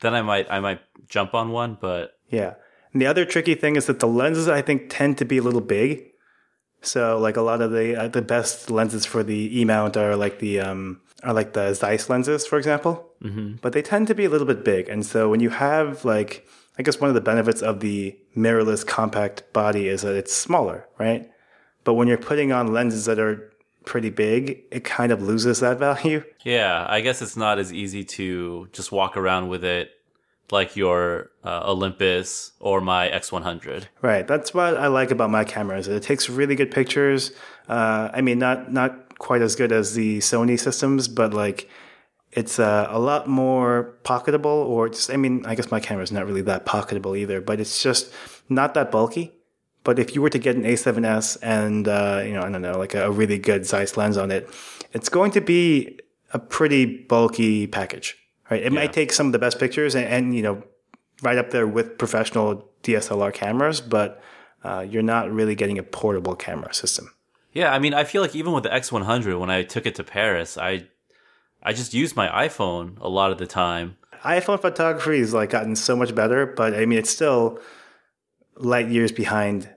then 0.00 0.14
I 0.14 0.20
might 0.20 0.46
I 0.50 0.60
might 0.60 0.80
jump 1.08 1.34
on 1.34 1.50
one. 1.50 1.78
But 1.80 2.12
yeah, 2.28 2.54
and 2.92 3.00
the 3.00 3.06
other 3.06 3.24
tricky 3.24 3.54
thing 3.54 3.76
is 3.76 3.86
that 3.86 4.00
the 4.00 4.06
lenses 4.06 4.48
I 4.48 4.60
think 4.60 4.90
tend 4.90 5.16
to 5.18 5.24
be 5.24 5.38
a 5.38 5.42
little 5.42 5.62
big. 5.62 6.04
So 6.82 7.18
like 7.18 7.38
a 7.38 7.42
lot 7.42 7.62
of 7.62 7.70
the 7.70 7.96
uh, 7.96 8.08
the 8.08 8.22
best 8.22 8.70
lenses 8.70 9.06
for 9.06 9.22
the 9.22 9.58
E 9.58 9.64
mount 9.64 9.96
are 9.96 10.14
like 10.14 10.40
the 10.40 10.60
um, 10.60 11.00
are 11.26 11.34
like 11.34 11.52
the 11.54 11.74
Zeiss 11.74 12.08
lenses, 12.08 12.46
for 12.46 12.56
example, 12.56 13.10
mm-hmm. 13.22 13.54
but 13.60 13.72
they 13.72 13.82
tend 13.82 14.06
to 14.06 14.14
be 14.14 14.24
a 14.24 14.30
little 14.30 14.46
bit 14.46 14.64
big. 14.64 14.88
And 14.88 15.04
so 15.04 15.28
when 15.28 15.40
you 15.40 15.50
have 15.50 16.04
like, 16.04 16.46
I 16.78 16.82
guess 16.82 17.00
one 17.00 17.08
of 17.08 17.14
the 17.14 17.20
benefits 17.20 17.62
of 17.62 17.80
the 17.80 18.16
mirrorless 18.36 18.86
compact 18.86 19.52
body 19.52 19.88
is 19.88 20.02
that 20.02 20.14
it's 20.14 20.32
smaller, 20.32 20.86
right? 20.98 21.28
But 21.82 21.94
when 21.94 22.06
you're 22.06 22.16
putting 22.16 22.52
on 22.52 22.72
lenses 22.72 23.06
that 23.06 23.18
are 23.18 23.52
pretty 23.84 24.10
big, 24.10 24.62
it 24.70 24.84
kind 24.84 25.10
of 25.10 25.20
loses 25.20 25.60
that 25.60 25.78
value. 25.88 26.22
Yeah, 26.44 26.86
I 26.88 27.00
guess 27.00 27.20
it's 27.20 27.36
not 27.36 27.58
as 27.58 27.72
easy 27.72 28.04
to 28.04 28.68
just 28.72 28.92
walk 28.92 29.16
around 29.16 29.48
with 29.48 29.64
it 29.64 29.90
like 30.52 30.76
your 30.76 31.32
uh, 31.42 31.62
Olympus 31.64 32.52
or 32.60 32.80
my 32.80 33.08
X100. 33.08 33.86
Right. 34.00 34.28
That's 34.28 34.54
what 34.54 34.76
I 34.76 34.86
like 34.86 35.10
about 35.10 35.28
my 35.28 35.42
cameras. 35.42 35.88
It 35.88 36.04
takes 36.04 36.28
really 36.28 36.54
good 36.54 36.70
pictures. 36.70 37.32
Uh, 37.68 38.10
I 38.12 38.20
mean, 38.20 38.38
not 38.38 38.72
not 38.72 39.05
quite 39.18 39.42
as 39.42 39.56
good 39.56 39.72
as 39.72 39.94
the 39.94 40.18
Sony 40.18 40.58
systems, 40.58 41.08
but 41.08 41.32
like 41.32 41.68
it's 42.32 42.58
uh, 42.58 42.86
a 42.90 42.98
lot 42.98 43.26
more 43.26 43.96
pocketable. 44.04 44.66
Or 44.66 44.88
just, 44.88 45.10
I 45.10 45.16
mean, 45.16 45.44
I 45.46 45.54
guess 45.54 45.70
my 45.70 45.80
camera 45.80 46.04
is 46.04 46.12
not 46.12 46.26
really 46.26 46.42
that 46.42 46.66
pocketable 46.66 47.18
either, 47.18 47.40
but 47.40 47.60
it's 47.60 47.82
just 47.82 48.12
not 48.48 48.74
that 48.74 48.90
bulky. 48.90 49.32
But 49.84 49.98
if 49.98 50.14
you 50.14 50.22
were 50.22 50.30
to 50.30 50.38
get 50.38 50.56
an 50.56 50.64
A7S 50.64 51.38
and 51.42 51.88
uh, 51.88 52.22
you 52.24 52.32
know, 52.32 52.42
I 52.42 52.50
don't 52.50 52.62
know, 52.62 52.78
like 52.78 52.94
a, 52.94 53.06
a 53.06 53.10
really 53.10 53.38
good 53.38 53.64
Zeiss 53.64 53.96
lens 53.96 54.16
on 54.16 54.30
it, 54.30 54.50
it's 54.92 55.08
going 55.08 55.30
to 55.32 55.40
be 55.40 55.98
a 56.32 56.38
pretty 56.38 56.84
bulky 56.84 57.66
package, 57.66 58.16
right? 58.50 58.60
It 58.60 58.72
yeah. 58.72 58.80
might 58.80 58.92
take 58.92 59.12
some 59.12 59.26
of 59.26 59.32
the 59.32 59.38
best 59.38 59.58
pictures 59.58 59.94
and, 59.94 60.06
and, 60.06 60.34
you 60.34 60.42
know, 60.42 60.62
right 61.22 61.38
up 61.38 61.50
there 61.50 61.66
with 61.66 61.98
professional 61.98 62.68
DSLR 62.82 63.32
cameras, 63.32 63.80
but 63.80 64.20
uh, 64.64 64.84
you're 64.88 65.02
not 65.02 65.30
really 65.30 65.54
getting 65.54 65.78
a 65.78 65.82
portable 65.82 66.34
camera 66.34 66.74
system. 66.74 67.10
Yeah, 67.56 67.72
I 67.72 67.78
mean, 67.78 67.94
I 67.94 68.04
feel 68.04 68.20
like 68.20 68.36
even 68.36 68.52
with 68.52 68.64
the 68.64 68.68
X100, 68.68 69.40
when 69.40 69.48
I 69.48 69.62
took 69.62 69.86
it 69.86 69.94
to 69.94 70.04
Paris, 70.04 70.58
I 70.58 70.88
I 71.62 71.72
just 71.72 71.94
used 71.94 72.14
my 72.14 72.28
iPhone 72.28 72.98
a 73.00 73.08
lot 73.08 73.32
of 73.32 73.38
the 73.38 73.46
time. 73.46 73.96
iPhone 74.22 74.60
photography 74.60 75.20
has 75.20 75.32
like 75.32 75.50
gotten 75.50 75.74
so 75.74 75.96
much 75.96 76.14
better, 76.14 76.44
but 76.44 76.74
I 76.74 76.84
mean, 76.84 76.98
it's 76.98 77.08
still 77.08 77.58
light 78.56 78.88
years 78.88 79.10
behind, 79.10 79.70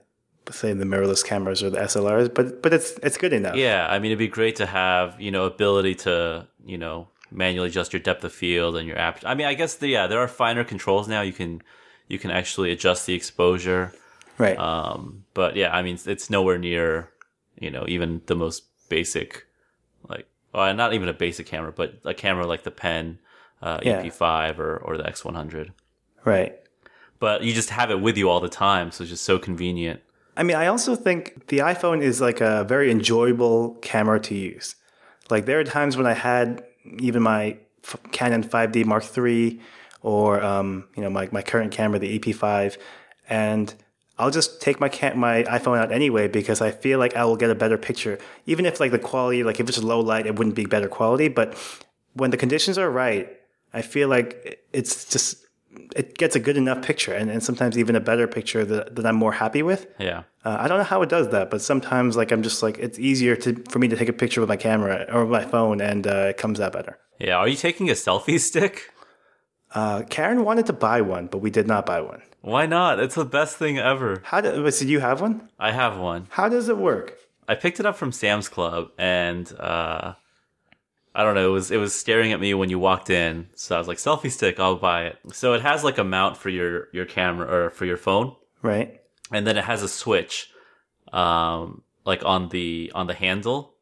say, 0.50 0.74
the 0.74 0.84
mirrorless 0.84 1.24
cameras 1.24 1.62
or 1.62 1.70
the 1.70 1.78
SLRs. 1.78 2.34
But 2.34 2.60
but 2.60 2.74
it's 2.74 2.98
it's 3.02 3.16
good 3.16 3.32
enough. 3.32 3.56
Yeah, 3.56 3.86
I 3.88 3.98
mean, 3.98 4.10
it'd 4.10 4.18
be 4.18 4.28
great 4.28 4.56
to 4.56 4.66
have 4.66 5.18
you 5.18 5.30
know 5.30 5.46
ability 5.46 5.94
to 6.06 6.46
you 6.62 6.76
know 6.76 7.08
manually 7.30 7.68
adjust 7.68 7.94
your 7.94 8.00
depth 8.00 8.22
of 8.24 8.32
field 8.34 8.76
and 8.76 8.86
your 8.86 8.98
aperture. 8.98 9.26
I 9.26 9.34
mean, 9.34 9.46
I 9.46 9.54
guess 9.54 9.76
the, 9.76 9.88
yeah, 9.88 10.06
there 10.06 10.20
are 10.20 10.28
finer 10.28 10.64
controls 10.64 11.08
now. 11.08 11.22
You 11.22 11.32
can 11.32 11.62
you 12.08 12.18
can 12.18 12.30
actually 12.30 12.72
adjust 12.72 13.06
the 13.06 13.14
exposure. 13.14 13.94
Right. 14.36 14.58
Um, 14.58 15.24
but 15.32 15.56
yeah, 15.56 15.74
I 15.74 15.80
mean, 15.80 15.98
it's 16.04 16.28
nowhere 16.28 16.58
near 16.58 17.08
you 17.60 17.70
know, 17.70 17.84
even 17.86 18.22
the 18.26 18.34
most 18.34 18.64
basic, 18.88 19.46
like, 20.08 20.26
well, 20.52 20.74
not 20.74 20.94
even 20.94 21.08
a 21.08 21.12
basic 21.12 21.46
camera, 21.46 21.70
but 21.70 22.00
a 22.04 22.14
camera 22.14 22.46
like 22.46 22.64
the 22.64 22.72
Pen 22.72 23.20
uh, 23.62 23.78
yeah. 23.82 24.02
EP5 24.02 24.58
or, 24.58 24.78
or 24.78 24.96
the 24.96 25.04
X100. 25.04 25.70
Right. 26.24 26.58
But 27.20 27.44
you 27.44 27.52
just 27.52 27.70
have 27.70 27.90
it 27.90 28.00
with 28.00 28.16
you 28.16 28.28
all 28.28 28.40
the 28.40 28.48
time, 28.48 28.90
so 28.90 29.02
it's 29.02 29.10
just 29.10 29.24
so 29.24 29.38
convenient. 29.38 30.00
I 30.36 30.42
mean, 30.42 30.56
I 30.56 30.66
also 30.66 30.96
think 30.96 31.48
the 31.48 31.58
iPhone 31.58 32.02
is 32.02 32.20
like 32.20 32.40
a 32.40 32.64
very 32.64 32.90
enjoyable 32.90 33.74
camera 33.82 34.18
to 34.20 34.34
use. 34.34 34.74
Like, 35.28 35.44
there 35.44 35.60
are 35.60 35.64
times 35.64 35.96
when 35.96 36.06
I 36.06 36.14
had 36.14 36.64
even 36.98 37.22
my 37.22 37.58
Canon 38.10 38.42
5D 38.42 38.86
Mark 38.86 39.04
III 39.16 39.60
or, 40.02 40.42
um, 40.42 40.88
you 40.96 41.02
know, 41.02 41.10
my, 41.10 41.28
my 41.30 41.42
current 41.42 41.72
camera, 41.72 41.98
the 41.98 42.18
EP5, 42.18 42.78
and 43.28 43.74
I'll 44.20 44.30
just 44.30 44.60
take 44.60 44.78
my 44.80 44.88
my 45.14 45.42
iPhone 45.44 45.78
out 45.78 45.90
anyway 45.90 46.28
because 46.28 46.60
I 46.60 46.70
feel 46.70 46.98
like 46.98 47.16
I 47.16 47.24
will 47.24 47.36
get 47.36 47.50
a 47.50 47.54
better 47.54 47.78
picture. 47.78 48.18
Even 48.46 48.66
if 48.66 48.78
like 48.78 48.90
the 48.90 48.98
quality, 48.98 49.42
like 49.42 49.58
if 49.60 49.68
it's 49.68 49.82
low 49.82 50.00
light, 50.00 50.26
it 50.26 50.36
wouldn't 50.38 50.56
be 50.56 50.66
better 50.66 50.88
quality. 50.88 51.28
But 51.28 51.56
when 52.12 52.30
the 52.30 52.36
conditions 52.36 52.76
are 52.76 52.90
right, 52.90 53.28
I 53.72 53.82
feel 53.82 54.08
like 54.08 54.60
it's 54.72 55.06
just 55.06 55.46
it 55.96 56.18
gets 56.18 56.36
a 56.36 56.40
good 56.40 56.56
enough 56.56 56.82
picture 56.82 57.14
and, 57.14 57.30
and 57.30 57.42
sometimes 57.42 57.78
even 57.78 57.94
a 57.96 58.00
better 58.00 58.26
picture 58.26 58.64
that, 58.64 58.96
that 58.96 59.06
I'm 59.06 59.16
more 59.16 59.32
happy 59.32 59.62
with. 59.62 59.86
Yeah. 59.98 60.24
Uh, 60.44 60.56
I 60.60 60.68
don't 60.68 60.78
know 60.78 60.84
how 60.84 61.02
it 61.02 61.08
does 61.08 61.30
that, 61.30 61.50
but 61.50 61.62
sometimes 61.62 62.16
like 62.16 62.30
I'm 62.32 62.42
just 62.42 62.62
like 62.62 62.78
it's 62.78 62.98
easier 62.98 63.36
to 63.36 63.54
for 63.70 63.78
me 63.78 63.88
to 63.88 63.96
take 63.96 64.08
a 64.08 64.12
picture 64.12 64.40
with 64.40 64.48
my 64.48 64.56
camera 64.56 65.06
or 65.12 65.24
my 65.26 65.44
phone 65.44 65.80
and 65.80 66.06
uh, 66.06 66.30
it 66.30 66.36
comes 66.36 66.60
out 66.60 66.72
better. 66.72 66.98
Yeah. 67.18 67.36
Are 67.36 67.48
you 67.48 67.56
taking 67.56 67.88
a 67.88 67.94
selfie 67.94 68.40
stick? 68.40 68.90
Uh, 69.72 70.02
Karen 70.08 70.44
wanted 70.44 70.66
to 70.66 70.72
buy 70.72 71.00
one, 71.00 71.26
but 71.26 71.38
we 71.38 71.50
did 71.50 71.66
not 71.66 71.86
buy 71.86 72.00
one. 72.00 72.22
Why 72.40 72.66
not? 72.66 72.98
It's 72.98 73.14
the 73.14 73.24
best 73.24 73.56
thing 73.56 73.78
ever. 73.78 74.22
How 74.24 74.40
do, 74.40 74.62
did 74.62 74.82
you 74.88 75.00
have 75.00 75.20
one? 75.20 75.48
I 75.58 75.70
have 75.70 75.98
one. 75.98 76.26
How 76.30 76.48
does 76.48 76.68
it 76.68 76.76
work? 76.76 77.18
I 77.46 77.54
picked 77.54 77.80
it 77.80 77.86
up 77.86 77.96
from 77.96 78.12
Sam's 78.12 78.48
Club, 78.48 78.90
and 78.98 79.52
uh, 79.58 80.14
I 81.14 81.24
don't 81.24 81.34
know. 81.34 81.48
It 81.48 81.52
was 81.52 81.70
it 81.70 81.76
was 81.78 81.98
staring 81.98 82.32
at 82.32 82.40
me 82.40 82.54
when 82.54 82.70
you 82.70 82.78
walked 82.78 83.10
in, 83.10 83.48
so 83.54 83.74
I 83.74 83.78
was 83.78 83.88
like, 83.88 83.98
"Selfie 83.98 84.30
stick, 84.30 84.60
I'll 84.60 84.76
buy 84.76 85.06
it." 85.06 85.18
So 85.32 85.54
it 85.54 85.62
has 85.62 85.82
like 85.84 85.98
a 85.98 86.04
mount 86.04 86.36
for 86.36 86.48
your 86.48 86.88
your 86.92 87.04
camera 87.04 87.46
or 87.46 87.70
for 87.70 87.84
your 87.84 87.96
phone, 87.96 88.36
right? 88.62 89.00
And 89.32 89.46
then 89.46 89.56
it 89.56 89.64
has 89.64 89.82
a 89.82 89.88
switch, 89.88 90.50
um, 91.12 91.82
like 92.04 92.24
on 92.24 92.48
the 92.48 92.92
on 92.94 93.06
the 93.06 93.14
handle, 93.14 93.74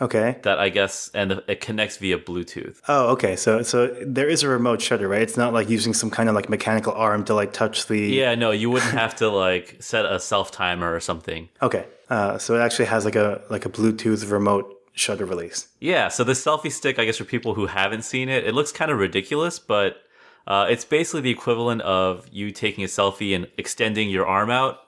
Okay. 0.00 0.38
That 0.42 0.58
I 0.58 0.68
guess, 0.68 1.10
and 1.14 1.42
it 1.48 1.60
connects 1.60 1.96
via 1.96 2.18
Bluetooth. 2.18 2.80
Oh, 2.86 3.12
okay. 3.12 3.34
So, 3.36 3.62
so 3.62 3.86
there 4.06 4.28
is 4.28 4.42
a 4.42 4.48
remote 4.48 4.82
shutter, 4.82 5.08
right? 5.08 5.22
It's 5.22 5.36
not 5.36 5.52
like 5.52 5.70
using 5.70 5.94
some 5.94 6.10
kind 6.10 6.28
of 6.28 6.34
like 6.34 6.48
mechanical 6.50 6.92
arm 6.92 7.24
to 7.24 7.34
like 7.34 7.52
touch 7.52 7.86
the. 7.86 7.98
Yeah, 7.98 8.34
no, 8.34 8.50
you 8.50 8.68
wouldn't 8.68 8.92
have 9.04 9.16
to 9.16 9.28
like 9.28 9.76
set 9.80 10.04
a 10.04 10.20
self 10.20 10.50
timer 10.50 10.94
or 10.94 11.00
something. 11.00 11.48
Okay. 11.62 11.86
Uh, 12.10 12.38
so 12.38 12.54
it 12.54 12.60
actually 12.60 12.86
has 12.86 13.04
like 13.04 13.16
a 13.16 13.42
like 13.48 13.64
a 13.64 13.70
Bluetooth 13.70 14.30
remote 14.30 14.72
shutter 14.92 15.24
release. 15.24 15.68
Yeah. 15.80 16.08
So 16.08 16.24
the 16.24 16.32
selfie 16.32 16.72
stick, 16.72 16.98
I 16.98 17.04
guess, 17.04 17.18
for 17.18 17.24
people 17.24 17.54
who 17.54 17.66
haven't 17.66 18.02
seen 18.02 18.28
it, 18.28 18.46
it 18.46 18.54
looks 18.54 18.72
kind 18.72 18.90
of 18.90 18.98
ridiculous, 18.98 19.58
but 19.58 20.02
uh, 20.46 20.66
it's 20.68 20.84
basically 20.84 21.20
the 21.22 21.30
equivalent 21.30 21.82
of 21.82 22.28
you 22.32 22.50
taking 22.50 22.84
a 22.84 22.86
selfie 22.86 23.34
and 23.34 23.48
extending 23.58 24.08
your 24.08 24.26
arm 24.26 24.50
out, 24.50 24.78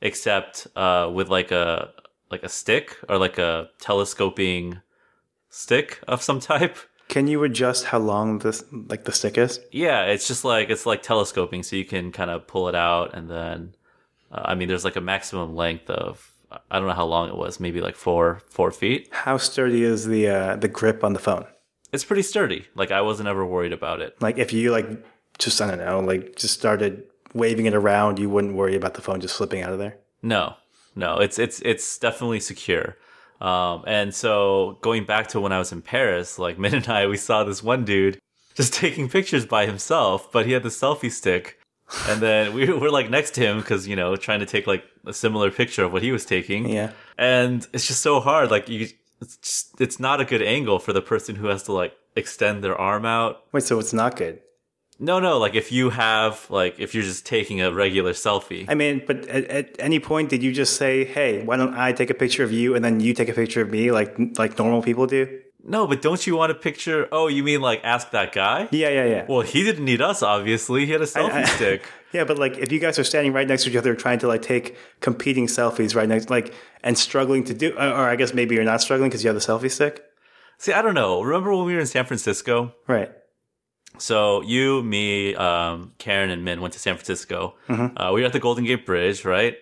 except 0.00 0.66
uh, 0.76 1.10
with 1.12 1.28
like 1.28 1.50
a 1.50 1.92
like 2.30 2.42
a 2.42 2.48
stick 2.48 2.96
or 3.08 3.18
like 3.18 3.38
a 3.38 3.68
telescoping 3.80 4.80
stick 5.50 6.00
of 6.08 6.22
some 6.22 6.40
type. 6.40 6.76
Can 7.08 7.26
you 7.28 7.44
adjust 7.44 7.86
how 7.86 7.98
long 7.98 8.38
this 8.38 8.64
like 8.72 9.04
the 9.04 9.12
stick 9.12 9.36
is? 9.38 9.60
Yeah, 9.70 10.02
it's 10.04 10.26
just 10.26 10.44
like 10.44 10.70
it's 10.70 10.86
like 10.86 11.02
telescoping, 11.02 11.62
so 11.62 11.76
you 11.76 11.84
can 11.84 12.12
kind 12.12 12.30
of 12.30 12.46
pull 12.46 12.68
it 12.68 12.74
out 12.74 13.14
and 13.14 13.30
then 13.30 13.74
Uh, 14.32 14.42
I 14.50 14.54
mean, 14.56 14.68
there's 14.68 14.84
like 14.84 14.96
a 14.96 15.00
maximum 15.00 15.54
length 15.54 15.88
of 15.90 16.32
I 16.70 16.78
don't 16.78 16.88
know 16.88 16.94
how 16.94 17.06
long 17.06 17.28
it 17.28 17.36
was, 17.36 17.60
maybe 17.60 17.80
like 17.80 17.96
four 17.96 18.40
four 18.48 18.70
feet. 18.70 19.08
How 19.12 19.36
sturdy 19.38 19.82
is 19.84 20.06
the 20.06 20.28
uh, 20.28 20.56
the 20.56 20.68
grip 20.68 21.04
on 21.04 21.12
the 21.12 21.20
phone? 21.20 21.46
It's 21.92 22.04
pretty 22.04 22.22
sturdy. 22.22 22.66
Like 22.74 22.90
I 22.90 23.02
wasn't 23.02 23.28
ever 23.28 23.44
worried 23.46 23.72
about 23.72 24.00
it. 24.00 24.20
Like 24.20 24.38
if 24.38 24.52
you 24.52 24.72
like 24.72 24.88
just 25.38 25.60
I 25.60 25.68
don't 25.68 25.78
know, 25.84 26.00
like 26.00 26.36
just 26.36 26.54
started 26.54 27.04
waving 27.34 27.66
it 27.66 27.74
around, 27.74 28.18
you 28.18 28.28
wouldn't 28.30 28.54
worry 28.56 28.76
about 28.76 28.94
the 28.94 29.02
phone 29.02 29.20
just 29.20 29.36
slipping 29.36 29.62
out 29.62 29.72
of 29.72 29.78
there. 29.78 29.98
No, 30.22 30.54
no, 30.94 31.18
it's 31.18 31.38
it's 31.38 31.60
it's 31.60 31.98
definitely 31.98 32.40
secure. 32.40 32.96
Um, 33.40 33.84
and 33.86 34.14
so 34.14 34.78
going 34.80 35.04
back 35.04 35.28
to 35.28 35.40
when 35.40 35.52
I 35.52 35.58
was 35.58 35.72
in 35.72 35.82
Paris, 35.82 36.38
like 36.38 36.58
Min 36.64 36.74
and 36.74 36.88
I, 36.88 37.06
we 37.06 37.16
saw 37.16 37.44
this 37.44 37.62
one 37.62 37.84
dude 37.84 38.18
just 38.54 38.72
taking 38.72 39.08
pictures 39.08 39.44
by 39.46 39.66
himself, 39.66 40.30
but 40.32 40.46
he 40.46 40.52
had 40.52 40.62
the 40.62 40.68
selfie 40.68 41.10
stick. 41.10 41.58
And 42.08 42.20
then 42.20 42.54
we 42.54 42.70
were 42.72 42.90
like 42.90 43.10
next 43.10 43.32
to 43.32 43.40
him 43.40 43.58
because, 43.58 43.86
you 43.86 43.96
know, 43.96 44.16
trying 44.16 44.40
to 44.40 44.46
take 44.46 44.66
like 44.66 44.84
a 45.04 45.12
similar 45.12 45.50
picture 45.50 45.84
of 45.84 45.92
what 45.92 46.02
he 46.02 46.12
was 46.12 46.24
taking. 46.24 46.68
Yeah. 46.68 46.92
And 47.18 47.66
it's 47.72 47.86
just 47.86 48.00
so 48.00 48.20
hard. 48.20 48.50
Like 48.50 48.68
you, 48.68 48.88
it's 49.20 49.36
just, 49.38 49.80
it's 49.80 50.00
not 50.00 50.20
a 50.20 50.24
good 50.24 50.42
angle 50.42 50.78
for 50.78 50.92
the 50.92 51.02
person 51.02 51.34
who 51.34 51.48
has 51.48 51.64
to 51.64 51.72
like 51.72 51.94
extend 52.16 52.62
their 52.62 52.80
arm 52.80 53.04
out. 53.04 53.44
Wait, 53.52 53.64
so 53.64 53.78
it's 53.78 53.92
not 53.92 54.16
good? 54.16 54.40
No, 54.98 55.18
no. 55.20 55.38
Like 55.38 55.54
if 55.54 55.72
you 55.72 55.90
have, 55.90 56.46
like 56.50 56.78
if 56.78 56.94
you're 56.94 57.02
just 57.02 57.26
taking 57.26 57.60
a 57.60 57.72
regular 57.72 58.12
selfie. 58.12 58.64
I 58.68 58.74
mean, 58.74 59.02
but 59.06 59.26
at, 59.28 59.44
at 59.46 59.76
any 59.78 59.98
point, 60.00 60.28
did 60.30 60.42
you 60.42 60.52
just 60.52 60.76
say, 60.76 61.04
"Hey, 61.04 61.44
why 61.44 61.56
don't 61.56 61.74
I 61.74 61.92
take 61.92 62.10
a 62.10 62.14
picture 62.14 62.44
of 62.44 62.52
you 62.52 62.74
and 62.74 62.84
then 62.84 63.00
you 63.00 63.12
take 63.14 63.28
a 63.28 63.32
picture 63.34 63.60
of 63.62 63.70
me, 63.70 63.90
like 63.90 64.16
like 64.38 64.58
normal 64.58 64.82
people 64.82 65.06
do"? 65.06 65.40
No, 65.66 65.86
but 65.86 66.02
don't 66.02 66.26
you 66.26 66.36
want 66.36 66.52
a 66.52 66.54
picture? 66.54 67.08
Oh, 67.10 67.26
you 67.26 67.42
mean 67.42 67.60
like 67.62 67.80
ask 67.84 68.10
that 68.10 68.32
guy? 68.32 68.68
Yeah, 68.70 68.90
yeah, 68.90 69.04
yeah. 69.06 69.26
Well, 69.28 69.40
he 69.40 69.64
didn't 69.64 69.84
need 69.86 70.02
us, 70.02 70.22
obviously. 70.22 70.84
He 70.86 70.92
had 70.92 71.00
a 71.00 71.06
selfie 71.06 71.32
I- 71.32 71.44
stick. 71.44 71.82
Yeah, 72.14 72.22
but 72.22 72.38
like 72.38 72.58
if 72.58 72.70
you 72.70 72.78
guys 72.78 72.96
are 73.00 73.02
standing 73.02 73.32
right 73.32 73.48
next 73.48 73.64
to 73.64 73.70
each 73.70 73.76
other 73.76 73.92
trying 73.96 74.20
to 74.20 74.28
like 74.28 74.40
take 74.40 74.76
competing 75.00 75.48
selfies 75.48 75.96
right 75.96 76.08
next, 76.08 76.30
like 76.30 76.54
and 76.84 76.96
struggling 76.96 77.42
to 77.44 77.54
do, 77.54 77.72
or 77.72 77.88
or 77.88 78.08
I 78.08 78.14
guess 78.14 78.32
maybe 78.32 78.54
you're 78.54 78.62
not 78.62 78.80
struggling 78.80 79.10
because 79.10 79.24
you 79.24 79.28
have 79.30 79.34
the 79.34 79.40
selfie 79.52 79.68
stick, 79.68 80.00
See, 80.58 80.72
I 80.72 80.80
don't 80.80 80.94
know. 80.94 81.20
Remember 81.22 81.52
when 81.56 81.66
we 81.66 81.74
were 81.74 81.80
in 81.80 81.86
San 81.86 82.04
Francisco? 82.04 82.72
right? 82.86 83.10
So 83.98 84.42
you, 84.42 84.82
me, 84.82 85.34
um, 85.34 85.92
Karen, 85.98 86.30
and 86.30 86.44
Min 86.44 86.60
went 86.60 86.74
to 86.74 86.80
San 86.80 86.94
Francisco. 86.94 87.54
Uh, 87.68 88.10
we 88.14 88.20
were 88.20 88.26
at 88.26 88.32
the 88.32 88.40
Golden 88.40 88.64
Gate 88.64 88.84
Bridge, 88.84 89.24
right? 89.24 89.56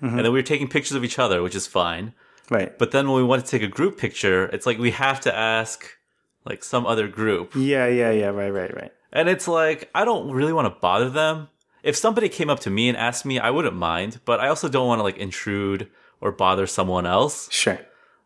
And 0.00 0.18
then 0.18 0.32
we 0.32 0.38
were 0.38 0.42
taking 0.42 0.68
pictures 0.68 0.94
of 0.96 1.04
each 1.04 1.18
other, 1.18 1.42
which 1.42 1.56
is 1.56 1.66
fine. 1.66 2.12
Right. 2.50 2.78
But 2.78 2.92
then 2.92 3.08
when 3.08 3.16
we 3.16 3.24
want 3.24 3.44
to 3.44 3.50
take 3.50 3.62
a 3.62 3.68
group 3.68 3.98
picture, 3.98 4.46
it's 4.46 4.64
like 4.64 4.78
we 4.78 4.92
have 4.92 5.20
to 5.22 5.36
ask 5.36 5.84
like 6.44 6.62
some 6.64 6.86
other 6.86 7.08
group. 7.08 7.54
Yeah, 7.54 7.86
yeah, 7.88 8.10
yeah. 8.10 8.28
Right, 8.28 8.50
right, 8.50 8.74
right. 8.74 8.92
And 9.12 9.28
it's 9.28 9.48
like, 9.48 9.90
I 9.94 10.04
don't 10.04 10.30
really 10.30 10.52
want 10.52 10.72
to 10.72 10.80
bother 10.80 11.10
them. 11.10 11.48
If 11.82 11.96
somebody 11.96 12.28
came 12.28 12.50
up 12.50 12.60
to 12.60 12.70
me 12.70 12.88
and 12.88 12.96
asked 12.96 13.24
me, 13.24 13.38
I 13.38 13.50
wouldn't 13.50 13.76
mind, 13.76 14.20
but 14.24 14.40
I 14.40 14.48
also 14.48 14.68
don't 14.68 14.86
want 14.86 14.98
to 14.98 15.02
like 15.02 15.16
intrude 15.16 15.88
or 16.20 16.32
bother 16.32 16.66
someone 16.66 17.06
else. 17.06 17.48
Sure. 17.50 17.78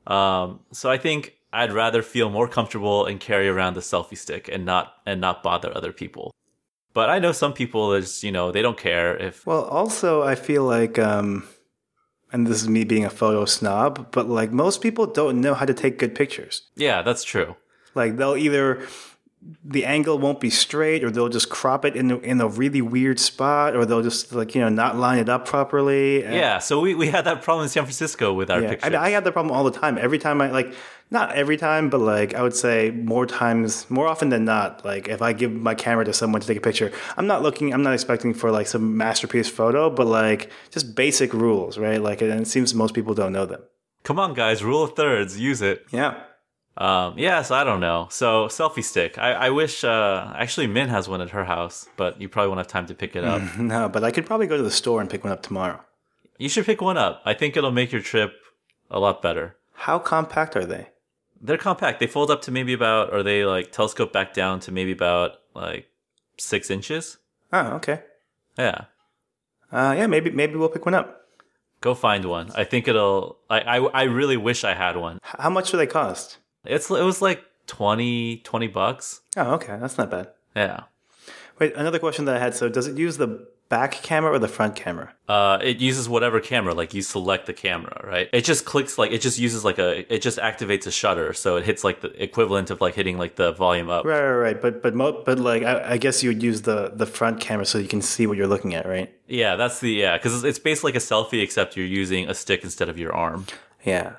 Um, 0.07 0.61
so 0.73 0.91
I 0.91 0.99
think 0.99 1.37
I'd 1.53 1.73
rather 1.73 2.03
feel 2.03 2.31
more 2.31 2.49
comfortable 2.49 3.05
and 3.07 3.21
carry 3.21 3.49
around 3.49 3.75
the 3.75 3.81
selfie 3.81 4.17
stick 4.17 4.49
and 4.51 4.65
not 4.65 4.95
and 5.07 5.21
not 5.21 5.43
bother 5.43 5.71
other 5.77 5.93
people. 5.93 6.35
But 6.95 7.09
I 7.11 7.19
know 7.19 7.33
some 7.33 7.53
people 7.53 7.95
is 7.95 8.23
you 8.25 8.33
know 8.33 8.51
they 8.53 8.63
don't 8.63 8.79
care 8.79 9.17
if 9.17 9.47
Well, 9.47 9.65
also, 9.65 10.23
I 10.23 10.35
feel 10.35 10.65
like, 10.65 10.99
um, 10.99 11.45
and 12.33 12.47
this 12.47 12.63
is 12.63 12.69
me 12.69 12.85
being 12.85 13.05
a 13.05 13.11
photo 13.11 13.45
snob, 13.45 14.09
but 14.13 14.29
like 14.29 14.53
most 14.53 14.81
people 14.83 15.07
don't 15.07 15.41
know 15.41 15.55
how 15.55 15.67
to 15.67 15.75
take 15.75 15.99
good 15.99 16.15
pictures. 16.15 16.63
yeah 16.77 17.03
that's 17.03 17.25
true. 17.25 17.57
Like 17.95 18.17
they'll 18.17 18.37
either 18.37 18.81
the 19.65 19.85
angle 19.85 20.19
won't 20.19 20.41
be 20.41 20.51
straight, 20.51 21.03
or 21.05 21.11
they'll 21.11 21.29
just 21.29 21.49
crop 21.49 21.85
it 21.85 21.97
in 21.97 22.11
a, 22.11 22.19
in 22.19 22.41
a 22.41 22.49
really 22.49 22.81
weird 22.81 23.19
spot, 23.19 23.75
or 23.75 23.85
they'll 23.85 24.03
just 24.03 24.33
like 24.33 24.55
you 24.55 24.61
know 24.61 24.69
not 24.69 24.97
line 24.97 25.19
it 25.19 25.29
up 25.29 25.47
properly. 25.47 26.25
And- 26.25 26.35
Yeah, 26.35 26.59
so 26.59 26.81
we, 26.81 26.95
we 26.95 27.09
had 27.09 27.25
that 27.25 27.43
problem 27.43 27.65
in 27.65 27.69
San 27.69 27.85
Francisco 27.85 28.33
with 28.33 28.51
our 28.51 28.61
Yeah, 28.61 28.67
I, 28.67 28.71
pictures. 28.71 28.91
mean, 28.91 29.01
I 29.01 29.11
had 29.11 29.25
the 29.25 29.33
problem 29.33 29.55
all 29.57 29.65
the 29.65 29.71
time. 29.79 29.99
Every 29.99 30.19
time 30.19 30.41
I 30.41 30.51
like, 30.51 30.75
not 31.11 31.33
every 31.35 31.57
time, 31.57 31.91
but 31.91 31.99
like 32.01 32.35
I 32.35 32.43
would 32.43 32.55
say 32.55 32.91
more 32.91 33.27
times, 33.27 33.91
more 33.91 34.07
often 34.09 34.29
than 34.31 34.45
not. 34.45 34.85
Like 34.85 35.09
if 35.09 35.21
I 35.23 35.33
give 35.33 35.53
my 35.53 35.75
camera 35.75 36.05
to 36.05 36.13
someone 36.13 36.41
to 36.41 36.47
take 36.47 36.57
a 36.59 36.61
picture, 36.61 36.93
I'm 37.17 37.27
not 37.27 37.43
looking, 37.43 37.73
I'm 37.75 37.83
not 37.83 37.95
expecting 37.95 38.35
for 38.35 38.51
like 38.51 38.67
some 38.67 38.97
masterpiece 38.97 39.49
photo, 39.49 39.91
but 39.91 40.07
like 40.07 40.51
just 40.71 40.95
basic 40.95 41.35
rules, 41.35 41.79
right? 41.79 42.01
Like, 42.01 42.23
and 42.23 42.33
it 42.41 42.47
seems 42.47 42.75
most 42.75 42.95
people 42.95 43.13
don't 43.15 43.33
know 43.33 43.47
them. 43.47 43.63
Come 44.05 44.19
on, 44.19 44.35
guys, 44.35 44.65
rule 44.65 44.83
of 44.83 44.95
thirds, 44.97 45.39
use 45.39 45.63
it. 45.63 45.85
Yeah. 45.93 46.15
Um, 46.77 47.19
yeah, 47.19 47.43
so 47.43 47.55
I 47.55 47.65
don't 47.65 47.81
know. 47.81 48.09
So 48.11 48.47
selfie 48.47 48.83
stick. 48.83 49.19
I, 49.19 49.33
I 49.33 49.51
wish. 49.51 49.85
Uh, 49.85 50.33
actually, 50.37 50.67
Min 50.67 50.89
has 50.89 51.09
one 51.09 51.21
at 51.21 51.31
her 51.31 51.45
house, 51.45 51.89
but 51.97 52.21
you 52.21 52.29
probably 52.29 52.49
won't 52.49 52.59
have 52.59 52.69
time 52.69 52.87
to 52.87 52.95
pick 52.95 53.15
it 53.15 53.25
up. 53.25 53.43
No, 53.59 53.89
but 53.89 54.03
I 54.05 54.11
could 54.11 54.27
probably 54.27 54.47
go 54.47 54.57
to 54.57 54.63
the 54.63 54.71
store 54.71 55.01
and 55.01 55.11
pick 55.11 55.23
one 55.25 55.33
up 55.33 55.43
tomorrow. 55.43 55.81
You 56.39 56.49
should 56.49 56.65
pick 56.67 56.81
one 56.81 56.97
up. 56.97 57.21
I 57.25 57.35
think 57.35 57.57
it'll 57.57 57.71
make 57.73 57.93
your 57.93 58.01
trip 58.01 58.33
a 58.91 58.99
lot 58.99 59.21
better. 59.23 59.57
How 59.75 59.99
compact 59.99 60.57
are 60.57 60.65
they? 60.65 60.89
They're 61.41 61.59
compact. 61.59 62.01
They 62.01 62.07
fold 62.07 62.31
up 62.31 62.41
to 62.43 62.51
maybe 62.51 62.73
about, 62.73 63.13
or 63.13 63.23
they 63.23 63.45
like 63.45 63.73
telescope 63.73 64.13
back 64.13 64.33
down 64.33 64.61
to 64.61 64.73
maybe 64.73 64.93
about 64.93 65.33
like 65.55 65.89
six 66.39 66.71
inches. 66.71 67.19
Oh, 67.53 67.73
okay. 67.75 68.01
Yeah. 68.57 68.85
Uh, 69.71 69.95
yeah, 69.97 70.07
maybe 70.07 70.31
maybe 70.31 70.57
we'll 70.57 70.69
pick 70.69 70.85
one 70.87 70.95
up. 70.95 71.27
Go 71.81 71.95
find 71.95 72.25
one. 72.25 72.51
I 72.55 72.65
think 72.65 72.87
it'll. 72.89 73.39
I, 73.51 73.61
I 73.61 73.77
I 73.79 74.03
really 74.05 74.37
wish 74.37 74.65
I 74.65 74.75
had 74.75 74.97
one. 74.97 75.19
How 75.23 75.51
much 75.51 75.71
do 75.71 75.77
they 75.77 75.87
cost? 75.87 76.39
It's 76.65 76.91
it 76.91 77.03
was 77.03 77.21
like 77.23 77.45
20, 77.67 78.39
20 78.39 78.67
bucks. 78.69 79.21
Oh, 79.37 79.55
okay, 79.55 79.79
that's 79.81 79.99
not 79.99 80.11
bad. 80.11 80.31
Yeah. 80.55 80.85
Wait, 81.59 81.75
another 81.77 81.99
question 81.99 82.25
that 82.27 82.37
I 82.37 82.39
had. 82.39 82.55
So, 82.55 82.69
does 82.69 82.87
it 82.87 82.97
use 82.97 83.17
the 83.17 83.47
back 83.69 83.93
camera 83.93 84.33
or 84.33 84.39
the 84.39 84.49
front 84.49 84.77
camera? 84.77 85.15
Uh, 85.29 85.59
it 85.63 85.79
uses 85.79 86.07
whatever 86.09 86.41
camera. 86.41 86.75
Like 86.75 86.93
you 86.93 87.01
select 87.01 87.47
the 87.47 87.53
camera, 87.53 88.01
right? 88.05 88.29
It 88.33 88.45
just 88.45 88.65
clicks 88.67 88.99
like 88.99 89.13
it 89.13 89.21
just 89.21 89.39
uses 89.39 89.65
like 89.65 89.79
a. 89.79 90.13
It 90.13 90.21
just 90.21 90.39
activates 90.39 90.87
a 90.87 90.91
shutter, 90.91 91.33
so 91.33 91.57
it 91.57 91.65
hits 91.65 91.83
like 91.83 92.01
the 92.03 92.11
equivalent 92.23 92.71
of 92.71 92.81
like 92.81 92.95
hitting 92.95 93.17
like 93.17 93.37
the 93.37 93.53
volume 93.53 93.89
up. 93.89 94.05
Right, 94.05 94.21
right, 94.21 94.37
right. 94.37 94.61
But 94.61 94.83
but 94.83 94.95
mo- 94.95 95.23
but 95.25 95.39
like 95.39 95.63
I, 95.63 95.93
I 95.93 95.97
guess 95.97 96.23
you 96.23 96.31
would 96.31 96.43
use 96.43 96.63
the 96.63 96.93
the 96.95 97.07
front 97.07 97.41
camera 97.41 97.65
so 97.65 97.79
you 97.79 97.89
can 97.89 98.03
see 98.03 98.27
what 98.27 98.37
you're 98.37 98.47
looking 98.47 98.75
at, 98.75 98.87
right? 98.87 99.11
Yeah, 99.27 99.57
that's 99.57 99.81
the 99.81 99.91
yeah, 99.91 100.19
because 100.19 100.35
it's, 100.35 100.45
it's 100.45 100.59
basically 100.59 100.93
like 100.93 101.03
a 101.03 101.05
selfie 101.05 101.43
except 101.43 101.77
you're 101.77 101.87
using 101.87 102.29
a 102.29 102.35
stick 102.35 102.65
instead 102.65 102.89
of 102.91 102.99
your 102.99 103.15
arm. 103.15 103.47
Yeah, 103.85 104.17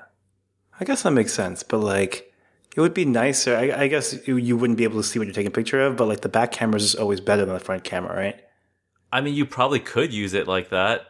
I 0.80 0.84
guess 0.84 1.02
that 1.04 1.12
makes 1.12 1.32
sense. 1.32 1.62
But 1.62 1.78
like, 1.78 2.32
it 2.74 2.80
would 2.80 2.94
be 2.94 3.04
nicer. 3.04 3.56
I, 3.56 3.82
I 3.84 3.88
guess 3.88 4.26
you, 4.26 4.56
wouldn't 4.56 4.76
be 4.76 4.84
able 4.84 5.00
to 5.00 5.06
see 5.06 5.18
what 5.18 5.26
you're 5.26 5.34
taking 5.34 5.48
a 5.48 5.50
picture 5.50 5.80
of. 5.80 5.96
But 5.96 6.08
like, 6.08 6.20
the 6.22 6.28
back 6.28 6.52
camera 6.52 6.76
is 6.76 6.94
always 6.94 7.20
better 7.20 7.44
than 7.44 7.54
the 7.54 7.60
front 7.60 7.84
camera, 7.84 8.14
right? 8.16 8.40
I 9.12 9.20
mean, 9.20 9.34
you 9.34 9.46
probably 9.46 9.78
could 9.78 10.12
use 10.12 10.34
it 10.34 10.48
like 10.48 10.70
that 10.70 11.06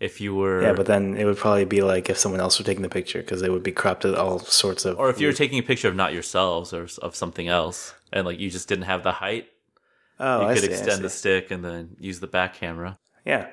if 0.00 0.20
you 0.20 0.34
were, 0.34 0.62
Yeah, 0.62 0.74
but 0.74 0.86
then 0.86 1.16
it 1.16 1.24
would 1.24 1.38
probably 1.38 1.64
be 1.64 1.80
like 1.82 2.08
if 2.10 2.18
someone 2.18 2.40
else 2.40 2.58
were 2.58 2.64
taking 2.64 2.82
the 2.82 2.88
picture 2.88 3.20
because 3.20 3.42
it 3.42 3.50
would 3.50 3.62
be 3.62 3.72
cropped 3.72 4.04
at 4.04 4.14
all 4.14 4.38
sorts 4.38 4.84
of. 4.84 4.98
or 4.98 5.08
if 5.10 5.20
you 5.20 5.26
were 5.26 5.32
taking 5.32 5.58
a 5.58 5.62
picture 5.62 5.88
of 5.88 5.96
not 5.96 6.12
yourselves 6.12 6.72
or 6.72 6.86
of 7.02 7.16
something 7.16 7.48
else, 7.48 7.94
and 8.12 8.26
like 8.26 8.38
you 8.38 8.50
just 8.50 8.68
didn't 8.68 8.84
have 8.84 9.02
the 9.02 9.12
height, 9.12 9.48
oh, 10.20 10.42
you 10.42 10.46
I 10.48 10.54
could 10.54 10.64
see, 10.64 10.70
extend 10.70 11.02
the 11.02 11.10
stick 11.10 11.50
and 11.50 11.64
then 11.64 11.96
use 11.98 12.20
the 12.20 12.26
back 12.26 12.54
camera. 12.54 12.98
Yeah. 13.24 13.48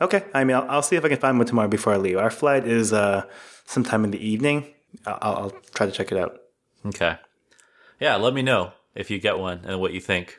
Okay. 0.00 0.24
I 0.32 0.44
mean, 0.44 0.56
I'll, 0.56 0.70
I'll 0.70 0.82
see 0.82 0.96
if 0.96 1.04
I 1.04 1.08
can 1.08 1.18
find 1.18 1.36
one 1.36 1.46
tomorrow 1.46 1.68
before 1.68 1.92
I 1.92 1.96
leave. 1.96 2.16
Our 2.16 2.30
flight 2.30 2.66
is 2.66 2.92
uh 2.92 3.24
sometime 3.64 4.04
in 4.04 4.12
the 4.12 4.24
evening. 4.24 4.72
I'll 5.04 5.18
I'll 5.36 5.54
try 5.74 5.86
to 5.86 5.92
check 5.92 6.12
it 6.12 6.16
out. 6.18 6.38
Okay. 6.84 7.16
Yeah, 8.00 8.16
let 8.16 8.34
me 8.34 8.42
know 8.42 8.72
if 8.94 9.10
you 9.10 9.18
get 9.18 9.38
one 9.38 9.62
and 9.64 9.80
what 9.80 9.92
you 9.92 10.00
think. 10.00 10.38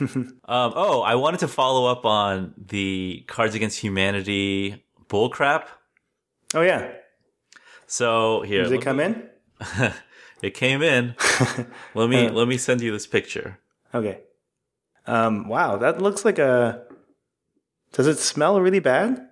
um, 0.00 0.34
oh, 0.48 1.02
I 1.02 1.14
wanted 1.16 1.40
to 1.40 1.48
follow 1.48 1.86
up 1.90 2.04
on 2.04 2.54
the 2.56 3.24
Cards 3.26 3.54
Against 3.54 3.80
Humanity 3.80 4.84
bullcrap. 5.08 5.66
Oh 6.54 6.62
yeah. 6.62 6.92
So 7.86 8.42
here, 8.42 8.64
Did 8.64 8.72
it 8.72 8.82
come 8.82 8.96
me- 8.98 9.04
in? 9.04 9.28
it 10.42 10.54
came 10.54 10.82
in. 10.82 11.14
let 11.94 12.08
me 12.08 12.28
let 12.28 12.48
me 12.48 12.56
send 12.56 12.80
you 12.80 12.92
this 12.92 13.06
picture. 13.06 13.58
Okay. 13.92 14.20
Um. 15.06 15.48
Wow. 15.48 15.76
That 15.76 16.00
looks 16.00 16.24
like 16.24 16.38
a. 16.38 16.84
Does 17.92 18.06
it 18.06 18.18
smell 18.18 18.60
really 18.60 18.80
bad? 18.80 19.28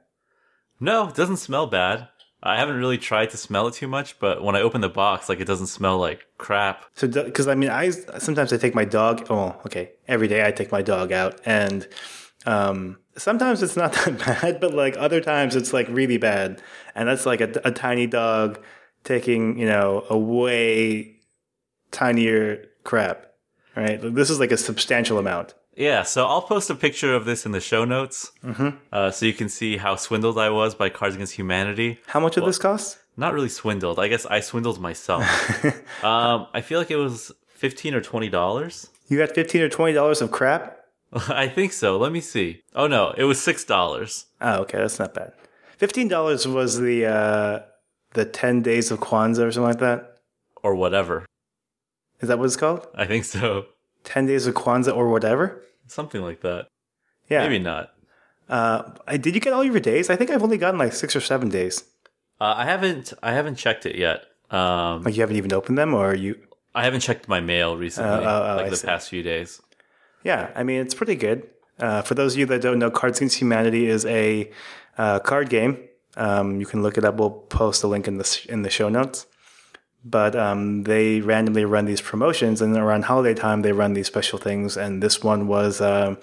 No, 0.78 1.08
it 1.08 1.14
doesn't 1.14 1.38
smell 1.38 1.66
bad. 1.66 2.08
I 2.42 2.56
haven't 2.58 2.76
really 2.76 2.98
tried 2.98 3.30
to 3.30 3.36
smell 3.36 3.68
it 3.68 3.74
too 3.74 3.86
much, 3.86 4.18
but 4.18 4.42
when 4.42 4.56
I 4.56 4.62
open 4.62 4.80
the 4.80 4.88
box, 4.88 5.28
like 5.28 5.38
it 5.38 5.44
doesn't 5.46 5.68
smell 5.68 5.98
like 5.98 6.26
crap. 6.38 6.84
So, 6.94 7.06
because 7.06 7.46
I 7.46 7.54
mean, 7.54 7.70
I 7.70 7.90
sometimes 7.90 8.52
I 8.52 8.56
take 8.56 8.74
my 8.74 8.84
dog. 8.84 9.26
Oh, 9.30 9.56
okay. 9.66 9.92
Every 10.08 10.26
day 10.26 10.44
I 10.44 10.50
take 10.50 10.72
my 10.72 10.82
dog 10.82 11.12
out, 11.12 11.40
and 11.44 11.86
um, 12.44 12.98
sometimes 13.16 13.62
it's 13.62 13.76
not 13.76 13.92
that 14.04 14.18
bad, 14.18 14.60
but 14.60 14.74
like 14.74 14.96
other 14.98 15.20
times 15.20 15.54
it's 15.54 15.72
like 15.72 15.86
really 15.88 16.18
bad, 16.18 16.60
and 16.96 17.08
that's 17.08 17.26
like 17.26 17.40
a, 17.40 17.52
a 17.64 17.70
tiny 17.70 18.08
dog 18.08 18.60
taking 19.04 19.58
you 19.58 19.66
know 19.66 20.04
a 20.10 20.18
way 20.18 21.20
tinier 21.92 22.64
crap. 22.82 23.26
Right. 23.76 24.00
This 24.02 24.28
is 24.28 24.38
like 24.38 24.52
a 24.52 24.58
substantial 24.58 25.16
amount. 25.16 25.54
Yeah, 25.74 26.02
so 26.02 26.26
I'll 26.26 26.42
post 26.42 26.68
a 26.70 26.74
picture 26.74 27.14
of 27.14 27.24
this 27.24 27.46
in 27.46 27.52
the 27.52 27.60
show 27.60 27.84
notes, 27.84 28.32
mm-hmm. 28.44 28.70
uh, 28.92 29.10
so 29.10 29.24
you 29.24 29.32
can 29.32 29.48
see 29.48 29.78
how 29.78 29.96
swindled 29.96 30.38
I 30.38 30.50
was 30.50 30.74
by 30.74 30.90
Cards 30.90 31.14
Against 31.14 31.34
Humanity. 31.34 31.98
How 32.08 32.20
much 32.20 32.34
did 32.34 32.44
this 32.44 32.58
cost? 32.58 32.98
Not 33.16 33.32
really 33.32 33.48
swindled. 33.48 33.98
I 33.98 34.08
guess 34.08 34.26
I 34.26 34.40
swindled 34.40 34.80
myself. 34.80 35.24
um, 36.04 36.46
I 36.52 36.60
feel 36.60 36.78
like 36.78 36.90
it 36.90 36.96
was 36.96 37.32
fifteen 37.48 37.94
or 37.94 38.00
twenty 38.00 38.28
dollars. 38.28 38.90
You 39.08 39.18
got 39.18 39.34
fifteen 39.34 39.62
or 39.62 39.68
twenty 39.68 39.92
dollars 39.92 40.20
of 40.20 40.30
crap. 40.30 40.78
I 41.28 41.48
think 41.48 41.72
so. 41.72 41.98
Let 41.98 42.12
me 42.12 42.20
see. 42.20 42.62
Oh 42.74 42.86
no, 42.86 43.14
it 43.16 43.24
was 43.24 43.40
six 43.40 43.64
dollars. 43.64 44.26
Oh, 44.40 44.60
okay, 44.60 44.78
that's 44.78 44.98
not 44.98 45.14
bad. 45.14 45.32
Fifteen 45.76 46.08
dollars 46.08 46.46
was 46.46 46.80
the 46.80 47.06
uh, 47.06 47.60
the 48.14 48.24
ten 48.24 48.62
days 48.62 48.90
of 48.90 49.00
Kwanzaa 49.00 49.46
or 49.46 49.52
something 49.52 49.68
like 49.68 49.78
that. 49.78 50.18
or 50.62 50.74
whatever. 50.74 51.26
Is 52.20 52.28
that 52.28 52.38
what 52.38 52.44
it's 52.46 52.56
called? 52.56 52.86
I 52.94 53.04
think 53.04 53.24
so. 53.24 53.66
Ten 54.04 54.26
days 54.26 54.46
of 54.46 54.54
Kwanzaa 54.54 54.96
or 54.96 55.08
whatever. 55.10 55.62
Something 55.86 56.22
like 56.22 56.40
that. 56.42 56.68
Yeah. 57.28 57.42
Maybe 57.42 57.58
not. 57.58 57.92
Uh, 58.48 58.82
did 59.18 59.34
you 59.34 59.40
get 59.40 59.52
all 59.52 59.64
your 59.64 59.78
days? 59.80 60.10
I 60.10 60.16
think 60.16 60.30
I've 60.30 60.42
only 60.42 60.58
gotten 60.58 60.78
like 60.78 60.92
six 60.92 61.14
or 61.16 61.20
seven 61.20 61.48
days. 61.48 61.84
Uh, 62.40 62.54
I 62.56 62.64
haven't. 62.64 63.12
I 63.22 63.32
haven't 63.32 63.56
checked 63.56 63.86
it 63.86 63.96
yet. 63.96 64.24
Um, 64.50 65.02
Like 65.02 65.14
you 65.16 65.20
haven't 65.22 65.36
even 65.36 65.52
opened 65.52 65.78
them, 65.78 65.94
or 65.94 66.14
you? 66.14 66.36
I 66.74 66.84
haven't 66.84 67.00
checked 67.00 67.28
my 67.28 67.40
mail 67.40 67.76
recently, 67.76 68.10
Oh, 68.24 68.28
oh, 68.28 68.50
oh, 68.52 68.56
like 68.56 68.66
I 68.66 68.70
the 68.70 68.76
see. 68.76 68.86
past 68.86 69.08
few 69.10 69.22
days. 69.22 69.60
Yeah, 70.24 70.50
I 70.54 70.62
mean 70.62 70.80
it's 70.80 70.94
pretty 70.94 71.14
good. 71.16 71.48
Uh, 71.78 72.02
for 72.02 72.14
those 72.14 72.34
of 72.34 72.38
you 72.40 72.46
that 72.46 72.60
don't 72.62 72.78
know, 72.78 72.90
Cards 72.90 73.18
Against 73.18 73.38
Humanity 73.40 73.86
is 73.86 74.04
a 74.06 74.50
uh, 74.98 75.18
card 75.20 75.48
game. 75.48 75.78
Um, 76.16 76.60
you 76.60 76.66
can 76.66 76.82
look 76.82 76.98
it 76.98 77.04
up. 77.04 77.16
We'll 77.16 77.30
post 77.30 77.82
a 77.82 77.86
link 77.88 78.06
in 78.08 78.18
the 78.18 78.46
in 78.48 78.62
the 78.62 78.70
show 78.70 78.88
notes. 78.88 79.26
But 80.04 80.34
um, 80.34 80.82
they 80.82 81.20
randomly 81.20 81.64
run 81.64 81.84
these 81.84 82.00
promotions, 82.00 82.60
and 82.60 82.76
around 82.76 83.04
holiday 83.04 83.34
time, 83.34 83.62
they 83.62 83.72
run 83.72 83.94
these 83.94 84.08
special 84.08 84.38
things. 84.38 84.76
And 84.76 85.02
this 85.02 85.22
one 85.22 85.46
was, 85.46 85.80
um, 85.80 86.18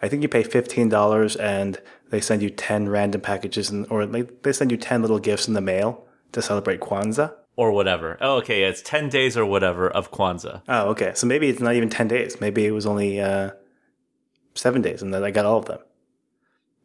I 0.00 0.08
think 0.08 0.22
you 0.22 0.28
pay 0.28 0.44
fifteen 0.44 0.88
dollars, 0.88 1.34
and 1.36 1.80
they 2.10 2.20
send 2.20 2.42
you 2.42 2.50
ten 2.50 2.88
random 2.88 3.20
packages, 3.20 3.70
and, 3.70 3.86
or 3.90 4.06
like 4.06 4.42
they 4.42 4.52
send 4.52 4.70
you 4.70 4.76
ten 4.76 5.02
little 5.02 5.18
gifts 5.18 5.48
in 5.48 5.54
the 5.54 5.60
mail 5.60 6.06
to 6.32 6.42
celebrate 6.42 6.80
Kwanzaa. 6.80 7.34
Or 7.56 7.70
whatever. 7.70 8.18
Oh, 8.20 8.38
okay. 8.38 8.62
Yeah, 8.62 8.66
it's 8.66 8.82
10 8.82 9.10
days 9.10 9.36
or 9.36 9.46
whatever 9.46 9.88
of 9.88 10.10
Kwanzaa. 10.10 10.62
Oh, 10.68 10.88
okay. 10.88 11.12
So 11.14 11.24
maybe 11.28 11.48
it's 11.48 11.60
not 11.60 11.74
even 11.74 11.88
ten 11.88 12.08
days. 12.08 12.40
Maybe 12.40 12.66
it 12.66 12.72
was 12.72 12.84
only 12.84 13.20
uh, 13.20 13.50
seven 14.56 14.82
days, 14.82 15.02
and 15.02 15.14
then 15.14 15.22
I 15.22 15.30
got 15.30 15.44
all 15.44 15.58
of 15.58 15.66
them. 15.66 15.78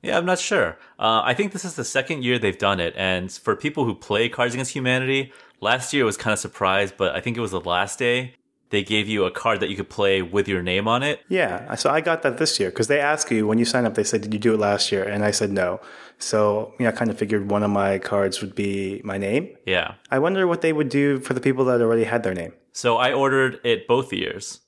Yeah, 0.01 0.17
I'm 0.17 0.25
not 0.25 0.39
sure. 0.39 0.77
Uh, 0.97 1.21
I 1.25 1.33
think 1.33 1.51
this 1.51 1.65
is 1.65 1.75
the 1.75 1.83
second 1.83 2.23
year 2.23 2.39
they've 2.39 2.57
done 2.57 2.79
it. 2.79 2.93
And 2.95 3.31
for 3.31 3.55
people 3.55 3.83
who 3.83 3.95
play 3.95 4.29
Cards 4.29 4.53
Against 4.53 4.71
Humanity, 4.71 5.33
last 5.61 5.93
year 5.93 6.05
was 6.05 6.17
kind 6.17 6.33
of 6.33 6.39
surprised, 6.39 6.95
but 6.97 7.15
I 7.15 7.21
think 7.21 7.37
it 7.37 7.41
was 7.41 7.51
the 7.51 7.59
last 7.59 7.99
day. 7.99 8.35
They 8.71 8.83
gave 8.83 9.07
you 9.07 9.25
a 9.25 9.31
card 9.31 9.61
that 9.61 9.69
you 9.69 9.75
could 9.75 9.89
play 9.89 10.21
with 10.21 10.47
your 10.47 10.61
name 10.61 10.87
on 10.87 11.01
it. 11.01 11.21
Yeah, 11.27 11.73
so 11.73 11.89
I 11.89 12.01
got 12.01 12.21
that 12.21 12.37
this 12.37 12.59
year 12.59 12.69
because 12.69 12.87
they 12.87 12.99
ask 12.99 13.31
you 13.31 13.47
when 13.47 13.57
you 13.57 13.65
sign 13.65 13.85
up. 13.85 13.95
They 13.95 14.03
said, 14.03 14.21
"Did 14.21 14.31
you 14.31 14.39
do 14.39 14.53
it 14.53 14.59
last 14.59 14.91
year?" 14.91 15.03
And 15.03 15.25
I 15.25 15.31
said 15.31 15.51
no. 15.51 15.81
So 16.19 16.75
you 16.77 16.83
know, 16.83 16.89
I 16.89 16.91
kind 16.91 17.09
of 17.09 17.17
figured 17.17 17.49
one 17.49 17.63
of 17.63 17.71
my 17.71 17.97
cards 17.97 18.41
would 18.41 18.53
be 18.53 19.01
my 19.03 19.17
name. 19.17 19.55
Yeah. 19.65 19.95
I 20.11 20.19
wonder 20.19 20.45
what 20.45 20.61
they 20.61 20.73
would 20.73 20.89
do 20.89 21.19
for 21.19 21.33
the 21.33 21.41
people 21.41 21.65
that 21.65 21.81
already 21.81 22.03
had 22.03 22.23
their 22.23 22.35
name. 22.35 22.53
So 22.71 22.97
I 22.97 23.11
ordered 23.11 23.59
it 23.63 23.87
both 23.87 24.13
years. 24.13 24.59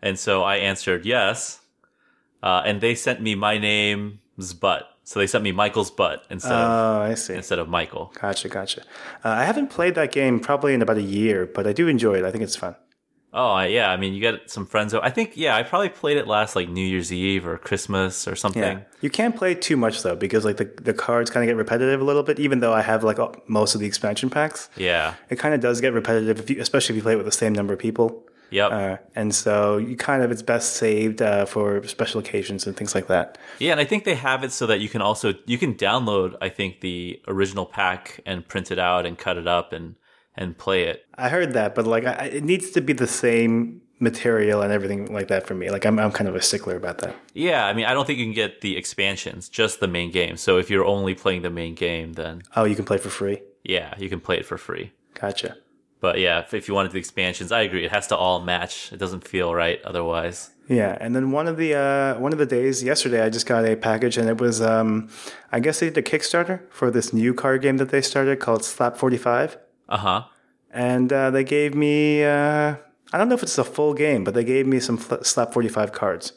And 0.00 0.18
so 0.18 0.42
I 0.42 0.56
answered 0.56 1.04
yes. 1.04 1.60
Uh, 2.42 2.62
and 2.64 2.80
they 2.80 2.94
sent 2.94 3.20
me 3.20 3.34
my 3.34 3.58
name's 3.58 4.54
butt. 4.54 4.88
So 5.08 5.18
they 5.20 5.26
sent 5.26 5.42
me 5.42 5.52
Michael's 5.52 5.90
butt 5.90 6.26
instead 6.28 6.52
of 6.52 6.68
Oh, 6.70 7.00
I 7.00 7.14
see. 7.14 7.32
instead 7.32 7.58
of 7.58 7.66
Michael. 7.66 8.12
Gotcha, 8.20 8.50
gotcha. 8.50 8.82
Uh, 9.24 9.30
I 9.30 9.44
haven't 9.44 9.68
played 9.70 9.94
that 9.94 10.12
game 10.12 10.38
probably 10.38 10.74
in 10.74 10.82
about 10.82 10.98
a 10.98 11.02
year, 11.02 11.46
but 11.46 11.66
I 11.66 11.72
do 11.72 11.88
enjoy 11.88 12.16
it. 12.18 12.24
I 12.24 12.30
think 12.30 12.44
it's 12.44 12.56
fun. 12.56 12.76
Oh 13.32 13.58
yeah, 13.60 13.90
I 13.90 13.96
mean 13.96 14.12
you 14.12 14.20
got 14.20 14.50
some 14.50 14.66
friends. 14.66 14.92
I 14.92 15.08
think 15.08 15.32
yeah, 15.34 15.56
I 15.56 15.62
probably 15.62 15.88
played 15.88 16.18
it 16.18 16.26
last 16.26 16.54
like 16.56 16.68
New 16.68 16.84
Year's 16.86 17.10
Eve 17.10 17.46
or 17.46 17.56
Christmas 17.56 18.28
or 18.28 18.36
something. 18.36 18.62
Yeah, 18.62 18.80
you 19.00 19.08
can't 19.08 19.34
play 19.34 19.54
too 19.54 19.78
much 19.78 20.02
though 20.02 20.14
because 20.16 20.44
like 20.44 20.58
the 20.58 20.66
the 20.82 20.92
cards 20.92 21.30
kind 21.30 21.42
of 21.42 21.48
get 21.48 21.56
repetitive 21.56 22.02
a 22.02 22.04
little 22.04 22.22
bit. 22.22 22.38
Even 22.38 22.60
though 22.60 22.74
I 22.74 22.82
have 22.82 23.02
like 23.02 23.18
all- 23.18 23.36
most 23.46 23.74
of 23.74 23.80
the 23.80 23.86
expansion 23.86 24.28
packs, 24.28 24.68
Yeah. 24.76 25.14
it 25.30 25.38
kind 25.38 25.54
of 25.54 25.60
does 25.60 25.80
get 25.80 25.92
repetitive, 25.94 26.38
if 26.40 26.50
you, 26.50 26.60
especially 26.60 26.94
if 26.94 26.96
you 26.98 27.02
play 27.02 27.14
it 27.14 27.16
with 27.16 27.26
the 27.26 27.32
same 27.32 27.54
number 27.54 27.72
of 27.72 27.78
people. 27.78 28.26
Yep. 28.50 28.72
Uh, 28.72 28.96
and 29.14 29.34
so 29.34 29.76
you 29.76 29.96
kind 29.96 30.22
of 30.22 30.30
it's 30.30 30.42
best 30.42 30.74
saved 30.76 31.20
uh, 31.20 31.44
for 31.44 31.86
special 31.86 32.20
occasions 32.20 32.66
and 32.66 32.76
things 32.76 32.94
like 32.94 33.06
that. 33.08 33.38
Yeah, 33.58 33.72
and 33.72 33.80
I 33.80 33.84
think 33.84 34.04
they 34.04 34.14
have 34.14 34.42
it 34.44 34.52
so 34.52 34.66
that 34.66 34.80
you 34.80 34.88
can 34.88 35.02
also 35.02 35.34
you 35.46 35.58
can 35.58 35.74
download 35.74 36.36
I 36.40 36.48
think 36.48 36.80
the 36.80 37.20
original 37.28 37.66
pack 37.66 38.20
and 38.26 38.46
print 38.46 38.70
it 38.70 38.78
out 38.78 39.04
and 39.06 39.18
cut 39.18 39.36
it 39.36 39.46
up 39.46 39.72
and 39.72 39.96
and 40.36 40.56
play 40.56 40.84
it. 40.84 41.04
I 41.16 41.28
heard 41.28 41.52
that, 41.54 41.74
but 41.74 41.86
like 41.86 42.04
I, 42.06 42.26
it 42.26 42.44
needs 42.44 42.70
to 42.70 42.80
be 42.80 42.92
the 42.92 43.06
same 43.08 43.82
material 44.00 44.62
and 44.62 44.72
everything 44.72 45.12
like 45.12 45.26
that 45.28 45.46
for 45.46 45.54
me. 45.54 45.68
Like 45.70 45.84
I'm 45.84 45.98
I'm 45.98 46.12
kind 46.12 46.28
of 46.28 46.36
a 46.36 46.40
stickler 46.42 46.76
about 46.76 46.98
that. 46.98 47.14
Yeah, 47.34 47.66
I 47.66 47.72
mean 47.74 47.84
I 47.86 47.92
don't 47.94 48.06
think 48.06 48.18
you 48.18 48.24
can 48.24 48.34
get 48.34 48.60
the 48.60 48.76
expansions, 48.76 49.48
just 49.48 49.80
the 49.80 49.88
main 49.88 50.10
game. 50.12 50.36
So 50.36 50.56
if 50.58 50.70
you're 50.70 50.84
only 50.84 51.14
playing 51.14 51.42
the 51.42 51.50
main 51.50 51.74
game 51.74 52.12
then 52.14 52.42
Oh, 52.56 52.64
you 52.64 52.76
can 52.76 52.84
play 52.84 52.98
for 52.98 53.10
free. 53.10 53.42
yeah, 53.64 53.94
you 53.98 54.08
can 54.08 54.20
play 54.20 54.36
it 54.38 54.46
for 54.46 54.56
free. 54.56 54.92
Gotcha. 55.14 55.56
But 56.00 56.18
yeah, 56.20 56.40
if, 56.40 56.54
if 56.54 56.68
you 56.68 56.74
wanted 56.74 56.92
the 56.92 56.98
expansions, 56.98 57.50
I 57.50 57.62
agree. 57.62 57.84
It 57.84 57.90
has 57.90 58.06
to 58.08 58.16
all 58.16 58.40
match. 58.40 58.92
It 58.92 58.98
doesn't 58.98 59.26
feel 59.26 59.52
right 59.54 59.80
otherwise. 59.84 60.50
Yeah, 60.68 60.96
and 61.00 61.16
then 61.16 61.30
one 61.32 61.48
of 61.48 61.56
the 61.56 61.74
uh, 61.74 62.20
one 62.20 62.32
of 62.32 62.38
the 62.38 62.46
days 62.46 62.84
yesterday, 62.84 63.22
I 63.22 63.30
just 63.30 63.46
got 63.46 63.64
a 63.64 63.74
package, 63.74 64.18
and 64.18 64.28
it 64.28 64.38
was 64.38 64.60
um, 64.60 65.08
I 65.50 65.60
guess 65.60 65.80
they 65.80 65.88
did 65.90 65.96
a 65.98 66.02
Kickstarter 66.02 66.60
for 66.70 66.90
this 66.90 67.12
new 67.12 67.32
card 67.34 67.62
game 67.62 67.78
that 67.78 67.88
they 67.88 68.02
started 68.02 68.38
called 68.38 68.64
Slap 68.64 68.96
Forty 68.98 69.16
Five, 69.16 69.56
Uh 69.88 69.96
huh. 69.96 70.22
and 70.70 71.10
uh, 71.12 71.30
they 71.30 71.42
gave 71.42 71.74
me 71.74 72.22
uh, 72.22 72.76
I 73.12 73.18
don't 73.18 73.28
know 73.30 73.34
if 73.34 73.42
it's 73.42 73.56
a 73.58 73.64
full 73.64 73.94
game, 73.94 74.24
but 74.24 74.34
they 74.34 74.44
gave 74.44 74.66
me 74.66 74.78
some 74.78 74.98
Slap 75.22 75.52
Forty 75.54 75.68
Five 75.68 75.92
cards. 75.92 76.34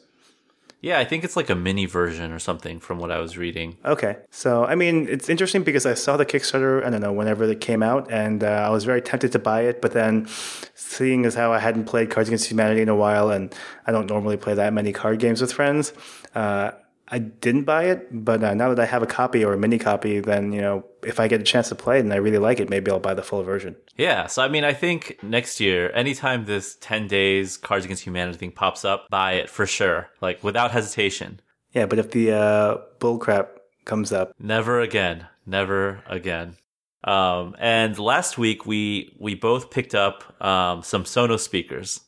Yeah, 0.82 0.98
I 0.98 1.04
think 1.04 1.22
it's 1.22 1.36
like 1.36 1.48
a 1.48 1.54
mini 1.54 1.86
version 1.86 2.32
or 2.32 2.40
something 2.40 2.80
from 2.80 2.98
what 2.98 3.12
I 3.12 3.18
was 3.18 3.38
reading. 3.38 3.76
Okay, 3.84 4.16
so 4.30 4.64
I 4.64 4.74
mean, 4.74 5.06
it's 5.08 5.28
interesting 5.28 5.62
because 5.62 5.86
I 5.86 5.94
saw 5.94 6.16
the 6.16 6.26
Kickstarter. 6.26 6.84
I 6.84 6.90
don't 6.90 7.00
know 7.00 7.12
whenever 7.12 7.44
it 7.44 7.60
came 7.60 7.84
out, 7.84 8.10
and 8.10 8.42
uh, 8.42 8.48
I 8.48 8.70
was 8.70 8.82
very 8.82 9.00
tempted 9.00 9.30
to 9.32 9.38
buy 9.38 9.62
it. 9.62 9.80
But 9.80 9.92
then, 9.92 10.26
seeing 10.74 11.24
as 11.24 11.36
how 11.36 11.52
I 11.52 11.60
hadn't 11.60 11.84
played 11.84 12.10
Cards 12.10 12.28
Against 12.28 12.50
Humanity 12.50 12.82
in 12.82 12.88
a 12.88 12.96
while, 12.96 13.30
and 13.30 13.54
I 13.86 13.92
don't 13.92 14.08
normally 14.08 14.36
play 14.36 14.54
that 14.54 14.72
many 14.72 14.92
card 14.92 15.20
games 15.20 15.40
with 15.40 15.52
friends, 15.52 15.92
uh, 16.34 16.72
I 17.12 17.18
didn't 17.18 17.64
buy 17.64 17.84
it. 17.84 18.08
But 18.10 18.42
uh, 18.42 18.54
now 18.54 18.70
that 18.70 18.80
I 18.80 18.86
have 18.86 19.02
a 19.02 19.06
copy 19.06 19.44
or 19.44 19.52
a 19.52 19.58
mini 19.58 19.78
copy, 19.78 20.18
then 20.20 20.52
you 20.52 20.62
know, 20.62 20.84
if 21.04 21.20
I 21.20 21.28
get 21.28 21.40
a 21.40 21.44
chance 21.44 21.68
to 21.68 21.74
play 21.74 21.98
it 21.98 22.00
and 22.00 22.12
I 22.12 22.16
really 22.16 22.38
like 22.38 22.58
it, 22.58 22.70
maybe 22.70 22.90
I'll 22.90 22.98
buy 22.98 23.12
the 23.12 23.22
full 23.22 23.42
version. 23.42 23.76
Yeah, 23.96 24.26
so 24.26 24.42
I 24.42 24.48
mean, 24.48 24.64
I 24.64 24.72
think 24.72 25.18
next 25.22 25.60
year, 25.60 25.92
anytime 25.94 26.46
this 26.46 26.76
10 26.80 27.08
days 27.08 27.58
Cards 27.58 27.84
Against 27.84 28.04
Humanity 28.04 28.38
thing 28.38 28.50
pops 28.50 28.84
up, 28.84 29.08
buy 29.10 29.32
it 29.34 29.50
for 29.50 29.66
sure. 29.66 30.08
Like, 30.22 30.42
without 30.42 30.70
hesitation. 30.70 31.40
Yeah, 31.74 31.86
but 31.86 31.98
if 31.98 32.10
the 32.10 32.32
uh, 32.32 32.78
bullcrap 32.98 33.48
comes 33.84 34.10
up, 34.10 34.32
Never 34.38 34.80
again. 34.80 35.26
Never 35.44 36.02
again. 36.06 36.56
Um, 37.04 37.56
and 37.58 37.98
last 37.98 38.38
week, 38.38 38.64
we, 38.64 39.14
we 39.18 39.34
both 39.34 39.70
picked 39.70 39.94
up 39.94 40.40
um, 40.42 40.82
some 40.82 41.04
Sonos 41.04 41.40
speakers. 41.40 42.00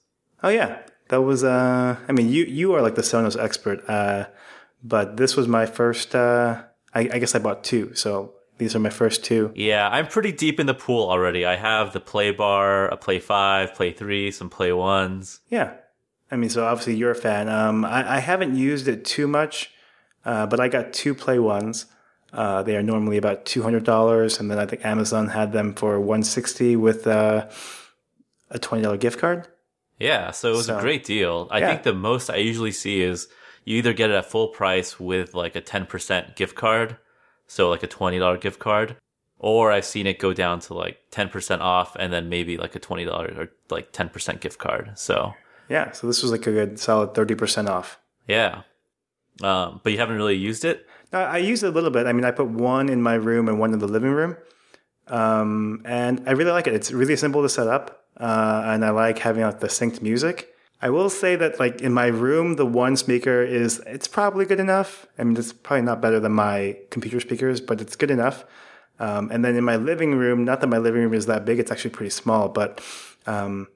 Oh 0.42 0.50
yeah, 0.50 0.78
that 1.08 1.22
was. 1.22 1.42
Uh, 1.42 1.96
I 2.06 2.12
mean, 2.12 2.28
you 2.28 2.44
you 2.44 2.74
are 2.74 2.82
like 2.82 2.94
the 2.94 3.02
Sonos 3.02 3.42
expert, 3.42 3.82
uh, 3.88 4.26
but 4.84 5.16
this 5.16 5.34
was 5.36 5.48
my 5.48 5.66
first. 5.66 6.14
Uh, 6.14 6.62
I, 6.94 7.00
I 7.14 7.18
guess 7.18 7.34
I 7.34 7.40
bought 7.40 7.64
two, 7.64 7.92
so 7.94 8.34
these 8.58 8.76
are 8.76 8.78
my 8.78 8.90
first 8.90 9.24
two. 9.24 9.50
Yeah, 9.56 9.88
I'm 9.88 10.06
pretty 10.06 10.30
deep 10.30 10.60
in 10.60 10.66
the 10.66 10.74
pool 10.74 11.08
already. 11.10 11.44
I 11.44 11.56
have 11.56 11.92
the 11.92 11.98
Play 12.00 12.30
Bar, 12.30 12.86
a 12.88 12.96
Play 12.96 13.18
5, 13.18 13.74
Play 13.74 13.92
3, 13.92 14.30
some 14.30 14.48
Play 14.50 14.68
1s. 14.70 15.40
Yeah, 15.48 15.72
I 16.30 16.36
mean, 16.36 16.50
so 16.50 16.64
obviously 16.64 16.94
you're 16.94 17.10
a 17.10 17.16
fan. 17.16 17.48
Um, 17.48 17.84
I, 17.84 18.16
I 18.16 18.18
haven't 18.20 18.54
used 18.56 18.86
it 18.86 19.04
too 19.04 19.26
much, 19.26 19.70
uh, 20.24 20.46
but 20.46 20.60
I 20.60 20.68
got 20.68 20.92
two 20.92 21.14
Play 21.16 21.38
Ones. 21.40 21.86
Uh, 22.32 22.62
they 22.62 22.76
are 22.76 22.82
normally 22.82 23.16
about 23.16 23.44
two 23.46 23.62
hundred 23.62 23.84
dollars, 23.84 24.38
and 24.40 24.50
then 24.50 24.58
I 24.58 24.66
think 24.66 24.84
Amazon 24.84 25.28
had 25.28 25.52
them 25.52 25.72
for 25.74 26.00
one 26.00 26.22
sixty 26.24 26.74
with 26.76 27.06
uh, 27.06 27.48
a 28.50 28.58
twenty 28.58 28.82
dollar 28.82 28.96
gift 28.96 29.18
card. 29.20 29.46
Yeah, 30.00 30.32
so 30.32 30.52
it 30.52 30.56
was 30.56 30.68
a 30.68 30.80
great 30.80 31.04
deal. 31.04 31.46
I 31.52 31.58
Yeah. 31.60 31.68
think 31.68 31.84
the 31.84 31.94
most 31.94 32.28
I 32.30 32.36
usually 32.36 32.72
see 32.72 33.02
is 33.02 33.28
you 33.64 33.78
either 33.78 33.92
get 33.92 34.10
it 34.10 34.14
at 34.14 34.26
full 34.26 34.48
price 34.48 34.98
with 35.00 35.34
like 35.34 35.56
a 35.56 35.60
10% 35.62 36.36
gift 36.36 36.54
card, 36.54 36.96
so 37.46 37.68
like 37.70 37.82
a 37.82 37.88
$20 37.88 38.40
gift 38.40 38.58
card, 38.58 38.96
or 39.38 39.72
I've 39.72 39.84
seen 39.84 40.06
it 40.06 40.18
go 40.18 40.32
down 40.32 40.60
to 40.60 40.74
like 40.74 40.98
10% 41.10 41.60
off 41.60 41.96
and 41.96 42.12
then 42.12 42.28
maybe 42.28 42.56
like 42.56 42.74
a 42.76 42.80
$20 42.80 43.38
or 43.38 43.48
like 43.70 43.92
10% 43.92 44.40
gift 44.40 44.58
card. 44.58 44.92
So, 44.98 45.34
Yeah, 45.68 45.92
so 45.92 46.06
this 46.06 46.22
was 46.22 46.30
like 46.30 46.46
a 46.46 46.52
good 46.52 46.78
solid 46.78 47.14
thirty 47.14 47.34
percent 47.34 47.68
off. 47.68 47.98
yeah. 48.28 48.62
Um, 49.42 49.80
but 49.82 49.92
you 49.92 49.98
haven't 49.98 50.14
really 50.16 50.36
used 50.36 50.64
it? 50.64 50.86
No, 51.12 51.18
I 51.18 51.38
use 51.38 51.64
it 51.64 51.66
a 51.66 51.70
little 51.70 51.90
bit. 51.90 52.06
I 52.06 52.12
mean, 52.12 52.24
I 52.24 52.30
put 52.30 52.46
one 52.48 52.88
in 52.88 53.02
my 53.02 53.14
room 53.14 53.48
and 53.48 53.58
one 53.58 53.72
in 53.72 53.80
the 53.80 53.88
living 53.88 54.12
room, 54.12 54.36
um, 55.08 55.82
and 55.84 56.22
I 56.28 56.32
really 56.32 56.52
like 56.52 56.66
it. 56.68 56.74
It's 56.74 56.92
really 56.92 57.16
simple 57.16 57.42
to 57.42 57.48
set 57.48 57.66
up, 57.66 58.04
uh, 58.16 58.62
and 58.66 58.84
I 58.84 58.90
like 58.90 59.18
having 59.18 59.42
like 59.42 59.58
the 59.58 59.66
synced 59.66 60.00
music. 60.02 60.53
I 60.82 60.90
will 60.90 61.08
say 61.08 61.34
that, 61.36 61.58
like 61.58 61.80
in 61.80 61.92
my 61.94 62.06
room, 62.08 62.56
the 62.56 62.66
one 62.66 62.96
speaker 62.96 63.42
is 63.42 63.80
it's 63.86 64.08
probably 64.08 64.44
good 64.44 64.60
enough. 64.60 65.06
I 65.18 65.24
mean, 65.24 65.36
it's 65.36 65.52
probably 65.52 65.82
not 65.82 66.02
better 66.02 66.20
than 66.20 66.32
my 66.32 66.76
computer 66.90 67.20
speakers, 67.20 67.60
but 67.60 67.80
it's 67.80 67.96
good 67.96 68.10
enough. 68.10 68.44
Um, 68.98 69.30
and 69.32 69.44
then 69.44 69.56
in 69.56 69.64
my 69.64 69.76
living 69.76 70.14
room, 70.14 70.44
not 70.44 70.60
that 70.60 70.66
my 70.68 70.78
living 70.78 71.02
room 71.02 71.14
is 71.14 71.26
that 71.26 71.44
big; 71.44 71.58
it's 71.58 71.70
actually 71.72 71.90
pretty 71.90 72.10
small, 72.10 72.48
but 72.48 72.80
um, 73.26 73.68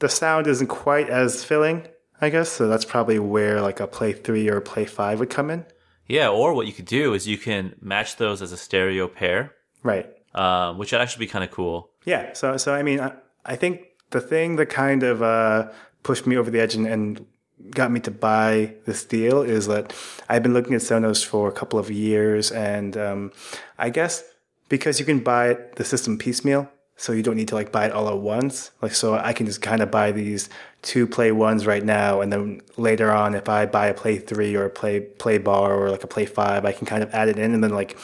the 0.00 0.08
sound 0.08 0.46
isn't 0.46 0.66
quite 0.68 1.08
as 1.08 1.42
filling, 1.42 1.86
I 2.20 2.28
guess. 2.28 2.50
So 2.50 2.68
that's 2.68 2.84
probably 2.84 3.18
where 3.18 3.60
like 3.60 3.80
a 3.80 3.86
Play 3.86 4.12
Three 4.12 4.48
or 4.48 4.58
a 4.58 4.62
Play 4.62 4.84
Five 4.84 5.20
would 5.20 5.30
come 5.30 5.50
in. 5.50 5.64
Yeah, 6.06 6.28
or 6.28 6.52
what 6.52 6.66
you 6.66 6.72
could 6.72 6.84
do 6.84 7.14
is 7.14 7.26
you 7.26 7.38
can 7.38 7.74
match 7.80 8.16
those 8.16 8.42
as 8.42 8.52
a 8.52 8.56
stereo 8.56 9.08
pair, 9.08 9.54
Right. 9.82 10.06
um, 10.34 10.76
which 10.76 10.92
would 10.92 11.00
actually 11.00 11.24
be 11.26 11.30
kind 11.30 11.44
of 11.44 11.50
cool. 11.50 11.90
Yeah. 12.04 12.34
So, 12.34 12.56
so 12.56 12.74
I 12.74 12.82
mean, 12.82 13.00
I, 13.00 13.12
I 13.46 13.56
think 13.56 13.82
the 14.10 14.20
thing 14.20 14.56
that 14.56 14.66
kind 14.66 15.02
of 15.04 15.22
uh, 15.22 15.70
pushed 16.02 16.26
me 16.26 16.36
over 16.36 16.50
the 16.50 16.60
edge 16.60 16.74
and, 16.74 16.86
and 16.86 17.26
got 17.70 17.90
me 17.90 18.00
to 18.00 18.10
buy 18.10 18.74
this 18.86 19.04
deal 19.04 19.42
is 19.42 19.66
that 19.66 19.94
I've 20.28 20.42
been 20.42 20.52
looking 20.52 20.74
at 20.74 20.80
Sonos 20.80 21.24
for 21.24 21.48
a 21.48 21.52
couple 21.52 21.78
of 21.78 21.90
years, 21.90 22.50
and 22.50 22.96
um, 22.96 23.32
I 23.78 23.90
guess 23.90 24.24
because 24.68 24.98
you 24.98 25.06
can 25.06 25.20
buy 25.20 25.58
the 25.76 25.84
system 25.84 26.18
piecemeal, 26.18 26.68
so 26.96 27.12
you 27.12 27.22
don't 27.22 27.36
need 27.36 27.48
to 27.48 27.54
like 27.54 27.72
buy 27.72 27.86
it 27.86 27.92
all 27.92 28.08
at 28.08 28.18
once. 28.18 28.70
Like 28.80 28.94
so, 28.94 29.14
I 29.14 29.32
can 29.32 29.46
just 29.46 29.62
kind 29.62 29.82
of 29.82 29.90
buy 29.90 30.12
these 30.12 30.48
two 30.82 31.06
play 31.06 31.32
ones 31.32 31.66
right 31.66 31.84
now, 31.84 32.20
and 32.20 32.32
then 32.32 32.62
later 32.76 33.12
on, 33.12 33.34
if 33.34 33.48
I 33.48 33.66
buy 33.66 33.86
a 33.86 33.94
play 33.94 34.18
three 34.18 34.54
or 34.56 34.64
a 34.64 34.70
play 34.70 35.00
play 35.00 35.38
bar 35.38 35.74
or 35.74 35.90
like 35.90 36.04
a 36.04 36.08
play 36.08 36.26
five, 36.26 36.64
I 36.64 36.72
can 36.72 36.86
kind 36.86 37.02
of 37.02 37.12
add 37.14 37.28
it 37.28 37.38
in 37.38 37.54
and 37.54 37.62
then 37.62 37.72
like 37.72 37.96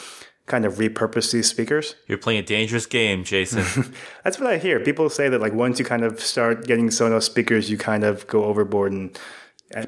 kind 0.49 0.65
of 0.65 0.75
repurpose 0.75 1.31
these 1.31 1.47
speakers. 1.47 1.95
You're 2.07 2.17
playing 2.17 2.39
a 2.39 2.43
dangerous 2.43 2.85
game, 2.85 3.23
Jason. 3.23 3.93
That's 4.23 4.39
what 4.39 4.49
I 4.49 4.57
hear. 4.57 4.79
People 4.81 5.09
say 5.09 5.29
that 5.29 5.39
like 5.39 5.53
once 5.53 5.79
you 5.79 5.85
kind 5.85 6.03
of 6.03 6.19
start 6.19 6.65
getting 6.65 6.89
Sonos 6.89 7.23
speakers, 7.23 7.69
you 7.69 7.77
kind 7.77 8.03
of 8.03 8.27
go 8.27 8.43
overboard 8.45 8.91
and 8.91 9.17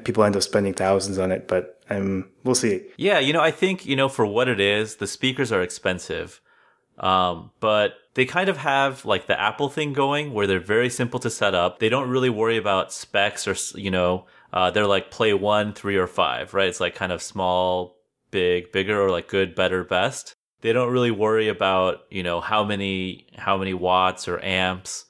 people 0.04 0.24
end 0.24 0.36
up 0.36 0.42
spending 0.42 0.72
thousands 0.72 1.18
on 1.18 1.30
it. 1.30 1.46
But 1.46 1.80
um, 1.90 2.30
we'll 2.44 2.54
see. 2.54 2.82
yeah, 2.96 3.18
you 3.18 3.32
know, 3.32 3.42
I 3.42 3.50
think, 3.50 3.84
you 3.84 3.96
know, 3.96 4.08
for 4.08 4.24
what 4.24 4.48
it 4.48 4.60
is, 4.60 4.96
the 4.96 5.06
speakers 5.06 5.52
are 5.52 5.60
expensive. 5.60 6.40
Um, 6.98 7.50
but 7.60 7.94
they 8.14 8.24
kind 8.24 8.48
of 8.48 8.58
have 8.58 9.04
like 9.04 9.26
the 9.26 9.38
Apple 9.38 9.68
thing 9.68 9.92
going 9.92 10.32
where 10.32 10.46
they're 10.46 10.60
very 10.60 10.88
simple 10.88 11.18
to 11.20 11.30
set 11.30 11.54
up. 11.54 11.80
They 11.80 11.88
don't 11.88 12.08
really 12.08 12.30
worry 12.30 12.56
about 12.56 12.92
specs 12.92 13.48
or, 13.48 13.56
you 13.78 13.90
know, 13.90 14.26
uh, 14.52 14.70
they're 14.70 14.86
like 14.86 15.10
play 15.10 15.34
one, 15.34 15.72
three, 15.72 15.96
or 15.96 16.06
five, 16.06 16.54
right? 16.54 16.68
It's 16.68 16.80
like 16.80 16.94
kind 16.94 17.10
of 17.10 17.22
small, 17.22 17.96
big, 18.30 18.70
bigger, 18.70 19.00
or 19.00 19.10
like 19.10 19.28
good, 19.28 19.54
better, 19.54 19.82
best. 19.82 20.34
They 20.62 20.72
don't 20.72 20.90
really 20.90 21.10
worry 21.10 21.48
about, 21.48 22.04
you 22.10 22.22
know, 22.22 22.40
how 22.40 22.64
many, 22.64 23.26
how 23.36 23.58
many 23.58 23.74
watts 23.74 24.26
or 24.28 24.42
amps. 24.42 25.04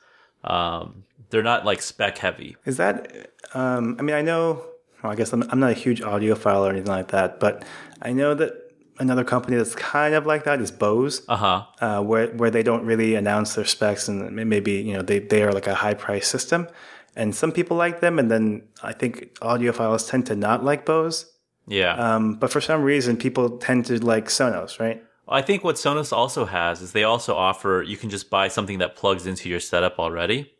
Um, 0.45 1.05
they're 1.31 1.43
not 1.43 1.65
like 1.65 1.81
spec 1.83 2.19
heavy. 2.19 2.57
Is 2.67 2.77
that? 2.79 3.31
Um, 3.55 3.97
I 3.99 4.03
mean, 4.03 4.17
I 4.17 4.23
know. 4.23 4.65
Well, 5.03 5.13
I 5.13 5.15
guess 5.15 5.33
I'm, 5.33 5.43
I'm 5.51 5.61
not 5.61 5.71
a 5.71 5.75
huge 5.75 6.01
audiophile 6.03 6.61
or 6.67 6.71
anything 6.71 6.89
like 6.91 7.09
that, 7.09 7.39
but 7.41 7.65
I 8.03 8.13
know 8.13 8.35
that 8.35 8.53
another 8.99 9.25
company 9.25 9.57
that's 9.57 9.75
kind 9.75 10.15
of 10.15 10.27
like 10.27 10.45
that 10.45 10.61
is 10.61 10.71
Bose, 10.71 11.23
Uh 11.29 11.37
huh. 11.37 11.65
uh, 11.81 12.03
where 12.03 12.29
where 12.29 12.51
they 12.51 12.63
don't 12.63 12.85
really 12.85 13.15
announce 13.15 13.55
their 13.55 13.65
specs 13.65 14.09
and 14.09 14.35
maybe 14.49 14.73
you 14.73 14.93
know 14.95 15.03
they 15.03 15.19
they 15.19 15.43
are 15.43 15.53
like 15.53 15.67
a 15.67 15.75
high 15.75 15.95
price 15.95 16.29
system, 16.29 16.69
and 17.17 17.35
some 17.35 17.51
people 17.53 17.77
like 17.77 18.01
them, 18.01 18.19
and 18.19 18.31
then 18.31 18.63
I 18.83 18.93
think 18.93 19.35
audiophiles 19.41 20.09
tend 20.09 20.27
to 20.27 20.37
not 20.37 20.65
like 20.65 20.87
Bose. 20.87 21.27
Yeah. 21.67 21.95
Um, 21.95 22.35
but 22.35 22.51
for 22.53 22.61
some 22.61 22.83
reason, 22.83 23.17
people 23.17 23.59
tend 23.59 23.87
to 23.87 23.99
like 24.05 24.27
Sonos, 24.27 24.79
right? 24.79 25.03
I 25.33 25.43
think 25.43 25.65
what 25.65 25.77
Sonos 25.77 26.13
also 26.13 26.45
has 26.45 26.83
is 26.83 26.93
they 26.93 27.05
also 27.05 27.35
offer 27.35 27.85
you 27.87 27.97
can 27.97 28.11
just 28.11 28.31
buy 28.31 28.49
something 28.49 28.79
that 28.79 28.97
plugs 28.97 29.27
into 29.27 29.49
your 29.49 29.61
setup 29.61 29.99
already. 29.99 30.53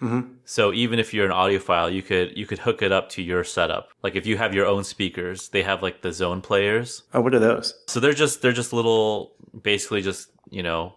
Mm-hmm. 0.00 0.34
So 0.44 0.72
even 0.72 0.98
if 0.98 1.12
you're 1.12 1.26
an 1.26 1.32
audiophile, 1.32 1.92
you 1.92 2.02
could 2.02 2.36
you 2.36 2.46
could 2.46 2.60
hook 2.60 2.82
it 2.82 2.92
up 2.92 3.08
to 3.10 3.22
your 3.22 3.42
setup. 3.44 3.90
Like 4.02 4.14
if 4.14 4.26
you 4.26 4.36
have 4.36 4.54
your 4.54 4.66
own 4.66 4.84
speakers, 4.84 5.48
they 5.48 5.62
have 5.62 5.82
like 5.82 6.02
the 6.02 6.12
zone 6.12 6.40
players. 6.40 7.02
Oh, 7.14 7.20
what 7.20 7.34
are 7.34 7.38
those? 7.38 7.74
So 7.86 8.00
they're 8.00 8.12
just 8.12 8.40
they're 8.42 8.52
just 8.52 8.72
little 8.72 9.32
basically 9.62 10.02
just, 10.02 10.30
you 10.50 10.62
know, 10.62 10.94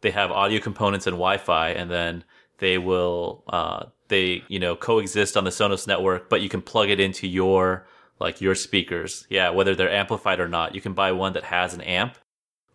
they 0.00 0.10
have 0.10 0.30
audio 0.30 0.60
components 0.60 1.06
and 1.06 1.14
Wi-Fi 1.14 1.70
and 1.70 1.90
then 1.90 2.24
they 2.58 2.78
will 2.78 3.44
uh 3.48 3.86
they, 4.08 4.44
you 4.48 4.58
know, 4.58 4.76
coexist 4.76 5.36
on 5.36 5.44
the 5.44 5.50
Sonos 5.50 5.86
network, 5.86 6.28
but 6.28 6.40
you 6.40 6.48
can 6.48 6.62
plug 6.62 6.90
it 6.90 7.00
into 7.00 7.28
your 7.28 7.86
like 8.18 8.40
your 8.40 8.54
speakers. 8.54 9.26
Yeah, 9.30 9.50
whether 9.50 9.74
they're 9.74 9.90
amplified 9.90 10.40
or 10.40 10.48
not. 10.48 10.74
You 10.74 10.80
can 10.80 10.94
buy 10.94 11.12
one 11.12 11.32
that 11.34 11.44
has 11.44 11.74
an 11.74 11.80
amp 11.82 12.16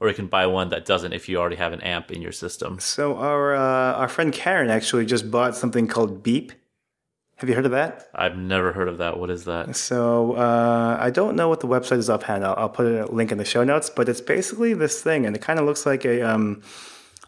or 0.02 0.10
you 0.10 0.16
can 0.16 0.26
buy 0.26 0.48
one 0.48 0.70
that 0.70 0.84
doesn't 0.84 1.14
if 1.14 1.30
you 1.30 1.38
already 1.38 1.56
have 1.56 1.72
an 1.72 1.82
amp 1.82 2.12
in 2.12 2.22
your 2.22 2.32
system. 2.32 2.80
So 2.80 3.16
our 3.18 3.56
uh, 3.56 3.94
our 3.94 4.10
friend 4.10 4.34
Karen 4.34 4.70
actually 4.70 5.06
just 5.06 5.30
bought 5.30 5.56
something 5.56 5.88
called 5.88 6.24
Beep. 6.24 6.52
Have 7.38 7.50
you 7.50 7.56
heard 7.56 7.66
of 7.66 7.72
that? 7.72 8.10
I've 8.14 8.38
never 8.38 8.74
heard 8.74 8.88
of 8.88 8.98
that. 8.98 9.20
What 9.20 9.30
is 9.30 9.46
that? 9.46 9.76
So 9.76 10.34
uh, 10.34 10.98
I 11.00 11.10
don't 11.10 11.36
know 11.36 11.50
what 11.50 11.60
the 11.60 11.68
website 11.68 11.98
is 11.98 12.10
offhand. 12.10 12.44
I'll, 12.44 12.56
I'll 12.58 12.70
put 12.70 12.86
a 12.86 13.12
link 13.12 13.32
in 13.32 13.38
the 13.38 13.46
show 13.46 13.64
notes, 13.64 13.90
but 13.90 14.10
it's 14.10 14.22
basically 14.22 14.74
this 14.74 15.02
thing, 15.02 15.26
and 15.26 15.36
it 15.36 15.42
kind 15.42 15.60
of 15.60 15.66
looks 15.66 15.86
like 15.86 16.04
a 16.04 16.22
um, 16.22 16.62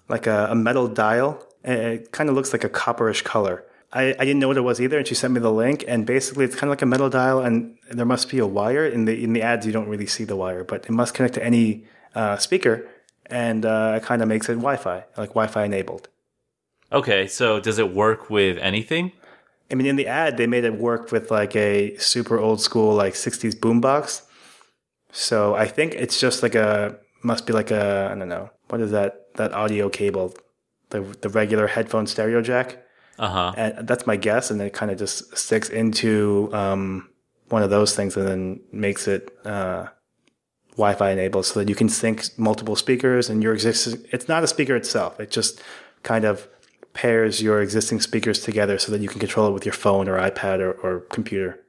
like 0.10 0.28
a, 0.28 0.48
a 0.50 0.56
metal 0.56 0.88
dial. 0.88 1.46
It 1.64 2.12
kind 2.12 2.30
of 2.30 2.36
looks 2.36 2.54
like 2.54 2.64
a 2.64 2.70
copperish 2.70 3.24
color. 3.24 3.64
I, 3.94 4.16
I 4.20 4.26
didn't 4.26 4.40
know 4.40 4.48
what 4.48 4.58
it 4.58 4.62
was 4.62 4.82
either, 4.82 4.98
and 4.98 5.08
she 5.08 5.14
sent 5.14 5.34
me 5.34 5.40
the 5.40 5.52
link. 5.52 5.86
And 5.88 6.06
basically, 6.06 6.46
it's 6.46 6.56
kind 6.56 6.64
of 6.64 6.72
like 6.72 6.82
a 6.82 6.88
metal 6.88 7.10
dial, 7.10 7.40
and 7.40 7.78
there 7.92 8.06
must 8.06 8.30
be 8.30 8.40
a 8.40 8.48
wire 8.48 8.86
in 8.86 9.06
the 9.06 9.24
in 9.24 9.34
the 9.34 9.44
ads. 9.44 9.66
You 9.68 9.72
don't 9.72 9.88
really 9.88 10.08
see 10.08 10.24
the 10.24 10.36
wire, 10.36 10.64
but 10.64 10.86
it 10.86 10.92
must 10.92 11.14
connect 11.14 11.36
to 11.36 11.46
any 11.46 11.86
uh, 12.16 12.38
speaker, 12.38 12.88
and 13.28 13.66
uh, 13.66 13.94
it 13.98 14.04
kind 14.04 14.22
of 14.22 14.28
makes 14.28 14.50
it 14.50 14.56
Wi-Fi, 14.56 15.06
like 15.18 15.30
Wi-Fi 15.30 15.64
enabled. 15.64 16.10
Okay, 16.92 17.28
so 17.28 17.60
does 17.60 17.80
it 17.80 17.94
work 17.94 18.30
with 18.30 18.58
anything? 18.60 19.12
I 19.72 19.76
mean, 19.76 19.88
in 19.88 19.96
the 19.96 20.08
ad, 20.08 20.38
they 20.38 20.46
made 20.46 20.66
it 20.66 20.76
work 20.76 21.12
with 21.12 21.32
like 21.32 21.56
a 21.56 21.98
super 21.98 22.38
old 22.40 22.62
school, 22.62 22.94
like 22.94 23.16
60s 23.16 23.56
boombox. 23.56 24.22
So 25.12 25.56
I 25.56 25.68
think 25.68 25.96
it's 25.96 26.20
just 26.20 26.44
like 26.44 26.54
a, 26.54 27.00
must 27.24 27.48
be 27.48 27.54
like 27.54 27.72
a, 27.72 28.10
I 28.12 28.16
don't 28.16 28.30
know, 28.30 28.52
what 28.70 28.82
is 28.82 28.92
that, 28.92 29.34
that 29.36 29.52
audio 29.54 29.90
cable, 29.90 30.36
the, 30.92 31.02
the 31.22 31.30
regular 31.30 31.66
headphone 31.66 32.06
stereo 32.06 32.42
jack. 32.42 32.84
Uh 33.18 33.30
huh. 33.30 33.54
And 33.58 33.88
that's 33.88 34.06
my 34.06 34.16
guess. 34.16 34.52
And 34.52 34.62
it 34.62 34.74
kind 34.74 34.92
of 34.92 35.00
just 35.00 35.36
sticks 35.36 35.70
into 35.70 36.50
um, 36.54 37.10
one 37.50 37.64
of 37.64 37.72
those 37.72 37.96
things 37.96 38.16
and 38.18 38.28
then 38.28 38.60
makes 38.72 39.08
it 39.08 39.36
uh, 39.46 39.88
Wi 40.76 40.94
Fi 40.94 41.12
enabled 41.12 41.46
so 41.46 41.60
that 41.60 41.70
you 41.70 41.76
can 41.76 41.90
sync 41.90 42.38
multiple 42.38 42.76
speakers 42.76 43.30
and 43.30 43.44
your 43.44 43.54
existing, 43.54 44.06
it's 44.12 44.28
not 44.28 44.44
a 44.44 44.48
speaker 44.48 44.76
itself. 44.76 45.20
It 45.20 45.32
just 45.32 45.62
kind 46.04 46.26
of 46.26 46.48
pairs 46.94 47.42
your 47.42 47.62
existing 47.62 48.02
speakers 48.02 48.42
together 48.42 48.78
so 48.78 48.92
that 48.92 49.02
you 49.02 49.08
can 49.08 49.20
control 49.20 49.48
it 49.48 49.52
with 49.52 49.66
your 49.66 49.74
phone 49.74 50.08
or 50.08 50.18
iPad 50.18 50.60
or, 50.60 50.72
or 50.74 51.02
computer. 51.02 51.60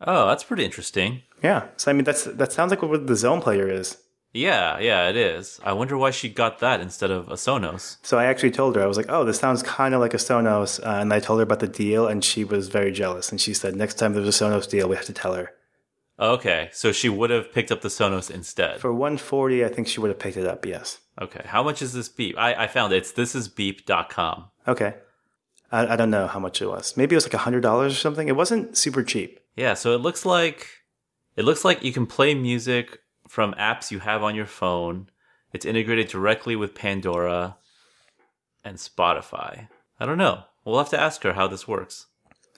Oh, 0.00 0.28
that's 0.28 0.44
pretty 0.44 0.64
interesting. 0.64 1.22
Yeah. 1.42 1.66
So 1.76 1.90
I 1.90 1.94
mean 1.94 2.04
that's 2.04 2.24
that 2.24 2.52
sounds 2.52 2.70
like 2.70 2.82
what 2.82 3.06
the 3.06 3.16
zone 3.16 3.40
player 3.40 3.68
is. 3.68 3.98
Yeah, 4.34 4.78
yeah, 4.78 5.10
it 5.10 5.16
is. 5.16 5.60
I 5.62 5.74
wonder 5.74 5.98
why 5.98 6.10
she 6.10 6.30
got 6.30 6.60
that 6.60 6.80
instead 6.80 7.10
of 7.10 7.28
a 7.28 7.34
Sonos. 7.34 7.98
So 8.02 8.18
I 8.18 8.24
actually 8.24 8.52
told 8.52 8.76
her 8.76 8.82
I 8.82 8.86
was 8.86 8.96
like, 8.96 9.10
"Oh, 9.10 9.24
this 9.24 9.38
sounds 9.38 9.62
kind 9.62 9.94
of 9.94 10.00
like 10.00 10.14
a 10.14 10.18
Sonos," 10.18 10.80
uh, 10.80 11.00
and 11.00 11.12
I 11.12 11.20
told 11.20 11.40
her 11.40 11.42
about 11.42 11.60
the 11.60 11.68
deal, 11.68 12.06
and 12.06 12.24
she 12.24 12.42
was 12.42 12.68
very 12.68 12.92
jealous. 12.92 13.30
And 13.30 13.38
she 13.38 13.52
said, 13.52 13.76
"Next 13.76 13.94
time 13.98 14.14
there's 14.14 14.26
a 14.26 14.44
Sonos 14.44 14.68
deal, 14.68 14.88
we 14.88 14.96
have 14.96 15.04
to 15.04 15.12
tell 15.12 15.34
her." 15.34 15.52
Okay, 16.22 16.68
so 16.72 16.92
she 16.92 17.08
would 17.08 17.30
have 17.30 17.52
picked 17.52 17.72
up 17.72 17.80
the 17.80 17.88
Sonos 17.88 18.30
instead. 18.30 18.80
For 18.80 18.92
140, 18.92 19.64
I 19.64 19.68
think 19.68 19.88
she 19.88 19.98
would 19.98 20.08
have 20.08 20.20
picked 20.20 20.36
it 20.36 20.46
up. 20.46 20.64
Yes. 20.64 21.00
Okay, 21.20 21.42
how 21.44 21.64
much 21.64 21.82
is 21.82 21.92
this 21.92 22.08
beep? 22.08 22.38
I, 22.38 22.54
I 22.54 22.66
found 22.68 22.92
it. 22.92 22.98
It's 22.98 23.12
thisisbeep.com. 23.12 24.44
Okay. 24.68 24.94
I, 25.72 25.94
I 25.94 25.96
don't 25.96 26.10
know 26.10 26.28
how 26.28 26.38
much 26.38 26.62
it 26.62 26.66
was. 26.66 26.96
Maybe 26.96 27.14
it 27.14 27.16
was 27.16 27.24
like 27.24 27.34
a 27.34 27.38
hundred 27.38 27.62
dollars 27.62 27.92
or 27.92 27.96
something. 27.96 28.28
It 28.28 28.36
wasn't 28.36 28.76
super 28.76 29.02
cheap. 29.02 29.40
Yeah, 29.56 29.74
so 29.74 29.94
it 29.94 30.00
looks 30.00 30.24
like 30.24 30.68
it 31.34 31.44
looks 31.44 31.64
like 31.64 31.82
you 31.82 31.92
can 31.92 32.06
play 32.06 32.34
music 32.34 33.00
from 33.26 33.52
apps 33.54 33.90
you 33.90 33.98
have 33.98 34.22
on 34.22 34.36
your 34.36 34.46
phone. 34.46 35.08
It's 35.52 35.66
integrated 35.66 36.06
directly 36.06 36.54
with 36.54 36.74
Pandora 36.74 37.56
and 38.62 38.76
Spotify. 38.76 39.66
I 39.98 40.06
don't 40.06 40.18
know. 40.18 40.44
We'll 40.64 40.78
have 40.78 40.90
to 40.90 41.00
ask 41.00 41.24
her 41.24 41.32
how 41.32 41.48
this 41.48 41.66
works. 41.66 42.06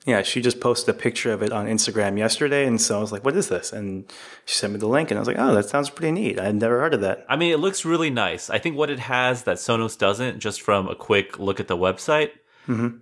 Yeah, 0.07 0.21
she 0.21 0.43
just 0.43 0.61
posted 0.61 0.95
a 0.95 0.99
picture 0.99 1.33
of 1.33 1.43
it 1.43 1.51
on 1.51 1.67
Instagram 1.67 2.19
yesterday, 2.19 2.67
and 2.67 2.79
so 2.79 2.99
I 2.99 3.01
was 3.01 3.11
like, 3.11 3.25
"What 3.25 3.37
is 3.37 3.49
this?" 3.49 3.73
And 3.73 4.13
she 4.45 4.55
sent 4.55 4.75
me 4.75 4.79
the 4.79 4.87
link, 4.87 5.11
and 5.11 5.17
I 5.17 5.21
was 5.21 5.29
like, 5.29 5.39
"Oh, 5.39 5.55
that 5.55 5.69
sounds 5.71 5.89
pretty 5.89 6.13
neat. 6.13 6.39
I'd 6.39 6.57
never 6.57 6.79
heard 6.79 6.93
of 6.93 7.01
that." 7.01 7.25
I 7.27 7.37
mean, 7.37 7.53
it 7.53 7.59
looks 7.59 7.87
really 7.87 8.11
nice. 8.11 8.51
I 8.51 8.59
think 8.59 8.77
what 8.77 8.91
it 8.91 8.99
has 8.99 9.45
that 9.45 9.57
Sonos 9.57 9.97
doesn't, 9.97 10.41
just 10.41 10.61
from 10.61 10.89
a 10.89 10.95
quick 10.95 11.39
look 11.39 11.59
at 11.59 11.69
the 11.69 11.77
website, 11.77 12.33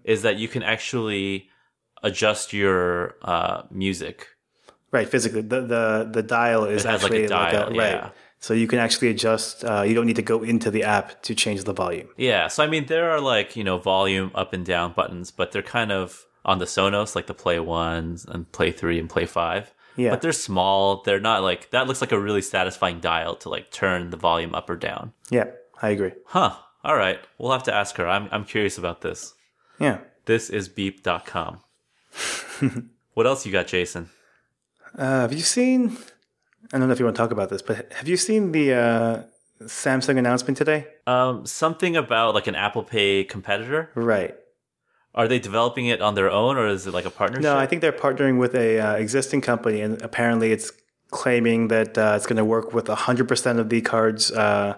is 0.05 0.23
that 0.23 0.37
you 0.37 0.47
can 0.47 0.63
actually 0.63 1.49
adjust 2.05 2.53
your 2.53 3.17
uh, 3.23 3.63
music. 3.71 4.29
Right, 4.93 5.09
physically, 5.09 5.41
the 5.41 5.63
the 5.63 6.09
the 6.13 6.23
dial 6.23 6.65
is 6.67 6.85
has 6.85 7.03
like 7.03 7.13
a 7.13 7.15
actually 7.15 7.27
dial, 7.27 7.67
right. 7.71 7.77
yeah. 7.77 8.11
So 8.39 8.55
you 8.55 8.67
can 8.67 8.79
actually 8.79 9.09
adjust. 9.09 9.65
Uh, 9.65 9.83
you 9.83 9.95
don't 9.95 10.07
need 10.07 10.17
to 10.17 10.23
go 10.23 10.43
into 10.43 10.71
the 10.71 10.83
app 10.83 11.23
to 11.23 11.35
change 11.35 11.65
the 11.65 11.73
volume. 11.73 12.09
Yeah, 12.17 12.49
so 12.49 12.63
I 12.63 12.67
mean, 12.67 12.87
there 12.87 13.11
are 13.11 13.21
like, 13.21 13.57
you 13.57 13.65
know, 13.65 13.79
volume 13.79 14.33
up 14.35 14.53
and 14.53 14.67
down 14.67 14.93
buttons, 14.93 15.31
but 15.31 15.53
they're 15.53 15.63
kind 15.63 15.91
of 15.93 16.27
on 16.45 16.59
the 16.59 16.65
Sonos, 16.65 17.15
like 17.15 17.27
the 17.27 17.35
Play 17.35 17.57
1s 17.57 18.27
and 18.29 18.51
Play 18.53 18.73
3 18.73 18.99
and 18.99 19.09
Play 19.09 19.27
5. 19.27 19.73
Yeah. 19.97 20.11
But 20.11 20.23
they're 20.23 20.33
small. 20.33 21.03
They're 21.03 21.21
not 21.21 21.43
like, 21.43 21.71
that 21.71 21.87
looks 21.87 22.01
like 22.01 22.13
a 22.13 22.21
really 22.21 22.43
satisfying 22.43 23.01
dial 23.01 23.37
to 23.37 23.49
like 23.49 23.71
turn 23.71 24.11
the 24.11 24.17
volume 24.17 24.55
up 24.55 24.71
or 24.71 24.77
down. 24.77 25.13
Yeah, 25.31 25.51
I 25.81 25.91
agree. 25.91 26.13
Huh. 26.27 26.55
All 26.85 26.97
right. 26.97 27.21
We'll 27.39 27.53
have 27.53 27.63
to 27.65 27.75
ask 27.75 27.97
her. 27.97 28.09
I'm, 28.09 28.29
I'm 28.33 28.45
curious 28.45 28.79
about 28.79 29.03
this. 29.03 29.35
Yeah. 29.79 29.99
This 30.25 30.51
is 30.51 30.69
beep.com. 30.69 31.61
what 33.15 33.27
else 33.27 33.45
you 33.45 33.53
got, 33.53 33.67
Jason? 33.67 34.11
Uh, 34.97 35.21
have 35.21 35.33
you 35.33 35.41
seen? 35.41 35.97
I 36.73 36.79
don't 36.79 36.89
know 36.89 36.93
if 36.93 36.99
you 36.99 37.05
want 37.05 37.17
to 37.17 37.23
talk 37.23 37.31
about 37.31 37.51
this, 37.51 37.63
but 37.63 37.93
have 37.93 38.09
you 38.09 38.17
seen 38.17 38.53
the 38.53 38.73
uh, 38.73 39.23
Samsung 39.63 40.19
announcement 40.19 40.57
today? 40.57 40.87
Um, 41.07 41.47
something 41.47 41.97
about 41.97 42.35
like 42.35 42.47
an 42.47 42.55
Apple 42.55 42.83
Pay 42.83 43.25
competitor. 43.25 43.91
Right. 43.95 44.35
Are 45.15 45.29
they 45.29 45.39
developing 45.39 45.87
it 45.87 46.01
on 46.01 46.15
their 46.15 46.31
own 46.31 46.57
or 46.57 46.67
is 46.67 46.87
it 46.87 46.95
like 46.95 47.05
a 47.05 47.11
partnership? 47.11 47.43
No, 47.43 47.59
I 47.59 47.67
think 47.67 47.83
they're 47.83 47.93
partnering 47.93 48.39
with 48.39 48.55
a 48.55 48.81
uh, 48.81 48.95
existing 48.95 49.43
company, 49.43 49.83
and 49.83 50.01
apparently 50.01 50.53
it's 50.53 50.73
claiming 51.11 51.69
that 51.69 51.99
uh, 51.99 52.15
it's 52.17 52.27
going 52.27 52.39
to 52.39 52.45
work 52.45 52.73
with 52.73 52.87
100% 52.87 53.59
of 53.59 53.69
the 53.69 53.83
cards. 53.83 54.31
Uh, 54.33 54.75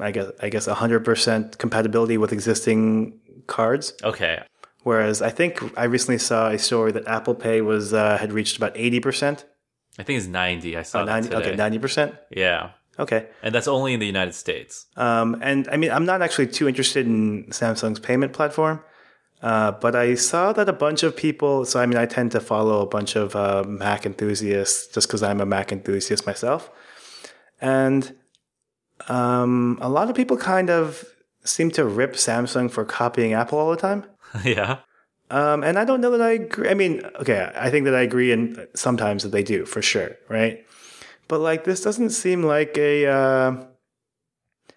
I 0.00 0.10
guess 0.10 0.30
I 0.40 0.48
guess 0.48 0.66
100% 0.66 1.58
compatibility 1.58 2.16
with 2.16 2.32
existing 2.32 3.20
cards. 3.46 3.92
okay. 4.02 4.42
Whereas 4.84 5.22
I 5.22 5.30
think 5.30 5.62
I 5.78 5.84
recently 5.84 6.18
saw 6.18 6.48
a 6.48 6.58
story 6.58 6.90
that 6.92 7.06
Apple 7.06 7.36
Pay 7.36 7.60
was 7.60 7.92
uh, 7.92 8.18
had 8.18 8.32
reached 8.32 8.56
about 8.56 8.74
80%. 8.74 9.44
I 9.98 10.02
think 10.02 10.16
it's 10.18 10.26
90. 10.26 10.76
I 10.76 10.82
saw 10.82 11.04
that 11.04 11.22
90, 11.24 11.28
today. 11.28 11.52
okay, 11.52 11.78
90%. 11.78 12.18
Yeah. 12.30 12.70
Okay. 12.98 13.28
and 13.42 13.54
that's 13.54 13.68
only 13.68 13.94
in 13.94 14.00
the 14.00 14.06
United 14.06 14.34
States. 14.34 14.86
Um, 14.96 15.38
and 15.40 15.68
I 15.70 15.76
mean, 15.76 15.90
I'm 15.90 16.04
not 16.04 16.20
actually 16.20 16.48
too 16.48 16.66
interested 16.68 17.06
in 17.06 17.44
Samsung's 17.46 18.00
payment 18.00 18.32
platform, 18.32 18.82
uh, 19.42 19.72
but 19.72 19.96
I 19.96 20.14
saw 20.14 20.52
that 20.52 20.68
a 20.68 20.72
bunch 20.72 21.02
of 21.02 21.16
people. 21.16 21.64
So 21.64 21.80
I 21.80 21.86
mean, 21.86 21.98
I 21.98 22.06
tend 22.06 22.30
to 22.32 22.40
follow 22.40 22.80
a 22.80 22.86
bunch 22.86 23.16
of 23.16 23.34
uh, 23.34 23.64
Mac 23.66 24.06
enthusiasts 24.06 24.86
just 24.94 25.08
because 25.08 25.22
I'm 25.22 25.40
a 25.40 25.46
Mac 25.46 25.72
enthusiast 25.72 26.26
myself, 26.26 26.70
and 27.60 28.14
um, 29.08 29.78
a 29.80 29.88
lot 29.88 30.08
of 30.08 30.16
people 30.16 30.36
kind 30.36 30.70
of 30.70 31.04
seem 31.44 31.70
to 31.72 31.84
rip 31.84 32.12
Samsung 32.12 32.70
for 32.70 32.84
copying 32.84 33.32
Apple 33.32 33.58
all 33.58 33.70
the 33.70 33.76
time. 33.76 34.04
yeah. 34.44 34.78
Um, 35.30 35.64
and 35.64 35.78
I 35.78 35.84
don't 35.84 36.00
know 36.00 36.10
that 36.10 36.20
I 36.20 36.32
agree. 36.32 36.68
I 36.68 36.74
mean, 36.74 37.02
okay, 37.16 37.50
I 37.56 37.70
think 37.70 37.86
that 37.86 37.94
I 37.94 38.02
agree, 38.02 38.32
and 38.32 38.68
sometimes 38.74 39.22
that 39.22 39.30
they 39.30 39.42
do 39.42 39.64
for 39.64 39.80
sure, 39.80 40.16
right? 40.28 40.64
But 41.26 41.40
like, 41.40 41.64
this 41.64 41.80
doesn't 41.80 42.10
seem 42.10 42.42
like 42.42 42.76
a. 42.76 43.06
Uh, 43.06 43.64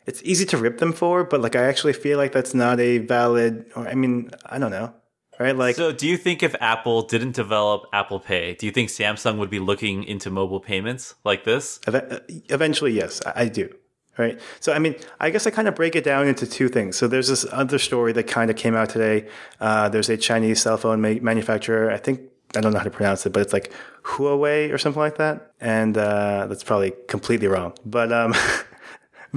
it's 0.05 0.21
easy 0.23 0.45
to 0.45 0.57
rip 0.57 0.77
them 0.77 0.93
for, 0.93 1.23
but 1.23 1.41
like, 1.41 1.55
I 1.55 1.63
actually 1.63 1.93
feel 1.93 2.17
like 2.17 2.31
that's 2.31 2.53
not 2.53 2.79
a 2.79 2.99
valid. 2.99 3.65
Or 3.75 3.87
I 3.87 3.95
mean, 3.95 4.29
I 4.45 4.59
don't 4.59 4.71
know, 4.71 4.93
right? 5.39 5.55
Like, 5.55 5.75
So, 5.75 5.91
do 5.91 6.07
you 6.07 6.17
think 6.17 6.43
if 6.43 6.55
Apple 6.61 7.01
didn't 7.03 7.31
develop 7.33 7.83
Apple 7.93 8.19
Pay, 8.19 8.53
do 8.55 8.65
you 8.65 8.71
think 8.71 8.89
Samsung 8.89 9.37
would 9.39 9.49
be 9.49 9.59
looking 9.59 10.03
into 10.03 10.29
mobile 10.29 10.59
payments 10.59 11.15
like 11.23 11.43
this? 11.43 11.79
Ev- 11.87 12.21
eventually, 12.49 12.91
yes, 12.93 13.21
I, 13.25 13.43
I 13.43 13.47
do. 13.47 13.69
Right. 14.17 14.39
So, 14.61 14.71
I 14.71 14.79
mean, 14.79 14.95
I 15.19 15.29
guess 15.29 15.45
I 15.45 15.49
kind 15.49 15.67
of 15.67 15.75
break 15.75 15.93
it 15.93 16.05
down 16.05 16.25
into 16.25 16.47
two 16.47 16.69
things. 16.69 16.95
So, 16.95 17.05
there's 17.07 17.27
this 17.27 17.45
other 17.51 17.77
story 17.77 18.13
that 18.13 18.27
kind 18.27 18.49
of 18.49 18.55
came 18.55 18.73
out 18.73 18.89
today. 18.89 19.27
Uh, 19.59 19.89
there's 19.89 20.07
a 20.07 20.15
Chinese 20.15 20.61
cell 20.61 20.77
phone 20.77 21.01
ma- 21.01 21.19
manufacturer. 21.21 21.91
I 21.91 21.97
think, 21.97 22.21
I 22.55 22.61
don't 22.61 22.71
know 22.71 22.77
how 22.77 22.85
to 22.85 22.91
pronounce 22.91 23.25
it, 23.25 23.33
but 23.33 23.41
it's 23.41 23.51
like 23.51 23.73
Huawei 24.03 24.71
or 24.71 24.77
something 24.77 25.01
like 25.01 25.17
that. 25.17 25.51
And 25.59 25.97
uh, 25.97 26.45
that's 26.47 26.63
probably 26.63 26.93
completely 27.09 27.47
wrong. 27.47 27.73
But, 27.85 28.13
um, 28.13 28.33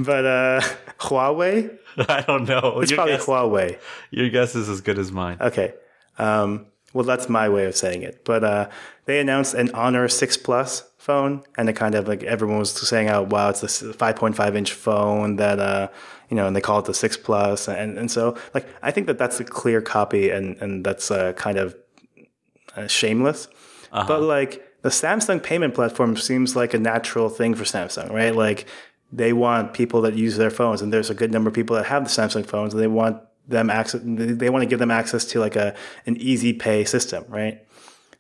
but 0.05 0.25
uh, 0.25 0.61
Huawei? 1.01 1.77
I 2.09 2.23
don't 2.23 2.49
know. 2.49 2.81
It's 2.81 2.91
Your 2.91 2.97
probably 2.99 3.17
guess, 3.17 3.27
Huawei. 3.27 3.79
your 4.11 4.29
guess 4.31 4.55
is 4.55 4.69
as 4.69 4.81
good 4.81 4.99
as 4.99 5.11
mine. 5.11 5.39
Okay. 5.41 5.75
Um, 6.19 6.67
well, 6.93 7.05
that's 7.05 7.29
my 7.29 7.49
way 7.49 7.67
of 7.67 7.77
saying 7.77 8.03
it. 8.03 8.25
But 8.25 8.45
uh, 8.45 8.69
they 9.05 9.21
announced 9.21 9.55
an 9.55 9.71
Honor 9.75 10.09
6 10.09 10.37
Plus 10.39 10.85
phone, 10.97 11.43
and 11.57 11.69
it 11.69 11.75
kind 11.75 11.95
of 11.95 12.09
like 12.09 12.23
everyone 12.23 12.59
was 12.59 12.71
saying, 12.71 13.11
"Oh, 13.11 13.23
wow, 13.23 13.51
it's 13.51 13.63
a 13.63 13.67
5.5 13.93 14.57
inch 14.57 14.73
phone 14.73 15.37
that 15.37 15.59
uh, 15.59 15.89
you 16.29 16.37
know," 16.37 16.47
and 16.47 16.55
they 16.57 16.61
call 16.61 16.79
it 16.79 16.87
the 16.87 16.95
6 16.95 17.17
Plus, 17.19 17.69
and 17.69 17.99
and 17.99 18.11
so 18.11 18.37
like 18.55 18.67
I 18.83 18.91
think 18.91 19.07
that 19.07 19.19
that's 19.19 19.39
a 19.41 19.45
clear 19.45 19.81
copy, 19.81 20.31
and 20.31 20.57
and 20.63 20.85
that's 20.85 21.11
uh, 21.11 21.33
kind 21.35 21.59
of 21.59 21.77
uh, 22.77 22.87
shameless. 22.87 23.49
But 23.91 24.23
like 24.23 24.65
the 24.83 24.91
Samsung 24.91 25.43
payment 25.43 25.75
platform 25.75 26.17
seems 26.17 26.55
like 26.55 26.73
a 26.75 26.79
natural 26.79 27.29
thing 27.29 27.55
for 27.55 27.65
Samsung, 27.65 28.11
right? 28.13 28.35
Like 28.35 28.67
they 29.13 29.33
want 29.33 29.73
people 29.73 30.03
that 30.03 30.15
use 30.15 30.37
their 30.37 30.51
phones, 30.51 30.83
and 30.83 30.93
there's 30.93 31.11
a 31.11 31.15
good 31.15 31.33
number 31.33 31.49
of 31.49 31.55
people 31.55 31.77
that 31.77 31.87
have 31.87 32.05
the 32.05 32.11
Samsung 32.11 32.45
phones, 32.45 32.75
and 32.75 32.83
they 32.83 32.87
want 32.87 33.23
them 33.47 33.71
access. 33.71 34.01
They 34.05 34.51
want 34.51 34.63
to 34.63 34.69
give 34.69 34.79
them 34.79 34.91
access 34.91 35.25
to 35.27 35.41
like 35.41 35.57
a 35.57 35.75
an 36.07 36.17
easy 36.17 36.53
pay 36.53 36.85
system, 36.85 37.25
right? 37.29 37.65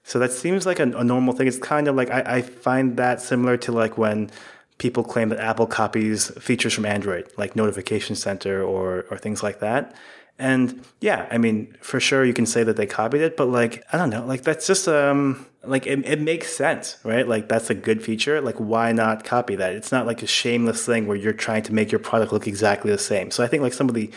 So 0.04 0.18
that 0.18 0.32
seems 0.32 0.64
like 0.64 0.80
a, 0.80 0.84
a 0.84 1.04
normal 1.04 1.34
thing. 1.34 1.46
It's 1.46 1.58
kind 1.58 1.86
of 1.88 1.94
like 1.94 2.10
I, 2.10 2.36
I 2.36 2.42
find 2.42 2.96
that 2.96 3.20
similar 3.20 3.56
to 3.58 3.72
like 3.72 3.98
when 3.98 4.30
people 4.78 5.04
claim 5.04 5.28
that 5.28 5.38
Apple 5.38 5.66
copies 5.66 6.30
features 6.40 6.72
from 6.72 6.86
Android, 6.86 7.30
like 7.36 7.54
Notification 7.54 8.16
Center 8.16 8.62
or 8.62 9.04
or 9.10 9.18
things 9.18 9.42
like 9.42 9.60
that. 9.60 9.94
And 10.38 10.84
yeah, 11.00 11.26
I 11.30 11.38
mean, 11.38 11.76
for 11.80 11.98
sure 11.98 12.24
you 12.24 12.32
can 12.32 12.46
say 12.46 12.62
that 12.62 12.76
they 12.76 12.86
copied 12.86 13.22
it, 13.22 13.36
but 13.36 13.46
like 13.46 13.84
I 13.92 13.98
don't 13.98 14.10
know, 14.10 14.24
like 14.24 14.42
that's 14.42 14.66
just 14.66 14.86
um 14.86 15.46
like 15.64 15.86
it, 15.86 16.06
it 16.06 16.20
makes 16.20 16.54
sense, 16.54 16.96
right? 17.04 17.26
Like 17.26 17.48
that's 17.48 17.70
a 17.70 17.74
good 17.74 18.04
feature. 18.04 18.40
Like 18.40 18.56
why 18.56 18.92
not 18.92 19.24
copy 19.24 19.56
that? 19.56 19.72
It's 19.74 19.90
not 19.90 20.06
like 20.06 20.22
a 20.22 20.26
shameless 20.26 20.86
thing 20.86 21.06
where 21.06 21.16
you're 21.16 21.32
trying 21.32 21.64
to 21.64 21.74
make 21.74 21.90
your 21.90 21.98
product 21.98 22.32
look 22.32 22.46
exactly 22.46 22.90
the 22.92 22.98
same. 22.98 23.30
So 23.30 23.42
I 23.42 23.48
think 23.48 23.62
like 23.62 23.72
some 23.72 23.88
of 23.88 23.94
the 23.94 24.10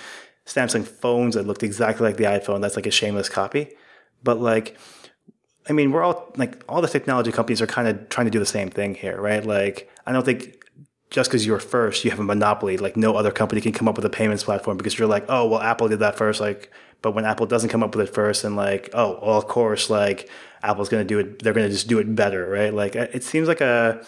Samsung 0.45 0.85
phones 0.85 1.35
that 1.35 1.47
looked 1.47 1.63
exactly 1.63 2.07
like 2.07 2.17
the 2.17 2.25
iPhone, 2.25 2.61
that's 2.61 2.75
like 2.75 2.85
a 2.85 2.91
shameless 2.91 3.29
copy. 3.29 3.69
But 4.23 4.39
like 4.39 4.77
I 5.69 5.73
mean, 5.73 5.91
we're 5.91 6.03
all 6.03 6.31
like 6.37 6.63
all 6.67 6.81
the 6.81 6.87
technology 6.87 7.31
companies 7.31 7.61
are 7.61 7.67
kind 7.67 7.87
of 7.87 8.09
trying 8.09 8.25
to 8.25 8.31
do 8.31 8.39
the 8.39 8.45
same 8.45 8.69
thing 8.69 8.95
here, 8.95 9.19
right? 9.19 9.45
Like, 9.45 9.89
I 10.05 10.11
don't 10.11 10.25
think 10.25 10.60
just 11.11 11.29
because 11.29 11.45
you're 11.45 11.59
first, 11.59 12.03
you 12.03 12.09
have 12.09 12.19
a 12.19 12.23
monopoly. 12.23 12.77
Like, 12.77 12.97
no 12.97 13.15
other 13.15 13.31
company 13.31 13.61
can 13.61 13.73
come 13.73 13.87
up 13.87 13.97
with 13.97 14.05
a 14.05 14.09
payments 14.09 14.43
platform 14.43 14.77
because 14.77 14.97
you're 14.97 15.07
like, 15.07 15.25
oh, 15.29 15.45
well, 15.45 15.61
Apple 15.61 15.89
did 15.89 15.99
that 15.99 16.17
first. 16.17 16.39
Like, 16.39 16.71
but 17.01 17.11
when 17.11 17.25
Apple 17.25 17.45
doesn't 17.45 17.69
come 17.69 17.83
up 17.83 17.95
with 17.95 18.07
it 18.09 18.13
first, 18.13 18.43
and 18.43 18.55
like, 18.55 18.89
oh, 18.93 19.19
well, 19.21 19.37
of 19.37 19.47
course, 19.47 19.89
like 19.89 20.29
Apple's 20.63 20.89
going 20.89 21.05
to 21.05 21.07
do 21.07 21.19
it. 21.19 21.43
They're 21.43 21.53
going 21.53 21.67
to 21.67 21.71
just 21.71 21.87
do 21.87 21.99
it 21.99 22.15
better, 22.15 22.47
right? 22.49 22.73
Like, 22.73 22.95
uh, 22.95 23.07
it 23.13 23.23
seems 23.23 23.47
like 23.47 23.61
a 23.61 24.05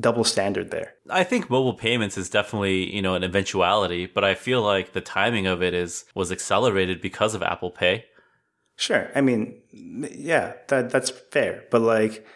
double 0.00 0.24
standard 0.24 0.70
there. 0.70 0.94
I 1.10 1.22
think 1.22 1.50
mobile 1.50 1.74
payments 1.74 2.16
is 2.16 2.30
definitely, 2.30 2.94
you 2.94 3.02
know, 3.02 3.14
an 3.14 3.24
eventuality, 3.24 4.06
but 4.06 4.24
I 4.24 4.34
feel 4.34 4.62
like 4.62 4.92
the 4.92 5.02
timing 5.02 5.46
of 5.46 5.62
it 5.62 5.74
is 5.74 6.06
was 6.14 6.32
accelerated 6.32 7.02
because 7.02 7.34
of 7.34 7.42
Apple 7.42 7.70
Pay. 7.70 8.06
Sure. 8.76 9.10
I 9.14 9.20
mean, 9.20 9.60
yeah, 9.70 10.54
that 10.68 10.88
that's 10.88 11.10
fair. 11.10 11.64
But 11.70 11.82
like, 11.82 12.26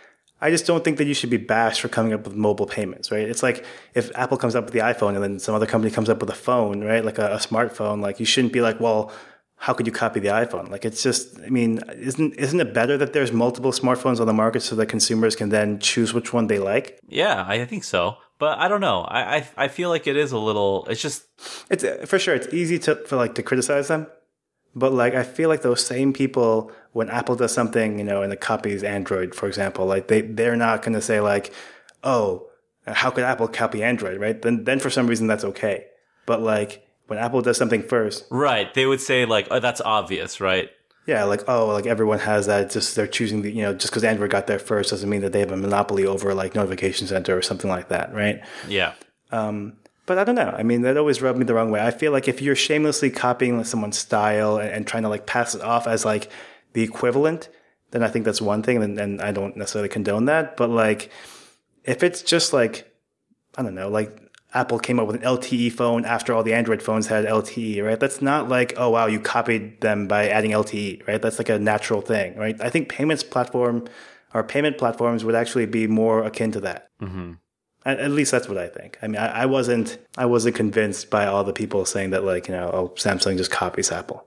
I 0.41 0.51
just 0.51 0.67
don't 0.67 0.85
think 0.85 0.99
that 0.99 1.07
you 1.07 1.15
should 1.15 1.31
be 1.31 1.39
bashed 1.39 1.81
for 1.81 1.89
coming 1.89 2.13
up 2.13 2.25
with 2.25 2.35
mobile 2.35 2.67
payments, 2.67 3.11
right? 3.11 3.27
It's 3.29 3.43
like 3.43 3.65
if 3.95 4.11
Apple 4.15 4.37
comes 4.37 4.55
up 4.55 4.65
with 4.65 4.75
the 4.75 4.81
iPhone 4.81 5.15
and 5.15 5.23
then 5.23 5.39
some 5.39 5.55
other 5.55 5.67
company 5.67 5.91
comes 5.91 6.09
up 6.11 6.21
with 6.21 6.29
a 6.29 6.35
phone, 6.35 6.85
right? 6.85 7.05
Like 7.05 7.19
a, 7.19 7.35
a 7.35 7.39
smartphone, 7.39 8.03
like 8.03 8.21
you 8.21 8.27
shouldn't 8.27 8.53
be 8.53 8.61
like, 8.61 8.79
well, 8.79 9.13
how 9.59 9.73
could 9.73 9.87
you 9.87 9.93
copy 9.93 10.21
the 10.21 10.29
iPhone? 10.29 10.71
Like 10.71 10.85
it's 10.85 11.03
just, 11.03 11.41
I 11.41 11.49
mean, 11.49 11.81
isn't 11.97 12.35
isn't 12.35 12.61
it 12.61 12.75
better 12.75 12.99
that 12.99 13.15
there's 13.15 13.33
multiple 13.33 13.73
smartphones 13.73 14.21
on 14.21 14.27
the 14.27 14.35
market 14.35 14.61
so 14.61 14.77
that 14.77 14.87
consumers 14.87 15.35
can 15.35 15.49
then 15.49 15.79
choose 15.79 16.13
which 16.13 16.33
one 16.33 16.47
they 16.47 16.59
like? 16.59 17.01
Yeah, 17.09 17.45
I 17.47 17.65
think 17.65 17.85
so. 17.85 18.19
But 18.39 18.59
I 18.59 18.69
don't 18.69 18.83
know. 18.83 19.01
I, 19.01 19.37
I 19.37 19.49
I 19.57 19.69
feel 19.69 19.89
like 19.89 20.07
it 20.07 20.17
is 20.17 20.33
a 20.33 20.39
little. 20.39 20.87
It's 20.91 21.01
just 21.01 21.25
It's 21.71 21.83
for 22.09 22.19
sure. 22.19 22.35
It's 22.35 22.53
easy 22.53 22.79
to 22.81 22.97
for 23.07 23.17
like 23.17 23.35
to 23.37 23.43
criticize 23.43 23.89
them, 23.89 24.09
but 24.77 24.93
like 24.93 25.15
I 25.15 25.25
feel 25.25 25.49
like 25.49 25.63
those 25.63 25.85
same 25.85 26.13
people 26.13 26.71
when 26.93 27.11
Apple 27.11 27.35
does 27.35 27.53
something, 27.53 27.99
you 27.99 28.05
know, 28.05 28.23
and 28.23 28.33
it 28.33 28.41
copies 28.41 28.85
Android, 28.85 29.35
for 29.35 29.49
example, 29.49 29.87
like 29.87 30.07
they 30.07 30.21
they're 30.21 30.57
not 30.57 30.83
going 30.83 30.93
to 30.93 31.01
say 31.01 31.21
like, 31.21 31.53
oh, 32.05 32.47
how 32.87 33.11
could 33.11 33.25
Apple 33.25 33.49
copy 33.49 33.83
Android, 33.83 34.21
right? 34.21 34.41
Then 34.41 34.65
then 34.65 34.79
for 34.79 34.91
some 34.91 35.09
reason 35.09 35.27
that's 35.27 35.45
okay. 35.45 35.87
But 36.27 36.43
like 36.43 36.87
when 37.09 37.19
Apple 37.19 37.43
does 37.43 37.57
something 37.57 37.83
first, 37.83 38.27
right. 38.31 38.73
They 38.75 38.87
would 38.87 39.01
say 39.01 39.25
like, 39.25 39.49
oh, 39.51 39.59
that's 39.59 39.81
obvious, 39.81 40.41
right? 40.41 40.71
yeah, 41.07 41.23
like 41.25 41.49
oh, 41.49 41.67
like 41.69 41.87
everyone 41.87 42.19
has 42.19 42.47
that. 42.47 42.71
Just 42.71 42.97
they're 42.97 43.07
choosing 43.07 43.43
the 43.43 43.51
you 43.51 43.63
know 43.63 43.73
just 43.73 43.93
because 43.93 44.05
Android 44.05 44.31
got 44.31 44.49
there 44.49 44.59
first 44.59 44.91
doesn't 44.91 45.09
mean 45.09 45.21
that 45.21 45.33
they 45.33 45.41
have 45.41 45.53
a 45.53 45.57
monopoly 45.57 46.05
over 46.05 46.35
like 46.35 46.55
Notification 46.55 47.07
Center 47.07 47.37
or 47.37 47.43
something 47.43 47.71
like 47.71 47.89
that, 47.89 48.13
right? 48.13 48.41
Yeah. 48.69 48.95
Um, 49.31 49.75
But 50.07 50.19
I 50.19 50.25
don't 50.25 50.37
know. 50.37 50.55
I 50.57 50.63
mean, 50.63 50.83
that 50.83 50.97
always 50.97 51.21
rubbed 51.21 51.39
me 51.39 51.45
the 51.45 51.55
wrong 51.55 51.71
way. 51.71 51.81
I 51.81 51.91
feel 51.91 52.13
like 52.13 52.29
if 52.29 52.41
you're 52.41 52.55
shamelessly 52.55 53.11
copying 53.11 53.63
someone's 53.65 53.99
style 53.99 54.57
and, 54.57 54.71
and 54.71 54.87
trying 54.87 55.03
to 55.03 55.09
like 55.09 55.27
pass 55.27 55.55
it 55.55 55.63
off 55.63 55.87
as 55.87 56.05
like 56.05 56.31
the 56.73 56.83
equivalent, 56.83 57.49
then 57.91 58.03
I 58.03 58.09
think 58.09 58.25
that's 58.25 58.41
one 58.41 58.63
thing, 58.63 58.83
and, 58.83 58.99
and 58.99 59.21
I 59.21 59.33
don't 59.33 59.57
necessarily 59.57 59.89
condone 59.89 60.27
that. 60.27 60.57
But 60.57 60.71
like, 60.71 61.11
if 61.85 62.03
it's 62.03 62.23
just 62.23 62.53
like, 62.53 62.93
I 63.57 63.63
don't 63.63 63.75
know, 63.75 63.89
like 63.89 64.21
Apple 64.55 64.79
came 64.79 64.99
up 64.99 65.07
with 65.07 65.17
an 65.17 65.23
LTE 65.23 65.73
phone 65.73 66.05
after 66.05 66.33
all 66.33 66.43
the 66.43 66.55
Android 66.55 66.83
phones 66.83 67.07
had 67.07 67.25
LTE, 67.25 67.85
right? 67.85 67.99
That's 67.99 68.23
not 68.23 68.49
like, 68.49 68.75
oh 68.77 68.91
wow, 68.91 69.07
you 69.07 69.21
copied 69.21 69.81
them 69.81 70.09
by 70.09 70.29
adding 70.29 70.53
LTE, 70.53 71.07
right? 71.07 71.21
That's 71.21 71.39
like 71.39 71.49
a 71.49 71.59
natural 71.59 72.01
thing, 72.01 72.37
right? 72.37 72.61
I 72.61 72.71
think 72.71 72.89
payments 72.89 73.23
platform 73.23 73.87
or 74.35 74.43
payment 74.45 74.79
platforms 74.79 75.25
would 75.25 75.35
actually 75.35 75.67
be 75.67 75.87
more 75.87 76.23
akin 76.25 76.53
to 76.53 76.61
that. 76.61 76.91
At, 77.33 77.39
at 77.95 78.11
least 78.11 78.33
that's 78.33 78.49
what 78.49 78.59
I 78.59 78.69
think. 78.69 78.99
I 79.03 79.07
mean, 79.07 79.17
I, 79.17 79.43
I 79.43 79.47
wasn't, 79.47 79.99
I 80.19 80.27
wasn't 80.27 80.57
convinced 80.57 81.11
by 81.11 81.27
all 81.27 81.45
the 81.45 81.53
people 81.53 81.85
saying 81.85 82.11
that, 82.11 82.25
like, 82.25 82.49
you 82.49 82.55
know, 82.55 82.71
oh, 82.73 82.89
Samsung 82.97 83.37
just 83.37 83.51
copies 83.51 83.93
Apple. 83.93 84.25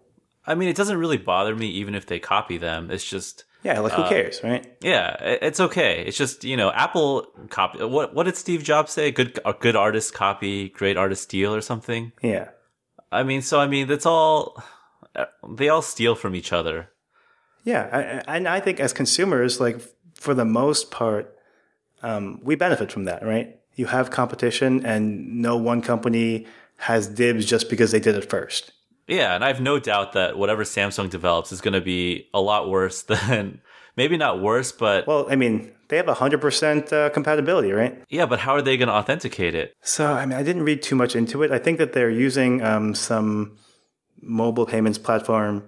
I 0.47 0.55
mean, 0.55 0.70
it 0.70 0.76
doesn't 0.76 0.97
really 0.97 1.18
bother 1.18 1.55
me 1.55 1.68
even 1.68 1.93
if 1.95 2.05
they 2.05 2.20
copy 2.20 2.57
them. 2.57 2.89
It's 2.89 3.03
just 3.07 3.43
Yeah, 3.64 3.80
like 3.82 3.91
who 3.93 4.01
uh, 4.03 4.10
cares, 4.10 4.41
right? 4.43 4.66
Yeah, 4.82 5.16
it's 5.20 5.60
okay. 5.60 6.03
It's 6.05 6.18
just 6.18 6.43
you 6.43 6.55
know, 6.57 6.72
Apple 6.72 7.28
copy. 7.49 7.84
What 7.84 8.16
what 8.16 8.24
did 8.24 8.38
Steve 8.38 8.64
Jobs 8.64 8.91
say? 8.93 9.12
Good 9.12 9.39
a 9.45 9.53
good 9.53 9.76
artist 9.76 10.14
copy, 10.14 10.70
great 10.70 10.97
artist 10.97 11.24
steal, 11.24 11.53
or 11.53 11.62
something. 11.62 12.14
Yeah, 12.24 12.49
I 13.12 13.24
mean, 13.24 13.41
so 13.41 13.60
I 13.60 13.68
mean, 13.68 13.88
that's 13.88 14.05
all. 14.05 14.64
Uh, 15.16 15.26
they 15.57 15.68
all 15.70 15.82
steal 15.82 16.16
from 16.16 16.36
each 16.36 16.53
other. 16.53 16.89
yeah, 17.66 17.89
I, 17.91 18.36
and 18.38 18.47
I 18.47 18.60
think 18.62 18.80
as 18.80 18.93
consumers, 18.93 19.60
like 19.60 19.82
for 20.16 20.34
the 20.34 20.45
most 20.45 20.89
part, 20.91 21.36
um, 22.04 22.39
we 22.43 22.56
benefit 22.56 22.91
from 22.91 23.06
that, 23.06 23.24
right? 23.26 23.58
You 23.76 23.88
have 23.88 24.10
competition, 24.12 24.86
and 24.86 25.41
no 25.41 25.56
one 25.58 25.82
company 25.82 26.45
has 26.78 27.08
dibs 27.08 27.45
just 27.45 27.70
because 27.70 27.91
they 27.91 28.00
did 28.00 28.16
it 28.16 28.30
first. 28.30 28.72
Yeah, 29.08 29.34
and 29.36 29.43
I 29.43 29.47
have 29.47 29.62
no 29.62 29.80
doubt 29.80 30.14
that 30.14 30.38
whatever 30.38 30.64
Samsung 30.64 31.10
develops 31.10 31.52
is 31.52 31.62
going 31.62 31.74
to 31.74 31.82
be 31.82 32.28
a 32.34 32.41
lot 32.41 32.70
worse 32.70 33.02
than 33.14 33.62
maybe 33.95 34.18
not 34.18 34.41
worse, 34.41 34.72
but 34.72 35.08
Well, 35.08 35.28
I 35.30 35.36
mean, 35.36 35.72
they 35.88 35.97
have 35.97 36.08
hundred 36.08 36.41
percent 36.41 36.93
uh, 36.93 37.10
compatibility, 37.10 37.72
right? 37.72 38.04
yeah. 38.10 38.26
But 38.28 38.39
how 38.39 38.54
are 38.54 38.62
they 38.62 38.78
going 38.78 38.88
to 38.89 38.93
authenticate 38.93 39.56
it? 39.56 39.74
So, 39.82 40.14
I 40.14 40.26
mean, 40.26 40.38
I 40.38 40.43
didn't 40.43 40.64
read 40.64 40.82
too 40.84 40.95
much 40.95 41.16
into 41.16 41.41
it. 41.43 41.52
I 41.52 41.58
think 41.58 41.80
that 41.80 41.93
they're 41.93 42.12
using 42.12 42.62
um, 42.62 42.93
some 42.93 43.58
mobile 44.22 44.66
payments 44.66 44.97
platform, 45.00 45.64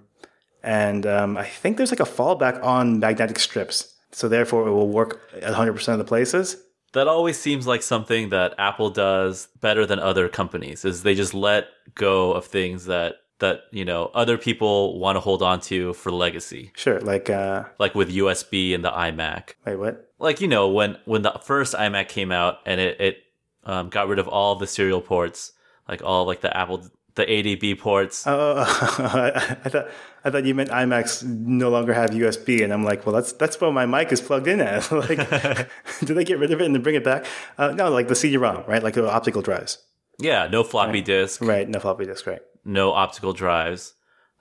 and 0.63 1.05
um, 1.07 1.37
I 1.37 1.45
think 1.45 1.77
there's 1.77 1.91
like 1.91 1.99
a 1.99 2.03
fallback 2.03 2.63
on 2.63 2.99
magnetic 2.99 3.39
strips. 3.39 3.90
So, 4.11 4.27
therefore, 4.27 4.67
it 4.67 4.71
will 4.71 4.89
work 4.89 5.21
at 5.41 5.53
100% 5.53 5.87
of 5.93 5.97
the 5.97 6.03
places. 6.03 6.57
that 6.93 7.07
always 7.07 7.37
seems 7.39 7.65
like 7.65 7.81
something 7.81 8.29
that 8.29 8.53
Apple 8.57 8.89
does 8.89 9.47
better 9.61 9.85
than 9.85 9.99
other 9.99 10.27
companies 10.27 10.83
is 10.83 11.03
they 11.03 11.15
just 11.15 11.33
let 11.33 11.67
go 11.95 12.33
of 12.33 12.45
things 12.45 12.85
that 12.85 13.15
that 13.39 13.61
you 13.71 13.83
know 13.85 14.11
other 14.13 14.37
people 14.37 14.99
want 14.99 15.15
to 15.15 15.19
hold 15.19 15.41
on 15.41 15.59
to 15.59 15.93
for 15.93 16.11
legacy 16.11 16.71
Sure, 16.75 16.99
like 16.99 17.27
uh, 17.29 17.63
like 17.79 17.95
with 17.95 18.13
USB 18.13 18.75
and 18.75 18.83
the 18.85 18.91
iMac 18.91 19.53
wait, 19.65 19.77
what? 19.77 20.11
like 20.19 20.41
you 20.41 20.47
know 20.47 20.67
when 20.67 20.97
when 21.05 21.21
the 21.23 21.31
first 21.43 21.73
iMac 21.73 22.07
came 22.09 22.31
out 22.31 22.59
and 22.67 22.79
it 22.79 22.99
it 23.01 23.17
um, 23.63 23.89
got 23.89 24.07
rid 24.07 24.19
of 24.19 24.27
all 24.27 24.55
the 24.57 24.67
serial 24.67 25.01
ports 25.01 25.53
like 25.87 26.03
all 26.03 26.25
like 26.25 26.41
the 26.41 26.55
Apple 26.55 26.83
the 27.15 27.25
ADB 27.25 27.79
ports 27.79 28.25
Oh, 28.25 28.55
I, 28.59 29.69
thought 29.69 29.87
I 30.23 30.29
thought 30.29 30.45
you 30.45 30.55
meant 30.55 30.69
iMacs 30.69 31.23
no 31.25 31.69
longer 31.69 31.93
have 31.93 32.11
USB, 32.11 32.63
and 32.63 32.71
I'm 32.71 32.83
like, 32.83 33.05
well, 33.05 33.13
that's 33.13 33.33
that's 33.33 33.59
what 33.59 33.73
my 33.73 33.85
mic 33.85 34.11
is 34.11 34.21
plugged 34.21 34.47
in 34.47 34.61
at. 34.61 34.91
like, 35.03 35.69
do 36.05 36.13
they 36.13 36.23
get 36.23 36.39
rid 36.39 36.51
of 36.51 36.61
it 36.61 36.65
and 36.65 36.75
then 36.75 36.81
bring 36.81 36.95
it 36.95 37.03
back? 37.03 37.25
Uh, 37.57 37.69
no, 37.69 37.89
like 37.89 38.07
the 38.07 38.15
CD-ROM, 38.15 38.63
right? 38.67 38.83
Like 38.83 38.93
the 38.93 39.09
optical 39.09 39.41
drives, 39.41 39.79
yeah 40.19 40.47
no 40.47 40.63
floppy 40.63 41.01
disk 41.01 41.41
right? 41.41 41.67
No 41.67 41.79
floppy 41.79 42.05
disk, 42.05 42.27
right? 42.27 42.41
no 42.63 42.91
optical 42.91 43.33
drives 43.33 43.93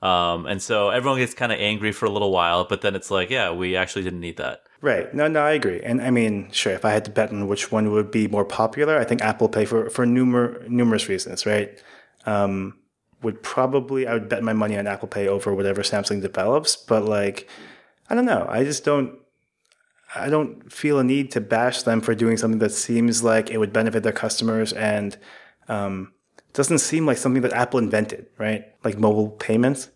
um, 0.03 0.47
and 0.47 0.63
so 0.63 0.91
everyone 0.91 1.19
gets 1.19 1.35
kind 1.35 1.53
of 1.53 1.59
angry 1.59 1.93
for 1.93 2.07
a 2.07 2.11
little 2.11 2.31
while 2.33 2.65
but 2.65 2.81
then 2.83 2.95
it's 2.95 3.11
like 3.11 3.31
yeah 3.31 3.51
we 3.51 3.77
actually 3.77 4.03
didn't 4.03 4.21
need 4.21 4.37
that 4.37 4.61
Right. 4.83 5.13
No, 5.13 5.29
no, 5.29 5.43
I 5.43 5.51
agree. 5.53 5.81
And 5.83 6.01
I 6.01 6.11
mean, 6.11 6.51
sure, 6.53 6.73
if 6.73 6.87
I 6.87 6.91
had 6.93 7.05
to 7.05 7.11
bet 7.11 7.29
on 7.31 7.47
which 7.49 7.71
one 7.71 7.91
would 7.93 8.11
be 8.11 8.27
more 8.29 8.47
popular, 8.47 8.99
I 8.99 9.05
think 9.05 9.21
Apple 9.21 9.49
Pay 9.49 9.67
for 9.67 9.91
for 9.91 10.07
numer- 10.07 10.67
numerous 10.69 11.07
reasons, 11.07 11.45
right? 11.45 11.79
Um, 12.27 12.77
would 13.23 13.43
probably 13.43 14.07
I 14.07 14.15
would 14.15 14.29
bet 14.29 14.43
my 14.43 14.53
money 14.53 14.77
on 14.79 14.87
Apple 14.87 15.09
Pay 15.09 15.29
over 15.29 15.55
whatever 15.55 15.83
Samsung 15.83 16.23
develops, 16.23 16.77
but 16.77 17.05
like 17.05 17.49
I 18.09 18.15
don't 18.15 18.27
know. 18.27 18.47
I 18.49 18.65
just 18.65 18.85
don't 18.85 19.19
I 20.15 20.29
don't 20.29 20.73
feel 20.73 20.99
a 20.99 21.05
need 21.05 21.31
to 21.33 21.41
bash 21.41 21.83
them 21.83 22.01
for 22.01 22.15
doing 22.15 22.37
something 22.37 22.59
that 22.59 22.73
seems 22.73 23.23
like 23.23 23.51
it 23.51 23.59
would 23.59 23.73
benefit 23.73 24.03
their 24.03 24.13
customers 24.13 24.73
and 24.73 25.17
um, 25.69 26.13
doesn't 26.53 26.79
seem 26.79 27.07
like 27.07 27.17
something 27.17 27.43
that 27.43 27.53
Apple 27.53 27.79
invented, 27.79 28.27
right? 28.37 28.65
Like 28.83 28.99
mobile 28.99 29.31
payments. 29.31 29.91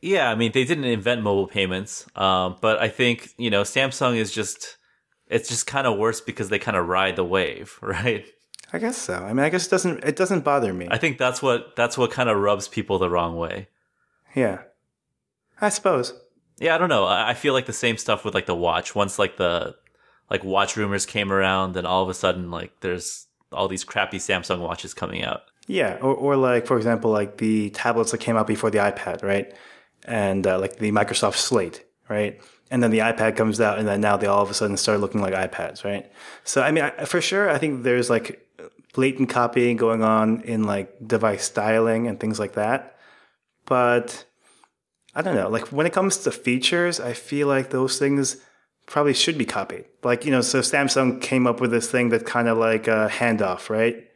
Yeah, 0.00 0.30
I 0.30 0.34
mean 0.34 0.52
they 0.52 0.64
didn't 0.64 0.84
invent 0.84 1.22
mobile 1.22 1.46
payments, 1.48 2.06
um, 2.16 2.56
but 2.60 2.78
I 2.78 2.88
think 2.88 3.34
you 3.36 3.50
know 3.50 3.62
Samsung 3.62 4.16
is 4.16 4.32
just 4.32 4.78
it's 5.26 5.48
just 5.48 5.66
kind 5.66 5.86
of 5.86 5.98
worse 5.98 6.20
because 6.20 6.48
they 6.48 6.58
kind 6.58 6.76
of 6.76 6.88
ride 6.88 7.16
the 7.16 7.24
wave, 7.24 7.78
right? 7.82 8.26
I 8.72 8.78
guess 8.78 8.96
so. 8.96 9.14
I 9.14 9.32
mean, 9.32 9.44
I 9.44 9.48
guess 9.48 9.66
it 9.66 9.70
doesn't 9.70 10.04
it 10.04 10.16
doesn't 10.16 10.44
bother 10.44 10.72
me. 10.72 10.88
I 10.90 10.98
think 10.98 11.18
that's 11.18 11.42
what 11.42 11.74
that's 11.76 11.98
what 11.98 12.10
kind 12.10 12.28
of 12.28 12.38
rubs 12.38 12.68
people 12.68 12.98
the 12.98 13.10
wrong 13.10 13.36
way. 13.36 13.68
yeah. 14.34 14.62
I 15.62 15.68
suppose. 15.68 16.14
Yeah, 16.58 16.74
I 16.74 16.78
don't 16.78 16.88
know. 16.88 17.04
I 17.04 17.30
I 17.30 17.34
feel 17.34 17.52
like 17.52 17.66
the 17.66 17.72
same 17.72 17.96
stuff 17.96 18.24
with 18.24 18.34
like 18.34 18.46
the 18.46 18.54
watch. 18.54 18.94
Once 18.94 19.18
like 19.18 19.36
the 19.36 19.74
like 20.30 20.44
watch 20.44 20.76
rumors 20.76 21.04
came 21.04 21.32
around, 21.32 21.74
then 21.74 21.84
all 21.84 22.02
of 22.02 22.08
a 22.08 22.14
sudden 22.14 22.50
like 22.50 22.80
there's 22.80 23.26
all 23.52 23.68
these 23.68 23.84
crappy 23.84 24.18
Samsung 24.18 24.60
watches 24.60 24.94
coming 24.94 25.22
out. 25.22 25.42
Yeah, 25.66 25.98
or, 26.00 26.14
or 26.14 26.36
like 26.36 26.66
for 26.66 26.76
example, 26.76 27.10
like 27.10 27.38
the 27.38 27.70
tablets 27.70 28.12
that 28.12 28.18
came 28.18 28.36
out 28.36 28.46
before 28.46 28.70
the 28.70 28.78
iPad, 28.78 29.22
right? 29.22 29.52
And 30.04 30.46
uh, 30.46 30.58
like 30.58 30.76
the 30.76 30.92
Microsoft 30.92 31.36
Slate, 31.36 31.84
right? 32.08 32.40
And 32.70 32.82
then 32.82 32.90
the 32.90 33.00
iPad 33.00 33.36
comes 33.36 33.60
out, 33.60 33.78
and 33.78 33.86
then 33.86 34.00
now 34.00 34.16
they 34.16 34.26
all 34.26 34.42
of 34.42 34.50
a 34.50 34.54
sudden 34.54 34.76
start 34.76 35.00
looking 35.00 35.20
like 35.20 35.34
iPads, 35.34 35.84
right? 35.84 36.10
So 36.44 36.62
I 36.62 36.70
mean, 36.70 36.84
I, 36.84 37.04
for 37.04 37.20
sure, 37.20 37.50
I 37.50 37.58
think 37.58 37.82
there's 37.82 38.08
like 38.08 38.46
blatant 38.92 39.28
copying 39.28 39.76
going 39.76 40.02
on 40.02 40.40
in 40.42 40.64
like 40.64 40.94
device 41.06 41.44
styling 41.44 42.06
and 42.06 42.18
things 42.18 42.38
like 42.38 42.54
that. 42.54 42.96
But 43.66 44.24
I 45.14 45.22
don't 45.22 45.34
know. 45.36 45.48
Like 45.48 45.68
when 45.68 45.86
it 45.86 45.92
comes 45.92 46.18
to 46.18 46.30
features, 46.30 47.00
I 47.00 47.12
feel 47.12 47.46
like 47.46 47.70
those 47.70 47.98
things 47.98 48.36
probably 48.86 49.14
should 49.14 49.38
be 49.38 49.44
copied. 49.44 49.84
Like 50.02 50.24
you 50.24 50.30
know, 50.30 50.40
so 50.40 50.60
Samsung 50.60 51.20
came 51.20 51.46
up 51.46 51.60
with 51.60 51.70
this 51.70 51.90
thing 51.90 52.08
that 52.10 52.26
kind 52.26 52.48
of 52.48 52.58
like 52.58 52.88
a 52.88 53.08
handoff, 53.10 53.70
right? 53.70 54.06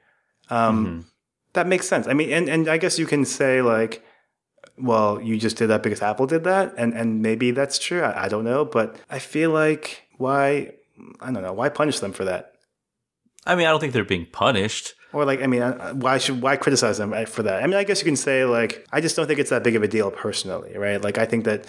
Um, 0.51 1.07
That 1.53 1.69
makes 1.69 1.87
sense. 1.87 2.09
I 2.09 2.15
mean, 2.15 2.33
and, 2.33 2.49
and 2.49 2.69
I 2.69 2.79
guess 2.79 2.99
you 2.99 3.07
can 3.07 3.25
say 3.25 3.63
like, 3.63 4.05
well, 4.77 5.21
you 5.21 5.39
just 5.39 5.57
did 5.57 5.69
that 5.69 5.85
because 5.85 6.03
Apple 6.03 6.27
did 6.27 6.43
that, 6.45 6.75
and 6.77 6.93
and 6.95 7.23
maybe 7.23 7.53
that's 7.53 7.79
true. 7.79 8.03
I, 8.03 8.25
I 8.25 8.29
don't 8.29 8.43
know, 8.45 8.65
but 8.65 8.97
I 9.09 9.21
feel 9.21 9.51
like 9.51 10.03
why 10.19 10.73
I 11.21 11.31
don't 11.31 11.43
know 11.45 11.53
why 11.53 11.69
punish 11.69 12.01
them 12.01 12.13
for 12.13 12.25
that, 12.25 12.54
I 13.47 13.55
mean, 13.55 13.67
I 13.67 13.71
don't 13.71 13.81
think 13.81 13.93
they're 13.93 14.05
being 14.05 14.27
punished. 14.27 14.95
or 15.13 15.25
like 15.25 15.43
I 15.43 15.47
mean, 15.47 15.63
uh, 15.63 15.93
why 15.95 16.19
should 16.19 16.41
why 16.43 16.57
criticize 16.57 16.99
them 16.99 17.13
for 17.27 17.43
that? 17.43 17.63
I 17.63 17.67
mean, 17.67 17.77
I 17.77 17.85
guess 17.85 18.01
you 18.01 18.05
can 18.05 18.17
say 18.17 18.45
like 18.45 18.87
I 18.93 19.01
just 19.01 19.17
don't 19.17 19.27
think 19.27 19.39
it's 19.39 19.51
that 19.51 19.63
big 19.63 19.77
of 19.77 19.83
a 19.83 19.89
deal 19.89 20.11
personally, 20.11 20.77
right? 20.77 21.01
Like 21.03 21.19
I 21.19 21.27
think 21.27 21.45
that 21.45 21.67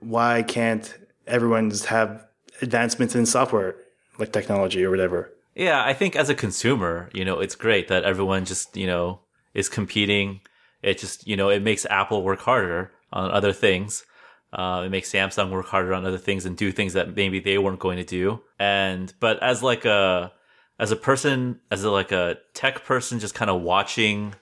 why 0.00 0.42
can't 0.42 0.92
everyone 1.26 1.70
just 1.70 1.86
have 1.86 2.26
advancements 2.60 3.14
in 3.14 3.26
software 3.26 3.76
like 4.18 4.32
technology 4.32 4.84
or 4.84 4.90
whatever? 4.90 5.32
Yeah, 5.54 5.84
I 5.84 5.92
think 5.92 6.16
as 6.16 6.28
a 6.30 6.34
consumer, 6.34 7.10
you 7.12 7.24
know, 7.24 7.40
it's 7.40 7.54
great 7.54 7.88
that 7.88 8.04
everyone 8.04 8.44
just, 8.44 8.76
you 8.76 8.86
know, 8.86 9.20
is 9.54 9.68
competing. 9.68 10.40
It 10.82 10.98
just, 10.98 11.26
you 11.26 11.36
know, 11.36 11.50
it 11.50 11.62
makes 11.62 11.84
Apple 11.86 12.22
work 12.22 12.40
harder 12.40 12.90
on 13.12 13.30
other 13.30 13.52
things. 13.52 14.04
Uh, 14.52 14.82
it 14.86 14.90
makes 14.90 15.10
Samsung 15.12 15.50
work 15.50 15.66
harder 15.66 15.94
on 15.94 16.06
other 16.06 16.18
things 16.18 16.46
and 16.46 16.56
do 16.56 16.72
things 16.72 16.94
that 16.94 17.14
maybe 17.16 17.38
they 17.38 17.58
weren't 17.58 17.80
going 17.80 17.98
to 17.98 18.04
do. 18.04 18.40
And, 18.58 19.12
but 19.20 19.42
as 19.42 19.62
like 19.62 19.84
a, 19.84 20.32
as 20.78 20.90
a 20.90 20.96
person, 20.96 21.60
as 21.70 21.84
a, 21.84 21.90
like 21.90 22.12
a 22.12 22.38
tech 22.54 22.84
person, 22.84 23.18
just 23.18 23.34
kind 23.34 23.50
of 23.50 23.62
watching 23.62 24.34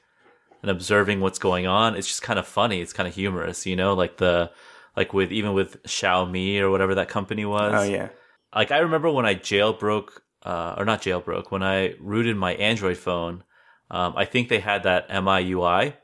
and 0.62 0.70
observing 0.70 1.20
what's 1.20 1.38
going 1.38 1.66
on, 1.66 1.96
it's 1.96 2.06
just 2.06 2.22
kind 2.22 2.38
of 2.38 2.46
funny. 2.46 2.80
It's 2.80 2.92
kind 2.92 3.08
of 3.08 3.14
humorous, 3.14 3.66
you 3.66 3.76
know, 3.76 3.94
like 3.94 4.18
the, 4.18 4.50
like 4.96 5.12
with, 5.14 5.32
even 5.32 5.52
with 5.54 5.82
Xiaomi 5.84 6.60
or 6.60 6.70
whatever 6.70 6.94
that 6.96 7.08
company 7.08 7.44
was 7.44 7.74
Oh 7.74 7.82
yeah, 7.82 8.08
like 8.54 8.70
I 8.70 8.78
remember 8.78 9.10
when 9.10 9.26
I 9.26 9.34
jailbroke, 9.34 10.08
uh, 10.42 10.74
or 10.78 10.84
not 10.84 11.02
jailbroke, 11.02 11.50
when 11.50 11.62
I 11.62 11.94
rooted 12.00 12.36
my 12.36 12.54
Android 12.54 12.96
phone, 12.96 13.44
um, 13.90 14.14
I 14.16 14.24
think 14.24 14.48
they 14.48 14.60
had 14.60 14.82
that 14.84 15.08
MIUI, 15.08 15.94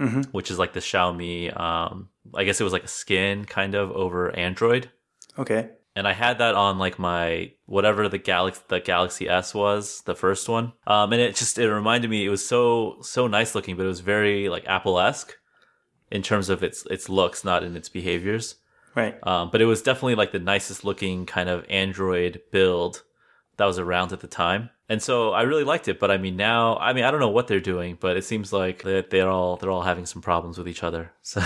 Mhm. 0.00 0.26
which 0.32 0.50
is 0.50 0.58
like 0.58 0.72
the 0.72 0.80
Xiaomi. 0.80 1.58
Um, 1.58 2.08
I 2.34 2.44
guess 2.44 2.60
it 2.60 2.64
was 2.64 2.72
like 2.72 2.84
a 2.84 2.88
skin 2.88 3.44
kind 3.44 3.74
of 3.74 3.90
over 3.92 4.34
Android, 4.36 4.90
okay, 5.38 5.70
and 5.96 6.08
I 6.08 6.12
had 6.12 6.38
that 6.38 6.54
on 6.54 6.78
like 6.78 6.98
my 6.98 7.52
whatever 7.66 8.08
the 8.08 8.18
Galaxy 8.18 8.62
the 8.68 8.80
Galaxy 8.80 9.28
S 9.28 9.54
was, 9.54 10.02
the 10.02 10.14
first 10.14 10.48
one. 10.48 10.72
Um, 10.86 11.12
and 11.12 11.20
it 11.22 11.36
just 11.36 11.58
it 11.58 11.72
reminded 11.72 12.10
me 12.10 12.24
it 12.24 12.30
was 12.30 12.46
so 12.46 12.98
so 13.02 13.26
nice 13.26 13.54
looking, 13.54 13.76
but 13.76 13.84
it 13.84 13.88
was 13.88 14.00
very 14.00 14.48
like 14.48 14.66
Apple 14.66 14.98
esque 14.98 15.34
in 16.10 16.22
terms 16.22 16.48
of 16.48 16.62
its 16.62 16.84
its 16.86 17.08
looks, 17.08 17.44
not 17.44 17.62
in 17.62 17.76
its 17.76 17.88
behaviors. 17.88 18.56
right. 18.94 19.16
Um, 19.26 19.50
but 19.50 19.60
it 19.60 19.66
was 19.66 19.82
definitely 19.82 20.16
like 20.16 20.32
the 20.32 20.38
nicest 20.38 20.84
looking 20.84 21.26
kind 21.26 21.48
of 21.48 21.64
Android 21.68 22.40
build 22.50 23.02
that 23.56 23.66
was 23.66 23.78
around 23.78 24.12
at 24.12 24.20
the 24.20 24.26
time. 24.26 24.70
And 24.88 25.02
so 25.02 25.32
I 25.32 25.42
really 25.42 25.64
liked 25.64 25.88
it. 25.88 25.98
But 25.98 26.10
I 26.10 26.18
mean, 26.18 26.36
now, 26.36 26.76
I 26.76 26.92
mean, 26.92 27.04
I 27.04 27.10
don't 27.10 27.20
know 27.20 27.28
what 27.28 27.46
they're 27.46 27.60
doing, 27.60 27.96
but 27.98 28.16
it 28.16 28.24
seems 28.24 28.52
like 28.52 28.82
that 28.82 29.10
they're 29.10 29.30
all, 29.30 29.56
they're 29.56 29.70
all 29.70 29.82
having 29.82 30.06
some 30.06 30.20
problems 30.20 30.58
with 30.58 30.68
each 30.68 30.82
other. 30.82 31.12
So 31.22 31.40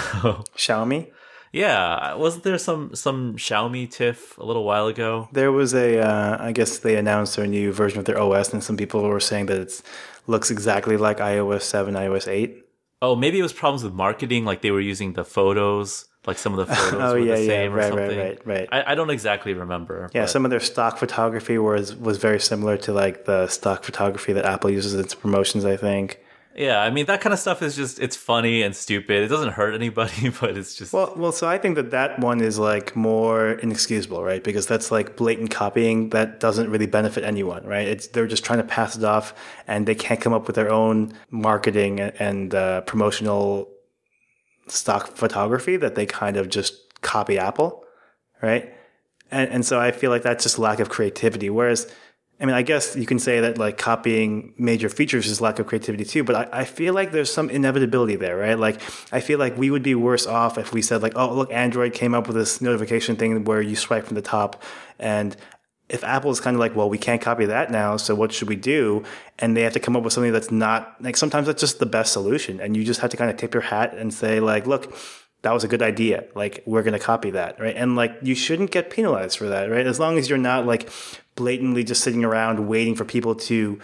Xiaomi. 0.56 1.10
Yeah, 1.52 2.14
wasn't 2.14 2.44
there 2.44 2.58
some, 2.58 2.94
some 2.94 3.36
Xiaomi 3.36 3.90
tiff 3.90 4.36
a 4.38 4.44
little 4.44 4.64
while 4.64 4.86
ago? 4.86 5.28
There 5.32 5.52
was 5.52 5.74
a, 5.74 5.98
uh, 6.00 6.36
I 6.40 6.52
guess 6.52 6.78
they 6.78 6.96
announced 6.96 7.36
their 7.36 7.46
new 7.46 7.72
version 7.72 7.98
of 7.98 8.04
their 8.04 8.20
OS, 8.20 8.52
and 8.52 8.62
some 8.62 8.76
people 8.76 9.02
were 9.02 9.20
saying 9.20 9.46
that 9.46 9.58
it 9.58 9.82
looks 10.26 10.50
exactly 10.50 10.96
like 10.96 11.18
iOS 11.18 11.62
7, 11.62 11.94
iOS 11.94 12.28
8. 12.28 12.64
Oh, 13.00 13.14
maybe 13.14 13.38
it 13.38 13.42
was 13.42 13.52
problems 13.52 13.84
with 13.84 13.94
marketing. 13.94 14.44
Like 14.44 14.60
they 14.60 14.72
were 14.72 14.80
using 14.80 15.12
the 15.12 15.24
photos, 15.24 16.06
like 16.26 16.36
some 16.36 16.58
of 16.58 16.66
the 16.66 16.74
photos 16.74 17.00
Oh 17.00 17.12
were 17.12 17.18
yeah, 17.20 17.34
the 17.36 17.40
yeah, 17.42 17.46
same 17.46 17.72
or 17.72 17.76
right, 17.76 17.88
something. 17.88 18.18
right, 18.18 18.38
right, 18.44 18.46
right. 18.46 18.68
I, 18.72 18.92
I 18.92 18.94
don't 18.96 19.10
exactly 19.10 19.54
remember. 19.54 20.10
yeah, 20.12 20.22
but- 20.22 20.30
some 20.30 20.44
of 20.44 20.50
their 20.50 20.58
stock 20.60 20.98
photography 20.98 21.58
was 21.58 21.94
was 21.94 22.18
very 22.18 22.40
similar 22.40 22.76
to 22.78 22.92
like 22.92 23.24
the 23.24 23.46
stock 23.46 23.84
photography 23.84 24.32
that 24.32 24.44
Apple 24.44 24.70
uses 24.70 24.94
in 24.94 25.00
its 25.00 25.14
promotions. 25.14 25.64
I 25.64 25.76
think. 25.76 26.18
Yeah. 26.58 26.82
I 26.82 26.90
mean, 26.90 27.06
that 27.06 27.20
kind 27.20 27.32
of 27.32 27.38
stuff 27.38 27.62
is 27.62 27.76
just, 27.76 28.00
it's 28.00 28.16
funny 28.16 28.62
and 28.62 28.74
stupid. 28.74 29.22
It 29.22 29.28
doesn't 29.28 29.52
hurt 29.52 29.74
anybody, 29.74 30.28
but 30.40 30.56
it's 30.56 30.74
just, 30.74 30.92
Well, 30.92 31.14
well, 31.16 31.32
so 31.32 31.48
I 31.48 31.56
think 31.56 31.76
that 31.76 31.92
that 31.92 32.18
one 32.18 32.40
is 32.40 32.58
like 32.58 32.96
more 32.96 33.52
inexcusable, 33.52 34.24
right? 34.24 34.42
Because 34.42 34.66
that's 34.66 34.90
like 34.90 35.16
blatant 35.16 35.52
copying 35.52 36.10
that 36.10 36.40
doesn't 36.40 36.68
really 36.68 36.86
benefit 36.86 37.22
anyone, 37.22 37.64
right? 37.64 37.86
It's 37.86 38.08
they're 38.08 38.26
just 38.26 38.44
trying 38.44 38.58
to 38.58 38.64
pass 38.64 38.96
it 38.96 39.04
off, 39.04 39.34
and 39.68 39.86
they 39.86 39.94
can't 39.94 40.20
come 40.20 40.32
up 40.32 40.46
with 40.48 40.56
their 40.56 40.70
own 40.70 41.12
marketing 41.30 42.00
and 42.00 42.54
uh, 42.54 42.80
promotional 42.82 43.68
stock 44.66 45.16
photography 45.16 45.76
that 45.76 45.94
they 45.94 46.06
kind 46.06 46.36
of 46.36 46.48
just 46.48 47.00
copy 47.02 47.38
Apple, 47.38 47.84
right? 48.42 48.74
And 49.30 49.50
and 49.50 49.64
so 49.64 49.78
I 49.78 49.92
feel 49.92 50.10
like 50.10 50.22
that's 50.22 50.42
just 50.42 50.58
lack 50.58 50.80
of 50.80 50.88
creativity. 50.88 51.50
Whereas, 51.50 51.90
I 52.40 52.46
mean, 52.46 52.54
I 52.54 52.62
guess 52.62 52.94
you 52.94 53.04
can 53.04 53.18
say 53.18 53.40
that 53.40 53.58
like 53.58 53.78
copying 53.78 54.54
major 54.56 54.88
features 54.88 55.26
is 55.26 55.40
lack 55.40 55.58
of 55.58 55.66
creativity 55.66 56.04
too. 56.04 56.22
But 56.22 56.36
I, 56.36 56.60
I 56.60 56.64
feel 56.64 56.94
like 56.94 57.10
there's 57.10 57.32
some 57.32 57.50
inevitability 57.50 58.16
there, 58.16 58.36
right? 58.36 58.58
Like 58.58 58.80
I 59.12 59.20
feel 59.20 59.38
like 59.38 59.56
we 59.56 59.70
would 59.70 59.82
be 59.82 59.96
worse 59.96 60.26
off 60.26 60.56
if 60.56 60.72
we 60.72 60.80
said 60.80 61.02
like, 61.02 61.14
oh 61.16 61.34
look, 61.34 61.52
Android 61.52 61.94
came 61.94 62.14
up 62.14 62.28
with 62.28 62.36
this 62.36 62.60
notification 62.60 63.16
thing 63.16 63.44
where 63.44 63.60
you 63.60 63.74
swipe 63.74 64.06
from 64.06 64.14
the 64.14 64.22
top, 64.22 64.62
and 64.98 65.36
if 65.88 66.04
Apple 66.04 66.30
is 66.30 66.38
kind 66.38 66.54
of 66.54 66.60
like, 66.60 66.76
well, 66.76 66.90
we 66.90 66.98
can't 66.98 67.22
copy 67.22 67.46
that 67.46 67.70
now, 67.70 67.96
so 67.96 68.14
what 68.14 68.30
should 68.30 68.48
we 68.48 68.56
do? 68.56 69.02
And 69.38 69.56
they 69.56 69.62
have 69.62 69.72
to 69.72 69.80
come 69.80 69.96
up 69.96 70.02
with 70.02 70.12
something 70.12 70.32
that's 70.32 70.50
not 70.50 70.96
like 71.00 71.16
sometimes 71.16 71.46
that's 71.46 71.60
just 71.60 71.78
the 71.78 71.86
best 71.86 72.12
solution, 72.12 72.60
and 72.60 72.76
you 72.76 72.84
just 72.84 73.00
have 73.00 73.10
to 73.10 73.16
kind 73.16 73.30
of 73.30 73.36
tip 73.36 73.54
your 73.54 73.62
hat 73.62 73.94
and 73.94 74.12
say 74.12 74.38
like, 74.38 74.66
look, 74.66 74.94
that 75.42 75.52
was 75.52 75.64
a 75.64 75.68
good 75.68 75.82
idea. 75.82 76.24
Like 76.34 76.62
we're 76.66 76.82
going 76.82 76.98
to 76.98 77.04
copy 77.04 77.30
that, 77.30 77.60
right? 77.60 77.76
And 77.76 77.96
like 77.96 78.16
you 78.22 78.34
shouldn't 78.34 78.70
get 78.70 78.90
penalized 78.90 79.38
for 79.38 79.48
that, 79.48 79.70
right? 79.70 79.86
As 79.86 80.00
long 80.00 80.18
as 80.18 80.28
you're 80.28 80.38
not 80.38 80.66
like 80.66 80.90
blatantly 81.34 81.84
just 81.84 82.02
sitting 82.02 82.24
around 82.24 82.68
waiting 82.68 82.94
for 82.94 83.04
people 83.04 83.34
to 83.34 83.78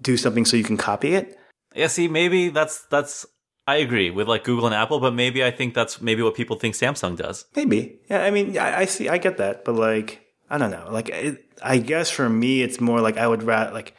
do 0.00 0.16
something 0.16 0.44
so 0.44 0.56
you 0.56 0.64
can 0.64 0.76
copy 0.76 1.14
it. 1.14 1.38
Yeah, 1.74 1.86
see, 1.86 2.08
maybe 2.08 2.50
that's 2.50 2.84
that's 2.86 3.26
I 3.66 3.76
agree 3.76 4.10
with 4.10 4.28
like 4.28 4.44
Google 4.44 4.66
and 4.66 4.74
Apple, 4.74 5.00
but 5.00 5.14
maybe 5.14 5.44
I 5.44 5.50
think 5.50 5.74
that's 5.74 6.00
maybe 6.00 6.22
what 6.22 6.34
people 6.34 6.56
think 6.56 6.74
Samsung 6.74 7.16
does. 7.16 7.46
Maybe. 7.54 8.00
Yeah, 8.10 8.22
I 8.24 8.30
mean, 8.30 8.58
I, 8.58 8.80
I 8.80 8.84
see, 8.86 9.08
I 9.08 9.18
get 9.18 9.36
that, 9.38 9.64
but 9.64 9.74
like, 9.74 10.20
I 10.50 10.58
don't 10.58 10.70
know. 10.70 10.88
Like, 10.90 11.08
it, 11.10 11.44
I 11.62 11.78
guess 11.78 12.10
for 12.10 12.28
me, 12.28 12.62
it's 12.62 12.80
more 12.80 13.00
like 13.00 13.16
I 13.16 13.26
would 13.26 13.42
rather 13.42 13.72
like. 13.72 13.94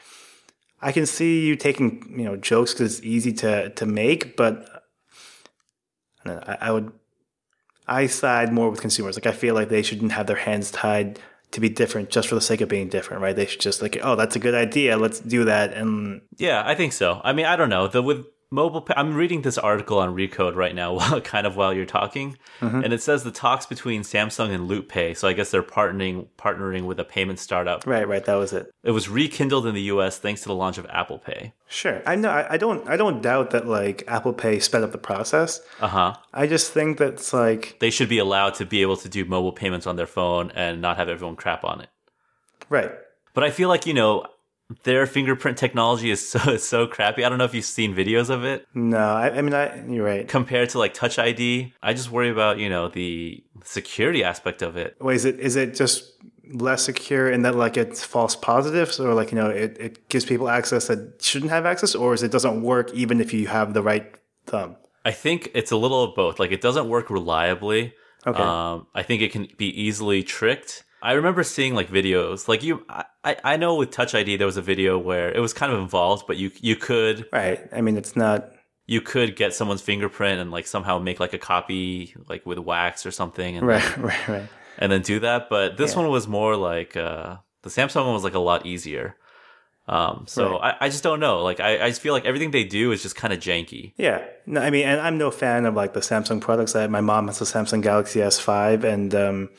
I 0.81 0.91
can 0.91 1.05
see 1.05 1.45
you 1.45 1.55
taking 1.55 2.13
you 2.17 2.25
know 2.25 2.35
jokes 2.35 2.73
because 2.73 2.97
it's 2.97 3.07
easy 3.07 3.31
to 3.33 3.69
to 3.69 3.85
make, 3.85 4.35
but 4.35 4.82
I, 6.25 6.57
I 6.61 6.71
would. 6.71 6.91
I 7.85 8.07
side 8.07 8.53
more 8.53 8.69
with 8.69 8.79
consumers. 8.79 9.17
Like 9.17 9.25
I 9.25 9.33
feel 9.33 9.55
like 9.55 9.69
they 9.69 9.81
shouldn't 9.81 10.13
have 10.13 10.27
their 10.27 10.37
hands 10.37 10.71
tied 10.71 11.19
to 11.51 11.59
be 11.59 11.69
different 11.69 12.09
just 12.09 12.27
for 12.27 12.35
the 12.35 12.41
sake 12.41 12.61
of 12.61 12.69
being 12.69 12.89
different, 12.89 13.21
right? 13.21 13.35
They 13.35 13.45
should 13.45 13.59
just 13.61 13.81
like, 13.81 13.97
oh, 14.01 14.15
that's 14.15 14.35
a 14.35 14.39
good 14.39 14.55
idea. 14.55 14.97
Let's 14.97 15.19
do 15.19 15.45
that. 15.45 15.73
And 15.73 16.21
Yeah, 16.37 16.63
I 16.65 16.75
think 16.75 16.93
so. 16.93 17.21
I 17.23 17.33
mean, 17.33 17.45
I 17.45 17.55
don't 17.55 17.69
know. 17.69 17.87
The 17.87 18.01
with 18.01 18.25
mobile 18.53 18.81
pa- 18.81 18.93
I'm 18.95 19.15
reading 19.15 19.41
this 19.41 19.57
article 19.57 19.97
on 19.99 20.15
Recode 20.15 20.55
right 20.55 20.75
now 20.75 20.93
while 20.97 21.19
kind 21.21 21.47
of 21.47 21.55
while 21.55 21.73
you're 21.73 21.85
talking. 21.85 22.37
And 22.61 22.93
it 22.93 23.01
says 23.01 23.23
the 23.23 23.31
talks 23.31 23.65
between 23.65 24.03
Samsung 24.03 24.51
and 24.53 24.69
LoopPay. 24.69 25.17
So 25.17 25.27
I 25.27 25.33
guess 25.33 25.51
they're 25.51 25.63
partnering 25.63 26.27
partnering 26.37 26.85
with 26.85 26.99
a 26.99 27.03
payment 27.03 27.39
startup. 27.39 27.85
right, 27.85 28.07
right, 28.07 28.23
that 28.23 28.35
was 28.35 28.53
it. 28.53 28.71
It 28.83 28.91
was 28.91 29.09
rekindled 29.09 29.65
in 29.65 29.73
the 29.75 29.81
US 29.93 30.17
thanks 30.19 30.41
to 30.41 30.47
the 30.47 30.55
launch 30.55 30.77
of 30.77 30.85
Apple 30.89 31.17
Pay. 31.19 31.53
Sure. 31.67 32.01
I 32.05 32.15
know. 32.15 32.29
I, 32.29 32.53
I 32.53 32.57
don't. 32.57 32.87
I 32.87 32.95
don't 32.95 33.21
doubt 33.21 33.51
that 33.51 33.67
like 33.67 34.03
Apple 34.07 34.33
Pay 34.33 34.59
sped 34.59 34.83
up 34.83 34.91
the 34.91 34.97
process. 34.97 35.59
Uh-huh. 35.81 36.13
I 36.33 36.45
just 36.47 36.71
think 36.71 36.99
that's 36.99 37.33
like 37.33 37.77
They 37.79 37.89
should 37.89 38.09
be 38.09 38.19
allowed 38.19 38.53
to 38.55 38.65
be 38.65 38.81
able 38.83 38.97
to 38.97 39.09
do 39.09 39.25
mobile 39.25 39.51
payments 39.53 39.87
on 39.87 39.95
their 39.95 40.07
phone 40.07 40.51
and 40.55 40.81
not 40.81 40.97
have 40.97 41.09
everyone 41.09 41.35
crap 41.35 41.63
on 41.65 41.81
it. 41.81 41.89
right. 42.69 42.91
But 43.33 43.43
I 43.43 43.49
feel 43.49 43.67
like, 43.67 43.87
you 43.87 43.95
know, 43.95 44.27
their 44.83 45.05
fingerprint 45.05 45.57
technology 45.57 46.09
is 46.11 46.27
so 46.27 46.51
is 46.51 46.67
so 46.67 46.87
crappy. 46.87 47.23
I 47.23 47.29
don't 47.29 47.37
know 47.37 47.43
if 47.45 47.53
you've 47.53 47.65
seen 47.65 47.95
videos 47.95 48.29
of 48.29 48.43
it. 48.43 48.67
No, 48.73 48.97
I, 48.97 49.29
I 49.37 49.41
mean, 49.41 49.53
I, 49.53 49.85
you're 49.87 50.05
right. 50.05 50.27
compared 50.27 50.69
to 50.69 50.79
like 50.79 50.93
touch 50.93 51.19
id 51.19 51.73
i 51.81 51.93
just 51.93 52.09
worry 52.11 52.29
about 52.29 52.57
you 52.57 52.69
know 52.69 52.87
the 52.87 53.43
security 53.63 54.23
aspect 54.23 54.61
of 54.61 54.75
it 54.77 54.95
Wait, 54.99 55.15
is 55.15 55.25
it 55.25 55.39
is 55.39 55.55
it 55.55 55.75
just 55.75 56.11
less 56.53 56.83
secure 56.83 57.31
in 57.31 57.41
that 57.43 57.55
like 57.55 57.77
it's 57.77 58.03
false 58.03 58.35
positives 58.35 58.99
or 58.99 59.13
like 59.13 59.31
you 59.31 59.37
know 59.37 59.49
it, 59.49 59.77
it 59.79 60.09
gives 60.09 60.25
people 60.25 60.49
access 60.49 60.87
that 60.87 61.21
shouldn't 61.21 61.51
have 61.51 61.65
access 61.65 61.95
or 61.95 62.13
is 62.13 62.21
it 62.23 62.31
doesn't 62.31 62.61
work 62.61 62.91
even 62.93 63.21
if 63.21 63.33
you 63.33 63.47
have 63.47 63.73
the 63.73 63.81
right 63.81 64.13
thumb? 64.45 64.75
i 65.05 65.11
think 65.11 65.49
it's 65.53 65.71
a 65.71 65.77
little 65.77 66.03
of 66.03 66.15
both 66.15 66.39
like 66.39 66.51
it 66.51 66.61
doesn't 66.61 66.87
work 66.89 67.09
reliably 67.09 67.93
Okay. 68.25 68.41
um, 68.41 68.87
i 68.95 69.03
think 69.03 69.21
it 69.21 69.31
can 69.31 69.47
be 69.57 69.67
easily 69.81 70.23
tricked 70.23 70.83
i 71.03 71.11
remember 71.13 71.43
seeing 71.43 71.75
like 71.75 71.89
videos 71.89 72.47
like 72.47 72.63
you 72.63 72.83
I, 72.89 73.35
I 73.43 73.57
know 73.57 73.75
with 73.75 73.91
touch 73.91 74.15
id 74.15 74.37
there 74.37 74.47
was 74.47 74.57
a 74.57 74.61
video 74.61 74.97
where 74.97 75.31
it 75.31 75.39
was 75.39 75.53
kind 75.53 75.71
of 75.71 75.79
involved 75.79 76.25
but 76.27 76.37
you 76.37 76.49
you 76.61 76.75
could 76.75 77.27
Right. 77.31 77.59
I 77.71 77.81
mean, 77.81 77.97
it's 77.97 78.15
not. 78.15 78.49
you 78.87 78.99
could 79.01 79.35
get 79.35 79.53
someone's 79.53 79.81
fingerprint 79.81 80.41
and 80.41 80.49
like 80.51 80.65
somehow 80.67 80.99
make 80.99 81.19
like 81.19 81.33
a 81.33 81.37
copy 81.37 82.15
like 82.27 82.45
with 82.45 82.57
wax 82.59 83.05
or 83.05 83.11
something 83.11 83.57
and 83.57 83.67
Right. 83.67 83.97
Right. 84.09 84.27
Right. 84.27 84.49
and 84.77 84.91
then 84.91 85.01
do 85.03 85.19
that. 85.19 85.49
But 85.49 85.77
this 85.77 85.91
Yeah. 85.93 85.99
one 86.01 86.09
was 86.09 86.27
more 86.27 86.55
like 86.57 86.97
uh, 86.97 87.37
the 87.61 87.69
Samsung 87.69 88.03
one 88.05 88.13
was 88.13 88.23
like 88.25 88.33
a 88.33 88.39
lot 88.51 88.65
easier. 88.65 89.15
Um, 89.87 90.25
so 90.27 90.57
I, 90.57 90.75
I 90.85 90.89
just 90.89 91.03
don't 91.03 91.19
know. 91.19 91.43
Like 91.43 91.59
I, 91.59 91.83
I 91.85 91.89
just 91.89 92.01
feel 92.01 92.13
like 92.13 92.25
everything 92.25 92.51
they 92.51 92.63
do 92.63 92.91
is 92.93 93.01
just 93.01 93.15
kind 93.15 93.33
of 93.33 93.39
janky. 93.39 93.93
Yeah. 93.97 94.23
No, 94.45 94.61
I 94.61 94.69
mean, 94.69 94.85
and 94.87 94.99
I'm 95.01 95.17
no 95.17 95.29
fan 95.31 95.65
of 95.65 95.75
like 95.75 95.93
the 95.93 95.99
Samsung 95.99 96.39
products. 96.41 96.75
I, 96.75 96.87
my 96.87 97.01
mom 97.01 97.27
has 97.27 97.41
a 97.41 97.45
Samsung 97.45 97.81
Galaxy 97.81 98.19
S5 98.21 98.83
and, 98.85 99.13
um, 99.15 99.49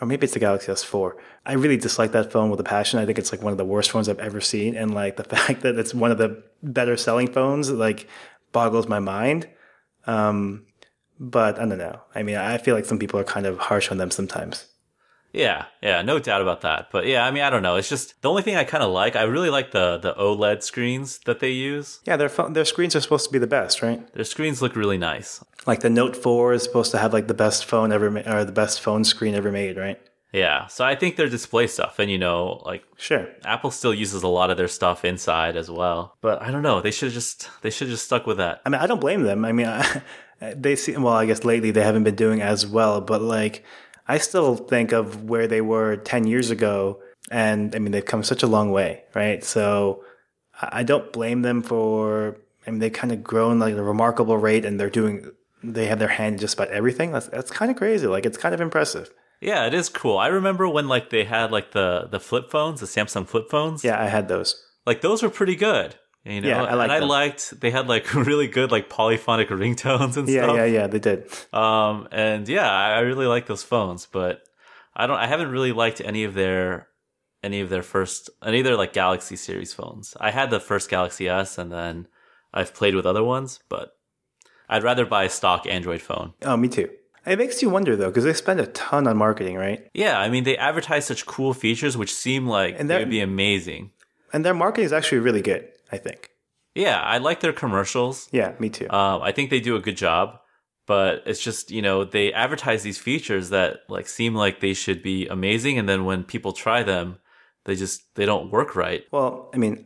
or 0.00 0.06
maybe 0.06 0.24
it's 0.24 0.32
the 0.32 0.40
Galaxy 0.40 0.72
S4. 0.72 1.12
I 1.44 1.52
really 1.52 1.76
dislike 1.76 2.12
that 2.12 2.32
phone 2.32 2.50
with 2.50 2.60
a 2.60 2.64
passion. 2.64 2.98
I 2.98 3.06
think 3.06 3.18
it's 3.18 3.32
like 3.32 3.42
one 3.42 3.52
of 3.52 3.58
the 3.58 3.64
worst 3.64 3.90
phones 3.90 4.08
I've 4.08 4.18
ever 4.18 4.40
seen. 4.40 4.74
And 4.74 4.94
like 4.94 5.16
the 5.16 5.24
fact 5.36 5.60
that 5.62 5.76
it's 5.78 5.94
one 5.94 6.10
of 6.10 6.18
the 6.18 6.42
better 6.62 6.96
selling 6.96 7.30
phones, 7.30 7.70
like 7.70 8.08
boggles 8.52 8.88
my 8.88 8.98
mind. 8.98 9.48
Um, 10.06 10.66
but 11.18 11.58
I 11.58 11.66
don't 11.66 11.78
know. 11.78 12.00
I 12.14 12.22
mean, 12.22 12.36
I 12.36 12.56
feel 12.56 12.74
like 12.74 12.86
some 12.86 12.98
people 12.98 13.20
are 13.20 13.24
kind 13.24 13.44
of 13.44 13.58
harsh 13.58 13.90
on 13.90 13.98
them 13.98 14.10
sometimes. 14.10 14.66
Yeah, 15.32 15.66
yeah, 15.80 16.02
no 16.02 16.18
doubt 16.18 16.42
about 16.42 16.62
that. 16.62 16.88
But 16.90 17.06
yeah, 17.06 17.24
I 17.24 17.30
mean, 17.30 17.44
I 17.44 17.50
don't 17.50 17.62
know. 17.62 17.76
It's 17.76 17.88
just 17.88 18.20
the 18.22 18.28
only 18.28 18.42
thing 18.42 18.56
I 18.56 18.64
kind 18.64 18.82
of 18.82 18.90
like. 18.90 19.14
I 19.14 19.22
really 19.22 19.50
like 19.50 19.70
the 19.70 19.98
the 19.98 20.14
OLED 20.14 20.62
screens 20.62 21.18
that 21.26 21.38
they 21.40 21.50
use. 21.50 22.00
Yeah, 22.04 22.16
their 22.16 22.28
phone, 22.28 22.52
their 22.52 22.64
screens 22.64 22.96
are 22.96 23.00
supposed 23.00 23.26
to 23.26 23.32
be 23.32 23.38
the 23.38 23.46
best, 23.46 23.80
right? 23.82 24.12
Their 24.12 24.24
screens 24.24 24.60
look 24.60 24.74
really 24.74 24.98
nice. 24.98 25.44
Like 25.66 25.80
the 25.80 25.90
Note 25.90 26.16
4 26.16 26.54
is 26.54 26.62
supposed 26.64 26.90
to 26.92 26.98
have 26.98 27.12
like 27.12 27.28
the 27.28 27.34
best 27.34 27.64
phone 27.64 27.92
ever 27.92 28.10
ma- 28.10 28.22
or 28.26 28.44
the 28.44 28.50
best 28.52 28.80
phone 28.80 29.04
screen 29.04 29.34
ever 29.34 29.52
made, 29.52 29.76
right? 29.76 30.00
Yeah, 30.32 30.66
so 30.68 30.84
I 30.84 30.94
think 30.94 31.16
their 31.16 31.28
display 31.28 31.66
stuff, 31.66 31.98
and 31.98 32.08
you 32.10 32.18
know, 32.18 32.62
like 32.64 32.84
Sure. 32.96 33.26
Apple 33.44 33.70
still 33.72 33.92
uses 33.94 34.22
a 34.22 34.28
lot 34.28 34.50
of 34.50 34.56
their 34.56 34.68
stuff 34.68 35.04
inside 35.04 35.56
as 35.56 35.68
well. 35.70 36.16
But 36.20 36.40
I 36.42 36.50
don't 36.50 36.62
know. 36.62 36.80
They 36.80 36.92
should 36.92 37.12
just 37.12 37.48
they 37.62 37.70
should 37.70 37.88
just 37.88 38.04
stuck 38.04 38.26
with 38.26 38.38
that. 38.38 38.62
I 38.64 38.68
mean, 38.68 38.80
I 38.80 38.86
don't 38.86 39.00
blame 39.00 39.22
them. 39.22 39.44
I 39.44 39.52
mean, 39.52 39.66
I, 39.66 40.02
they 40.56 40.74
see. 40.76 40.96
Well, 40.96 41.14
I 41.14 41.26
guess 41.26 41.44
lately 41.44 41.70
they 41.72 41.82
haven't 41.82 42.04
been 42.04 42.14
doing 42.16 42.40
as 42.42 42.64
well, 42.66 43.00
but 43.00 43.20
like, 43.22 43.64
I 44.14 44.18
still 44.18 44.56
think 44.56 44.92
of 44.92 45.24
where 45.24 45.46
they 45.46 45.60
were 45.60 45.96
ten 45.96 46.26
years 46.26 46.50
ago, 46.50 47.00
and 47.30 47.74
I 47.74 47.78
mean, 47.78 47.92
they've 47.92 48.04
come 48.04 48.22
such 48.22 48.42
a 48.42 48.46
long 48.46 48.70
way, 48.72 49.04
right? 49.14 49.42
So, 49.44 50.04
I 50.60 50.82
don't 50.82 51.12
blame 51.12 51.42
them 51.42 51.62
for. 51.62 52.36
I 52.66 52.70
mean, 52.70 52.80
they've 52.80 52.92
kind 52.92 53.12
of 53.12 53.22
grown 53.22 53.58
like 53.58 53.74
a 53.74 53.82
remarkable 53.82 54.36
rate, 54.36 54.64
and 54.64 54.78
they're 54.78 54.90
doing. 54.90 55.30
They 55.62 55.86
have 55.86 55.98
their 55.98 56.08
hand 56.18 56.34
in 56.34 56.40
just 56.40 56.54
about 56.54 56.68
everything. 56.68 57.12
That's 57.12 57.28
that's 57.28 57.50
kind 57.50 57.70
of 57.70 57.76
crazy. 57.76 58.06
Like, 58.06 58.26
it's 58.26 58.38
kind 58.38 58.54
of 58.54 58.60
impressive. 58.60 59.10
Yeah, 59.40 59.66
it 59.66 59.74
is 59.74 59.88
cool. 59.88 60.18
I 60.18 60.28
remember 60.28 60.68
when 60.68 60.88
like 60.88 61.10
they 61.10 61.24
had 61.24 61.50
like 61.50 61.72
the 61.72 62.08
the 62.10 62.20
flip 62.20 62.50
phones, 62.50 62.80
the 62.80 62.86
Samsung 62.86 63.26
flip 63.26 63.48
phones. 63.50 63.84
Yeah, 63.84 64.00
I 64.00 64.06
had 64.06 64.28
those. 64.28 64.62
like 64.86 65.00
those 65.00 65.22
were 65.22 65.30
pretty 65.30 65.56
good. 65.56 65.96
You 66.24 66.40
know, 66.42 66.48
Yeah, 66.48 66.62
I 66.64 66.74
like 66.74 66.90
and 66.90 66.92
I 66.92 66.98
liked 67.06 67.60
they 67.60 67.70
had 67.70 67.88
like 67.88 68.14
really 68.14 68.46
good 68.46 68.70
like 68.70 68.88
polyphonic 68.90 69.48
ringtones 69.48 70.16
and 70.16 70.28
Yeah, 70.28 70.42
stuff. 70.44 70.56
yeah, 70.56 70.64
yeah. 70.64 70.72
Yeah. 70.80 70.86
They 70.86 70.98
did. 70.98 71.26
Um, 71.52 72.08
and 72.12 72.48
yeah, 72.48 72.70
I 72.70 73.00
really 73.00 73.26
like 73.26 73.46
those 73.46 73.62
phones, 73.62 74.06
but 74.06 74.42
I 74.94 75.06
don't. 75.06 75.16
I 75.16 75.26
haven't 75.26 75.50
really 75.50 75.72
liked 75.72 76.00
any 76.00 76.24
of 76.24 76.34
their 76.34 76.88
any 77.42 77.60
of 77.60 77.70
their 77.70 77.82
first 77.82 78.28
any 78.44 78.58
of 78.60 78.64
their 78.64 78.76
like 78.76 78.92
Galaxy 78.92 79.36
series 79.36 79.72
phones. 79.72 80.14
I 80.20 80.30
had 80.30 80.50
the 80.50 80.60
first 80.60 80.90
Galaxy 80.90 81.28
S, 81.28 81.56
and 81.56 81.72
then 81.72 82.06
I've 82.52 82.74
played 82.74 82.94
with 82.94 83.06
other 83.06 83.24
ones, 83.24 83.60
but 83.70 83.92
I'd 84.68 84.82
rather 84.82 85.06
buy 85.06 85.24
a 85.24 85.30
stock 85.30 85.66
Android 85.66 86.02
phone. 86.02 86.34
Oh, 86.42 86.56
me 86.56 86.68
too. 86.68 86.90
It 87.26 87.38
makes 87.38 87.62
you 87.62 87.70
wonder 87.70 87.96
though, 87.96 88.08
because 88.08 88.24
they 88.24 88.32
spend 88.34 88.60
a 88.60 88.66
ton 88.66 89.06
on 89.06 89.16
marketing, 89.16 89.56
right? 89.56 89.86
Yeah, 89.94 90.18
I 90.18 90.28
mean 90.28 90.44
they 90.44 90.56
advertise 90.56 91.06
such 91.06 91.24
cool 91.26 91.54
features 91.54 91.96
which 91.96 92.12
seem 92.12 92.46
like 92.46 92.76
And 92.78 92.88
they 92.90 92.94
that- 92.94 93.00
would 93.00 93.10
be 93.10 93.20
amazing. 93.20 93.92
And 94.32 94.44
their 94.44 94.54
marketing 94.54 94.84
is 94.86 94.92
actually 94.92 95.18
really 95.18 95.42
good. 95.42 95.68
I 95.90 95.96
think. 95.98 96.30
Yeah, 96.74 97.00
I 97.00 97.18
like 97.18 97.40
their 97.40 97.52
commercials. 97.52 98.28
Yeah, 98.32 98.54
me 98.58 98.70
too. 98.70 98.88
Um, 98.90 99.22
I 99.22 99.32
think 99.32 99.50
they 99.50 99.60
do 99.60 99.76
a 99.76 99.80
good 99.80 99.96
job, 99.96 100.38
but 100.86 101.22
it's 101.26 101.42
just 101.42 101.70
you 101.70 101.82
know 101.82 102.04
they 102.04 102.32
advertise 102.32 102.82
these 102.82 102.98
features 102.98 103.50
that 103.50 103.80
like 103.88 104.06
seem 104.06 104.34
like 104.34 104.60
they 104.60 104.74
should 104.74 105.02
be 105.02 105.26
amazing, 105.26 105.78
and 105.78 105.88
then 105.88 106.04
when 106.04 106.22
people 106.22 106.52
try 106.52 106.82
them, 106.82 107.18
they 107.64 107.74
just 107.74 108.14
they 108.14 108.24
don't 108.24 108.50
work 108.50 108.76
right. 108.76 109.04
Well, 109.10 109.50
I 109.52 109.56
mean, 109.56 109.84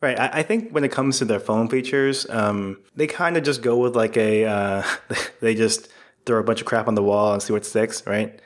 right. 0.00 0.18
I, 0.18 0.40
I 0.40 0.42
think 0.42 0.72
when 0.72 0.84
it 0.84 0.92
comes 0.92 1.18
to 1.18 1.24
their 1.24 1.40
phone 1.40 1.68
features, 1.68 2.28
um, 2.28 2.82
they 2.94 3.06
kind 3.06 3.36
of 3.36 3.42
just 3.42 3.62
go 3.62 3.78
with 3.78 3.96
like 3.96 4.16
a, 4.16 4.44
uh, 4.44 4.82
they 5.40 5.54
just 5.54 5.88
throw 6.26 6.38
a 6.38 6.44
bunch 6.44 6.60
of 6.60 6.66
crap 6.66 6.86
on 6.86 6.94
the 6.94 7.02
wall 7.02 7.32
and 7.32 7.42
see 7.42 7.52
what 7.52 7.64
sticks, 7.64 8.06
right? 8.06 8.40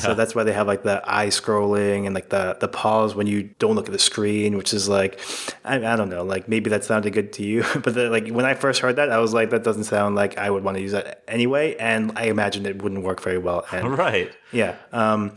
So 0.00 0.14
that's 0.14 0.34
why 0.34 0.44
they 0.44 0.52
have 0.52 0.66
like 0.66 0.82
the 0.82 1.02
eye 1.06 1.28
scrolling 1.28 2.06
and 2.06 2.14
like 2.14 2.30
the 2.30 2.56
the 2.58 2.68
pause 2.68 3.14
when 3.14 3.26
you 3.26 3.50
don't 3.58 3.76
look 3.76 3.86
at 3.86 3.92
the 3.92 3.98
screen, 3.98 4.56
which 4.56 4.74
is 4.74 4.88
like, 4.88 5.20
I, 5.64 5.76
I 5.76 5.96
don't 5.96 6.08
know, 6.08 6.24
like 6.24 6.48
maybe 6.48 6.70
that 6.70 6.84
sounded 6.84 7.12
good 7.12 7.32
to 7.34 7.44
you, 7.44 7.64
but 7.84 7.94
the, 7.94 8.10
like 8.10 8.28
when 8.28 8.44
I 8.44 8.54
first 8.54 8.80
heard 8.80 8.96
that, 8.96 9.10
I 9.10 9.18
was 9.18 9.32
like, 9.32 9.50
that 9.50 9.62
doesn't 9.62 9.84
sound 9.84 10.16
like 10.16 10.36
I 10.36 10.50
would 10.50 10.64
want 10.64 10.76
to 10.76 10.82
use 10.82 10.92
that 10.92 11.22
anyway, 11.28 11.76
and 11.76 12.12
I 12.16 12.24
imagined 12.24 12.66
it 12.66 12.82
wouldn't 12.82 13.02
work 13.04 13.22
very 13.22 13.38
well. 13.38 13.64
And 13.70 13.96
Right. 13.98 14.32
yeah. 14.52 14.76
Um, 14.92 15.32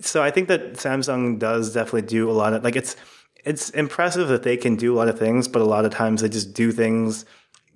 so 0.00 0.22
I 0.22 0.30
think 0.30 0.48
that 0.48 0.74
Samsung 0.74 1.38
does 1.38 1.72
definitely 1.72 2.02
do 2.02 2.30
a 2.30 2.32
lot 2.32 2.52
of 2.54 2.64
like 2.64 2.76
it's 2.76 2.96
it's 3.44 3.70
impressive 3.70 4.28
that 4.28 4.42
they 4.42 4.56
can 4.56 4.76
do 4.76 4.94
a 4.94 4.96
lot 4.96 5.08
of 5.08 5.18
things, 5.18 5.48
but 5.48 5.60
a 5.60 5.66
lot 5.66 5.84
of 5.84 5.92
times 5.92 6.22
they 6.22 6.28
just 6.28 6.54
do 6.54 6.72
things 6.72 7.24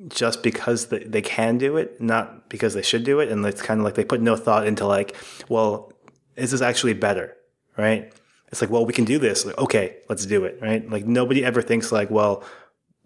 just 0.06 0.42
because 0.42 0.86
they, 0.86 1.00
they 1.00 1.22
can 1.22 1.58
do 1.58 1.76
it, 1.76 2.00
not 2.00 2.48
because 2.48 2.74
they 2.74 2.82
should 2.82 3.04
do 3.04 3.20
it. 3.20 3.30
And 3.30 3.44
it's 3.44 3.62
kind 3.62 3.80
of 3.80 3.84
like 3.84 3.94
they 3.94 4.04
put 4.04 4.20
no 4.20 4.36
thought 4.36 4.66
into 4.66 4.86
like, 4.86 5.16
well, 5.48 5.92
is 6.36 6.52
this 6.52 6.62
actually 6.62 6.94
better? 6.94 7.36
Right? 7.76 8.12
It's 8.48 8.60
like, 8.60 8.70
well, 8.70 8.86
we 8.86 8.92
can 8.92 9.04
do 9.04 9.18
this. 9.18 9.44
Like, 9.44 9.58
okay, 9.58 9.96
let's 10.08 10.24
do 10.26 10.44
it. 10.44 10.58
Right? 10.60 10.88
Like 10.88 11.06
nobody 11.06 11.44
ever 11.44 11.62
thinks 11.62 11.90
like, 11.90 12.10
well, 12.10 12.44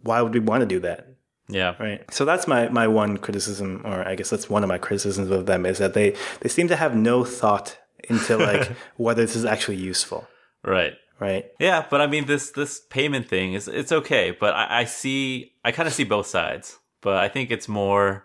why 0.02 0.20
would 0.20 0.34
we 0.34 0.40
want 0.40 0.60
to 0.60 0.66
do 0.66 0.80
that? 0.80 1.08
Yeah. 1.48 1.74
Right. 1.78 2.02
So 2.12 2.24
that's 2.24 2.46
my, 2.46 2.68
my 2.68 2.86
one 2.86 3.18
criticism, 3.18 3.82
or 3.84 4.06
I 4.06 4.14
guess 4.14 4.30
that's 4.30 4.48
one 4.48 4.62
of 4.62 4.68
my 4.68 4.78
criticisms 4.78 5.30
of 5.30 5.46
them 5.46 5.66
is 5.66 5.78
that 5.78 5.94
they, 5.94 6.14
they 6.40 6.48
seem 6.48 6.68
to 6.68 6.76
have 6.76 6.94
no 6.94 7.24
thought 7.24 7.78
into 8.08 8.36
like 8.36 8.72
whether 8.96 9.22
this 9.22 9.36
is 9.36 9.44
actually 9.44 9.76
useful. 9.76 10.26
Right. 10.64 10.94
Right. 11.22 11.44
Yeah, 11.60 11.86
but 11.88 12.00
I 12.00 12.08
mean 12.08 12.26
this 12.26 12.50
this 12.50 12.80
payment 12.80 13.28
thing 13.28 13.52
is 13.52 13.68
it's 13.68 13.92
okay, 13.92 14.32
but 14.32 14.54
I, 14.54 14.80
I 14.80 14.84
see 14.86 15.52
I 15.64 15.70
kind 15.70 15.86
of 15.86 15.92
see 15.94 16.02
both 16.02 16.26
sides, 16.26 16.80
but 17.02 17.16
I 17.18 17.28
think 17.28 17.50
it's 17.50 17.68
more 17.68 18.24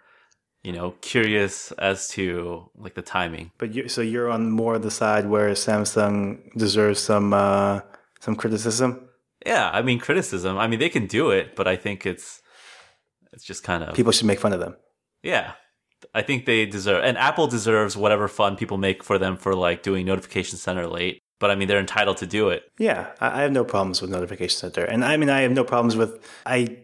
you 0.64 0.74
know, 0.74 0.92
curious 1.00 1.72
as 1.74 2.10
to 2.10 2.70
like 2.76 2.94
the 2.94 3.02
timing. 3.02 3.52
But 3.58 3.74
you, 3.74 3.88
so 3.88 4.02
you're 4.02 4.30
on 4.30 4.52
more 4.52 4.78
the 4.78 4.92
side 4.92 5.30
where 5.30 5.50
Samsung 5.52 6.52
deserves 6.58 7.00
some 7.00 7.34
uh, 7.34 7.82
some 8.20 8.36
criticism. 8.36 9.08
Yeah, 9.46 9.70
I 9.72 9.82
mean 9.82 10.00
criticism. 10.00 10.58
I 10.58 10.68
mean 10.68 10.80
they 10.80 10.90
can 10.90 11.08
do 11.08 11.32
it, 11.32 11.56
but 11.56 11.68
I 11.68 11.78
think 11.78 12.06
it's 12.06 12.42
it's 13.32 13.46
just 13.46 13.64
kind 13.64 13.82
of 13.84 13.96
People 13.96 14.12
should 14.12 14.28
make 14.28 14.40
fun 14.40 14.52
of 14.52 14.60
them. 14.60 14.76
yeah. 15.24 15.54
I 16.14 16.22
think 16.22 16.46
they 16.46 16.66
deserve, 16.68 17.04
and 17.04 17.18
Apple 17.18 17.48
deserves 17.48 17.98
whatever 17.98 18.28
fun 18.28 18.56
people 18.56 18.78
make 18.78 19.04
for 19.04 19.18
them 19.18 19.36
for 19.36 19.56
like 19.56 19.82
doing 19.82 20.06
Notification 20.06 20.58
Center 20.60 20.86
late. 20.86 21.22
But 21.40 21.50
I 21.50 21.56
mean, 21.56 21.68
they're 21.68 21.80
entitled 21.80 22.18
to 22.18 22.28
do 22.28 22.50
it. 22.50 22.64
Yeah, 22.78 23.12
I, 23.20 23.40
I 23.40 23.42
have 23.42 23.52
no 23.52 23.64
problems 23.64 24.02
with 24.02 24.12
Notification 24.12 24.58
Center, 24.60 24.84
and 24.84 25.04
I 25.04 25.18
mean 25.18 25.30
I 25.30 25.42
have 25.42 25.52
no 25.52 25.64
problems 25.64 25.96
with. 25.96 26.20
I 26.46 26.78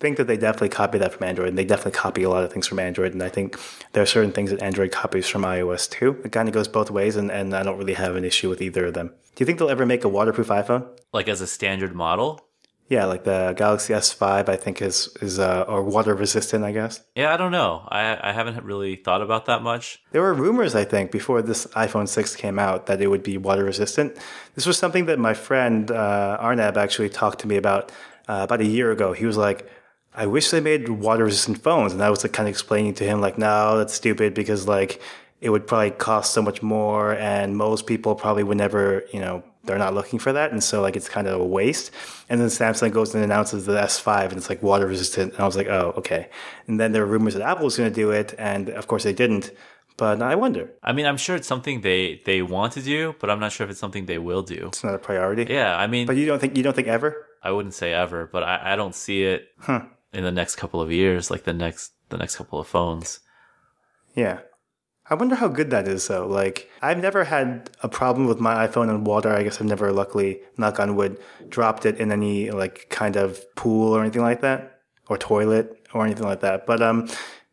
think 0.00 0.16
that 0.16 0.26
they 0.26 0.36
definitely 0.36 0.70
copy 0.70 0.98
that 0.98 1.12
from 1.12 1.24
Android, 1.24 1.48
and 1.48 1.58
they 1.58 1.64
definitely 1.64 1.92
copy 1.92 2.22
a 2.22 2.30
lot 2.30 2.42
of 2.42 2.52
things 2.52 2.66
from 2.66 2.78
Android, 2.78 3.12
and 3.12 3.22
I 3.22 3.28
think 3.28 3.58
there 3.92 4.02
are 4.02 4.06
certain 4.06 4.32
things 4.32 4.50
that 4.50 4.62
Android 4.62 4.90
copies 4.90 5.28
from 5.28 5.42
iOS 5.42 5.88
too. 5.88 6.20
It 6.24 6.32
kind 6.32 6.48
of 6.48 6.54
goes 6.54 6.68
both 6.68 6.90
ways, 6.90 7.16
and, 7.16 7.30
and 7.30 7.54
I 7.54 7.62
don't 7.62 7.78
really 7.78 7.94
have 7.94 8.16
an 8.16 8.24
issue 8.24 8.48
with 8.48 8.62
either 8.62 8.86
of 8.86 8.94
them. 8.94 9.08
Do 9.08 9.42
you 9.42 9.46
think 9.46 9.58
they'll 9.58 9.70
ever 9.70 9.86
make 9.86 10.02
a 10.02 10.08
waterproof 10.08 10.48
iPhone? 10.48 10.88
Like 11.12 11.28
as 11.28 11.40
a 11.40 11.46
standard 11.46 11.94
model. 11.94 12.40
Yeah, 12.88 13.04
like 13.04 13.22
the 13.22 13.54
Galaxy 13.56 13.92
S5, 13.92 14.48
I 14.48 14.56
think 14.56 14.82
is 14.82 15.16
is 15.20 15.38
uh, 15.38 15.64
or 15.68 15.84
water 15.84 16.12
resistant, 16.12 16.64
I 16.64 16.72
guess. 16.72 17.00
Yeah, 17.14 17.32
I 17.32 17.36
don't 17.36 17.52
know. 17.52 17.86
I 17.88 18.18
I 18.20 18.32
haven't 18.32 18.64
really 18.64 18.96
thought 18.96 19.22
about 19.22 19.46
that 19.46 19.62
much. 19.62 20.02
There 20.10 20.22
were 20.22 20.34
rumors, 20.34 20.74
I 20.74 20.84
think, 20.84 21.12
before 21.12 21.40
this 21.40 21.66
iPhone 21.68 22.08
6 22.08 22.34
came 22.34 22.58
out 22.58 22.86
that 22.86 23.00
it 23.00 23.06
would 23.06 23.22
be 23.22 23.38
water 23.38 23.64
resistant. 23.64 24.18
This 24.56 24.66
was 24.66 24.76
something 24.76 25.06
that 25.06 25.20
my 25.20 25.34
friend 25.34 25.88
uh, 25.92 26.36
Arnab 26.40 26.76
actually 26.76 27.10
talked 27.10 27.38
to 27.42 27.46
me 27.46 27.56
about 27.56 27.92
uh, 28.28 28.40
about 28.42 28.60
a 28.60 28.66
year 28.66 28.90
ago. 28.90 29.12
He 29.12 29.24
was 29.24 29.36
like, 29.36 29.70
I 30.14 30.26
wish 30.26 30.50
they 30.50 30.60
made 30.60 30.88
water 30.88 31.24
resistant 31.24 31.62
phones. 31.62 31.92
And 31.92 32.02
I 32.02 32.10
was 32.10 32.24
like, 32.24 32.32
kind 32.32 32.48
of 32.48 32.52
explaining 32.52 32.94
to 32.94 33.04
him, 33.04 33.20
like, 33.20 33.38
no, 33.38 33.78
that's 33.78 33.94
stupid 33.94 34.34
because, 34.34 34.66
like, 34.66 35.00
it 35.40 35.50
would 35.50 35.66
probably 35.66 35.92
cost 35.92 36.32
so 36.32 36.42
much 36.42 36.62
more. 36.62 37.14
And 37.14 37.56
most 37.56 37.86
people 37.86 38.14
probably 38.14 38.42
would 38.42 38.58
never, 38.58 39.04
you 39.12 39.20
know, 39.20 39.42
they're 39.64 39.78
not 39.78 39.94
looking 39.94 40.18
for 40.18 40.32
that. 40.32 40.52
And 40.52 40.62
so, 40.64 40.80
like, 40.82 40.96
it's 40.96 41.08
kind 41.08 41.26
of 41.28 41.40
a 41.40 41.44
waste. 41.44 41.92
And 42.28 42.40
then 42.40 42.48
Samsung 42.48 42.92
goes 42.92 43.14
and 43.14 43.22
announces 43.22 43.66
the 43.66 43.72
S5 43.74 44.28
and 44.30 44.36
it's 44.36 44.48
like 44.48 44.62
water 44.62 44.86
resistant. 44.86 45.34
And 45.34 45.40
I 45.42 45.46
was 45.46 45.56
like, 45.56 45.68
oh, 45.68 45.94
okay. 45.98 46.28
And 46.66 46.80
then 46.80 46.92
there 46.92 47.04
were 47.04 47.12
rumors 47.12 47.34
that 47.34 47.42
Apple 47.42 47.66
was 47.66 47.76
going 47.76 47.90
to 47.90 47.94
do 47.94 48.10
it. 48.10 48.34
And 48.38 48.70
of 48.70 48.86
course, 48.88 49.04
they 49.04 49.12
didn't. 49.12 49.52
But 49.96 50.22
I 50.22 50.34
wonder. 50.34 50.70
I 50.82 50.92
mean, 50.92 51.04
I'm 51.04 51.18
sure 51.18 51.36
it's 51.36 51.46
something 51.46 51.82
they 51.82 52.22
they 52.24 52.40
want 52.40 52.72
to 52.72 52.80
do, 52.80 53.14
but 53.20 53.28
I'm 53.28 53.38
not 53.38 53.52
sure 53.52 53.66
if 53.66 53.70
it's 53.70 53.80
something 53.80 54.06
they 54.06 54.16
will 54.16 54.40
do. 54.40 54.68
It's 54.68 54.82
not 54.82 54.94
a 54.94 54.98
priority. 54.98 55.52
Yeah, 55.52 55.76
I 55.76 55.88
mean, 55.88 56.06
But 56.06 56.16
you 56.16 56.24
don't 56.24 56.38
think 56.38 56.56
you 56.56 56.62
don't 56.62 56.74
think 56.74 56.88
ever? 56.88 57.26
I 57.42 57.50
wouldn't 57.50 57.74
say 57.74 57.92
ever, 57.92 58.26
but 58.32 58.42
I, 58.42 58.72
I 58.72 58.76
don't 58.76 58.94
see 58.94 59.24
it 59.24 59.48
Huh. 59.58 59.82
In 60.12 60.24
the 60.24 60.30
next 60.30 60.56
couple 60.56 60.80
of 60.80 60.90
years, 60.90 61.30
like 61.30 61.44
the 61.44 61.52
next 61.52 61.92
the 62.08 62.16
next 62.16 62.36
couple 62.36 62.58
of 62.58 62.66
phones. 62.66 63.20
Yeah. 64.14 64.40
I 65.08 65.14
wonder 65.14 65.34
how 65.34 65.48
good 65.48 65.70
that 65.70 65.88
is 65.88 66.06
though. 66.06 66.26
Like 66.26 66.70
I've 66.82 66.98
never 66.98 67.24
had 67.24 67.70
a 67.82 67.88
problem 67.88 68.26
with 68.26 68.38
my 68.38 68.66
iPhone 68.66 68.88
in 68.88 69.04
water. 69.04 69.30
I 69.30 69.42
guess 69.42 69.60
I've 69.60 69.66
never 69.66 69.92
luckily, 69.92 70.40
knock 70.56 70.78
on 70.78 70.94
wood, 70.94 71.18
dropped 71.48 71.84
it 71.84 71.98
in 71.98 72.12
any 72.12 72.50
like 72.50 72.86
kind 72.90 73.16
of 73.16 73.42
pool 73.56 73.92
or 73.92 74.00
anything 74.02 74.22
like 74.22 74.40
that. 74.42 74.78
Or 75.08 75.18
toilet 75.18 75.88
or 75.92 76.04
anything 76.04 76.26
like 76.26 76.40
that. 76.40 76.66
But 76.66 76.82
um 76.82 77.08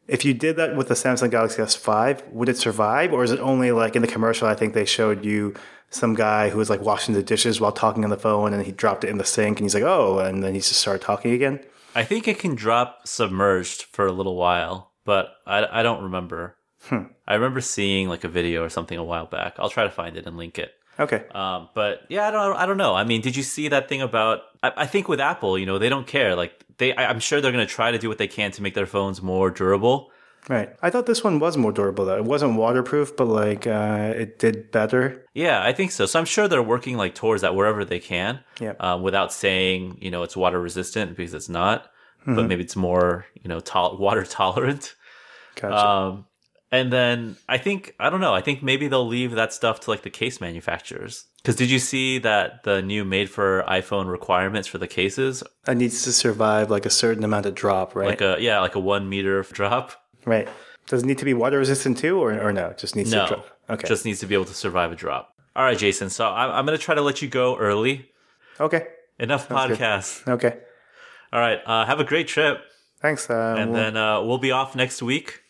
if 0.08 0.24
you 0.24 0.34
did 0.34 0.56
that 0.56 0.76
with 0.76 0.88
the 0.88 0.94
Samsung 0.94 1.30
Galaxy 1.32 1.62
S5, 1.62 2.32
would 2.32 2.48
it 2.48 2.58
survive? 2.58 3.12
Or 3.12 3.24
is 3.24 3.32
it 3.32 3.40
only 3.40 3.72
like 3.72 3.96
in 3.96 4.02
the 4.02 4.08
commercial 4.08 4.48
I 4.48 4.56
think 4.56 4.74
they 4.74 4.86
showed 4.86 5.26
you 5.26 5.56
some 5.90 6.14
guy 6.14 6.50
who 6.50 6.58
was 6.58 6.70
like 6.70 6.82
washing 6.82 7.14
the 7.14 7.24
dishes 7.24 7.60
while 7.60 7.72
talking 7.72 8.04
on 8.04 8.10
the 8.10 8.18
phone 8.18 8.54
and 8.54 8.66
he 8.66 8.72
dropped 8.72 9.04
it 9.04 9.10
in 9.10 9.18
the 9.18 9.26
sink 9.26 9.58
and 9.60 9.66
he's 9.66 9.74
like, 9.74 9.84
Oh, 9.84 10.20
and 10.20 10.44
then 10.44 10.54
he 10.54 10.60
just 10.60 10.74
started 10.74 11.02
talking 11.02 11.32
again. 11.34 11.60
I 11.98 12.04
think 12.04 12.28
it 12.28 12.38
can 12.38 12.54
drop 12.54 13.08
submerged 13.08 13.82
for 13.92 14.06
a 14.06 14.12
little 14.12 14.36
while, 14.36 14.92
but 15.04 15.30
I, 15.48 15.80
I 15.80 15.82
don't 15.82 16.04
remember. 16.04 16.56
I 16.92 17.34
remember 17.34 17.60
seeing 17.60 18.08
like 18.08 18.24
a 18.24 18.28
video 18.28 18.64
or 18.64 18.70
something 18.70 19.00
a 19.00 19.04
while 19.04 19.26
back. 19.26 19.56
I'll 19.58 19.72
try 19.72 19.84
to 19.84 19.90
find 19.90 20.16
it 20.16 20.28
and 20.28 20.38
link 20.38 20.60
it. 20.60 20.74
Okay. 21.00 21.26
Um, 21.32 21.70
but 21.74 22.02
yeah, 22.08 22.28
I 22.28 22.32
don't, 22.32 22.56
I 22.56 22.68
don't 22.68 22.78
know. 22.78 22.94
I 22.94 23.04
mean, 23.04 23.22
did 23.22 23.36
you 23.36 23.42
see 23.42 23.68
that 23.70 23.90
thing 23.90 24.04
about? 24.04 24.42
I, 24.62 24.74
I 24.78 24.86
think 24.86 25.10
with 25.10 25.20
Apple, 25.20 25.58
you 25.58 25.66
know, 25.66 25.80
they 25.80 25.90
don't 25.90 26.06
care. 26.06 26.36
Like 26.36 26.64
they, 26.78 26.94
I, 26.94 27.10
I'm 27.10 27.20
sure 27.20 27.42
they're 27.42 27.52
going 27.52 27.66
to 27.66 27.74
try 27.74 27.90
to 27.90 27.98
do 27.98 28.10
what 28.10 28.20
they 28.20 28.28
can 28.28 28.52
to 28.52 28.62
make 28.62 28.76
their 28.76 28.86
phones 28.86 29.20
more 29.20 29.50
durable. 29.50 30.12
Right. 30.50 30.70
I 30.82 30.90
thought 30.90 31.06
this 31.06 31.24
one 31.24 31.40
was 31.40 31.58
more 31.58 31.72
durable 31.72 32.06
though. 32.06 32.18
It 32.18 32.24
wasn't 32.24 32.56
waterproof, 32.58 33.18
but 33.18 33.26
like 33.26 33.68
uh, 33.68 34.14
it 34.16 34.40
did 34.40 34.72
better. 34.72 35.26
Yeah, 35.34 35.62
I 35.64 35.74
think 35.74 35.92
so. 35.92 36.06
So 36.06 36.20
I'm 36.20 36.26
sure 36.26 36.48
they're 36.48 36.64
working 36.64 36.96
like 36.96 37.16
towards 37.16 37.42
that 37.42 37.56
wherever 37.56 37.84
they 37.84 38.00
can. 38.00 38.40
Yeah. 38.60 38.74
Uh, 38.80 38.98
without 39.02 39.34
saying, 39.34 39.98
you 40.02 40.10
know, 40.10 40.24
it's 40.24 40.38
water 40.38 40.60
resistant 40.60 41.16
because 41.18 41.34
it's 41.34 41.50
not, 41.50 41.92
but 42.26 42.44
maybe 42.48 42.64
it's 42.64 42.76
more, 42.76 43.26
you 43.42 43.48
know, 43.48 43.60
tol- 43.60 43.98
water 44.00 44.26
tolerant. 44.26 44.96
Gotcha. 45.56 45.76
Um, 45.78 46.26
and 46.72 46.92
then 46.92 47.38
I 47.48 47.58
think 47.58 47.96
I 48.00 48.10
don't 48.10 48.20
know. 48.20 48.34
I 48.34 48.42
think 48.42 48.62
maybe 48.62 48.88
they'll 48.88 49.08
leave 49.08 49.32
that 49.32 49.54
stuff 49.54 49.82
to 49.82 49.92
like 49.92 50.04
the 50.04 50.10
case 50.10 50.42
manufacturers. 50.42 51.26
Because 51.38 51.56
did 51.56 51.70
you 51.70 51.80
see 51.80 52.20
that 52.20 52.64
the 52.64 52.82
new 52.82 53.06
made 53.06 53.30
for 53.30 53.64
iPhone 53.68 54.10
requirements 54.10 54.68
for 54.68 54.78
the 54.78 54.88
cases, 54.88 55.44
it 55.66 55.76
needs 55.76 56.04
to 56.04 56.12
survive 56.12 56.70
like 56.70 56.86
a 56.86 56.90
certain 56.90 57.24
amount 57.24 57.46
of 57.46 57.56
drop, 57.56 57.96
right? 57.96 58.08
like 58.08 58.22
a 58.22 58.38
yeah, 58.40 58.60
like 58.60 58.76
a 58.76 58.80
one 58.80 59.08
meter 59.08 59.42
drop? 59.44 59.94
Right. 60.28 60.48
Does 60.88 61.04
it 61.04 61.06
need 61.06 61.18
to 61.18 61.26
be 61.26 61.34
water 61.34 61.58
resistant 61.58 61.98
too, 61.98 62.18
or, 62.22 62.40
or 62.40 62.54
no? 62.54 62.68
It 62.68 62.78
just 62.78 62.96
needs 62.96 63.12
No, 63.12 63.24
to 63.26 63.34
drop. 63.34 63.48
Okay. 63.72 63.88
just 63.88 64.06
needs 64.06 64.20
to 64.22 64.26
be 64.28 64.36
able 64.36 64.46
to 64.46 64.54
survive 64.54 64.92
a 64.92 64.96
drop. 64.96 65.34
All 65.56 65.64
right, 65.66 65.78
Jason. 65.78 66.10
So 66.10 66.26
I'm, 66.28 66.52
I'm 66.52 66.66
going 66.66 66.78
to 66.78 66.84
try 66.84 66.96
to 66.96 67.02
let 67.02 67.22
you 67.22 67.28
go 67.28 67.58
early. 67.58 68.10
okay. 68.60 68.88
Enough 69.20 69.50
good. 69.50 69.58
podcasts. 69.58 70.26
Okay. 70.28 70.56
All 71.34 71.40
right. 71.40 71.60
Uh, 71.66 71.86
have 71.86 72.00
a 72.00 72.04
great 72.04 72.28
trip, 72.28 72.60
Thanks. 73.02 73.30
Uh, 73.30 73.56
and 73.58 73.72
we'll- 73.72 73.82
then 73.82 73.98
uh, 73.98 74.22
we'll 74.22 74.38
be 74.38 74.52
off 74.52 74.76
next 74.76 75.02
week. 75.02 75.42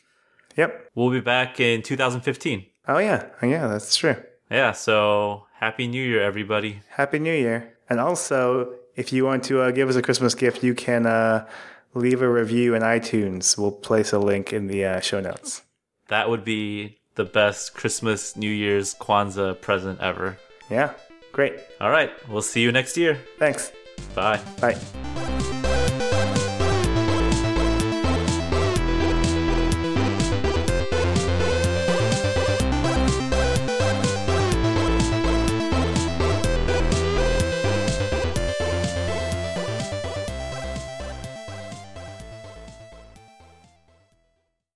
yep. 0.55 0.89
We'll 0.95 1.11
be 1.11 1.19
back 1.19 1.59
in 1.59 1.81
2015. 1.83 2.65
Oh 2.87 2.97
yeah. 2.99 3.25
Oh, 3.41 3.45
yeah. 3.45 3.67
That's 3.67 3.95
true. 3.95 4.15
Yeah. 4.49 4.71
So 4.71 5.45
happy 5.59 5.85
New 5.87 6.01
Year, 6.01 6.23
everybody. 6.23 6.79
Happy 6.89 7.19
New 7.19 7.33
Year. 7.33 7.73
And 7.89 7.99
also, 7.99 8.73
if 8.95 9.11
you 9.13 9.25
want 9.25 9.43
to 9.45 9.61
uh, 9.61 9.71
give 9.71 9.87
us 9.89 9.95
a 9.95 10.01
Christmas 10.01 10.33
gift, 10.33 10.63
you 10.63 10.73
can 10.73 11.05
uh, 11.05 11.45
leave 11.97 12.21
a 12.21 12.29
review 12.29 12.75
in 12.75 12.81
iTunes. 12.81 13.57
We'll 13.57 13.71
place 13.71 14.13
a 14.13 14.19
link 14.19 14.53
in 14.53 14.67
the 14.67 14.85
uh, 14.85 14.99
show 14.99 15.19
notes. 15.19 15.63
That 16.07 16.29
would 16.29 16.43
be 16.43 16.99
the 17.15 17.25
best 17.25 17.73
Christmas, 17.73 18.35
New 18.35 18.49
Year's, 18.49 18.93
Kwanzaa 18.93 19.59
present 19.59 19.99
ever. 19.99 20.37
Yeah. 20.69 20.93
Great. 21.31 21.59
All 21.81 21.89
right. 21.89 22.11
We'll 22.29 22.41
see 22.41 22.61
you 22.61 22.71
next 22.71 22.97
year. 22.97 23.19
Thanks. 23.37 23.71
Bye. 24.15 24.39
Bye. 24.61 25.53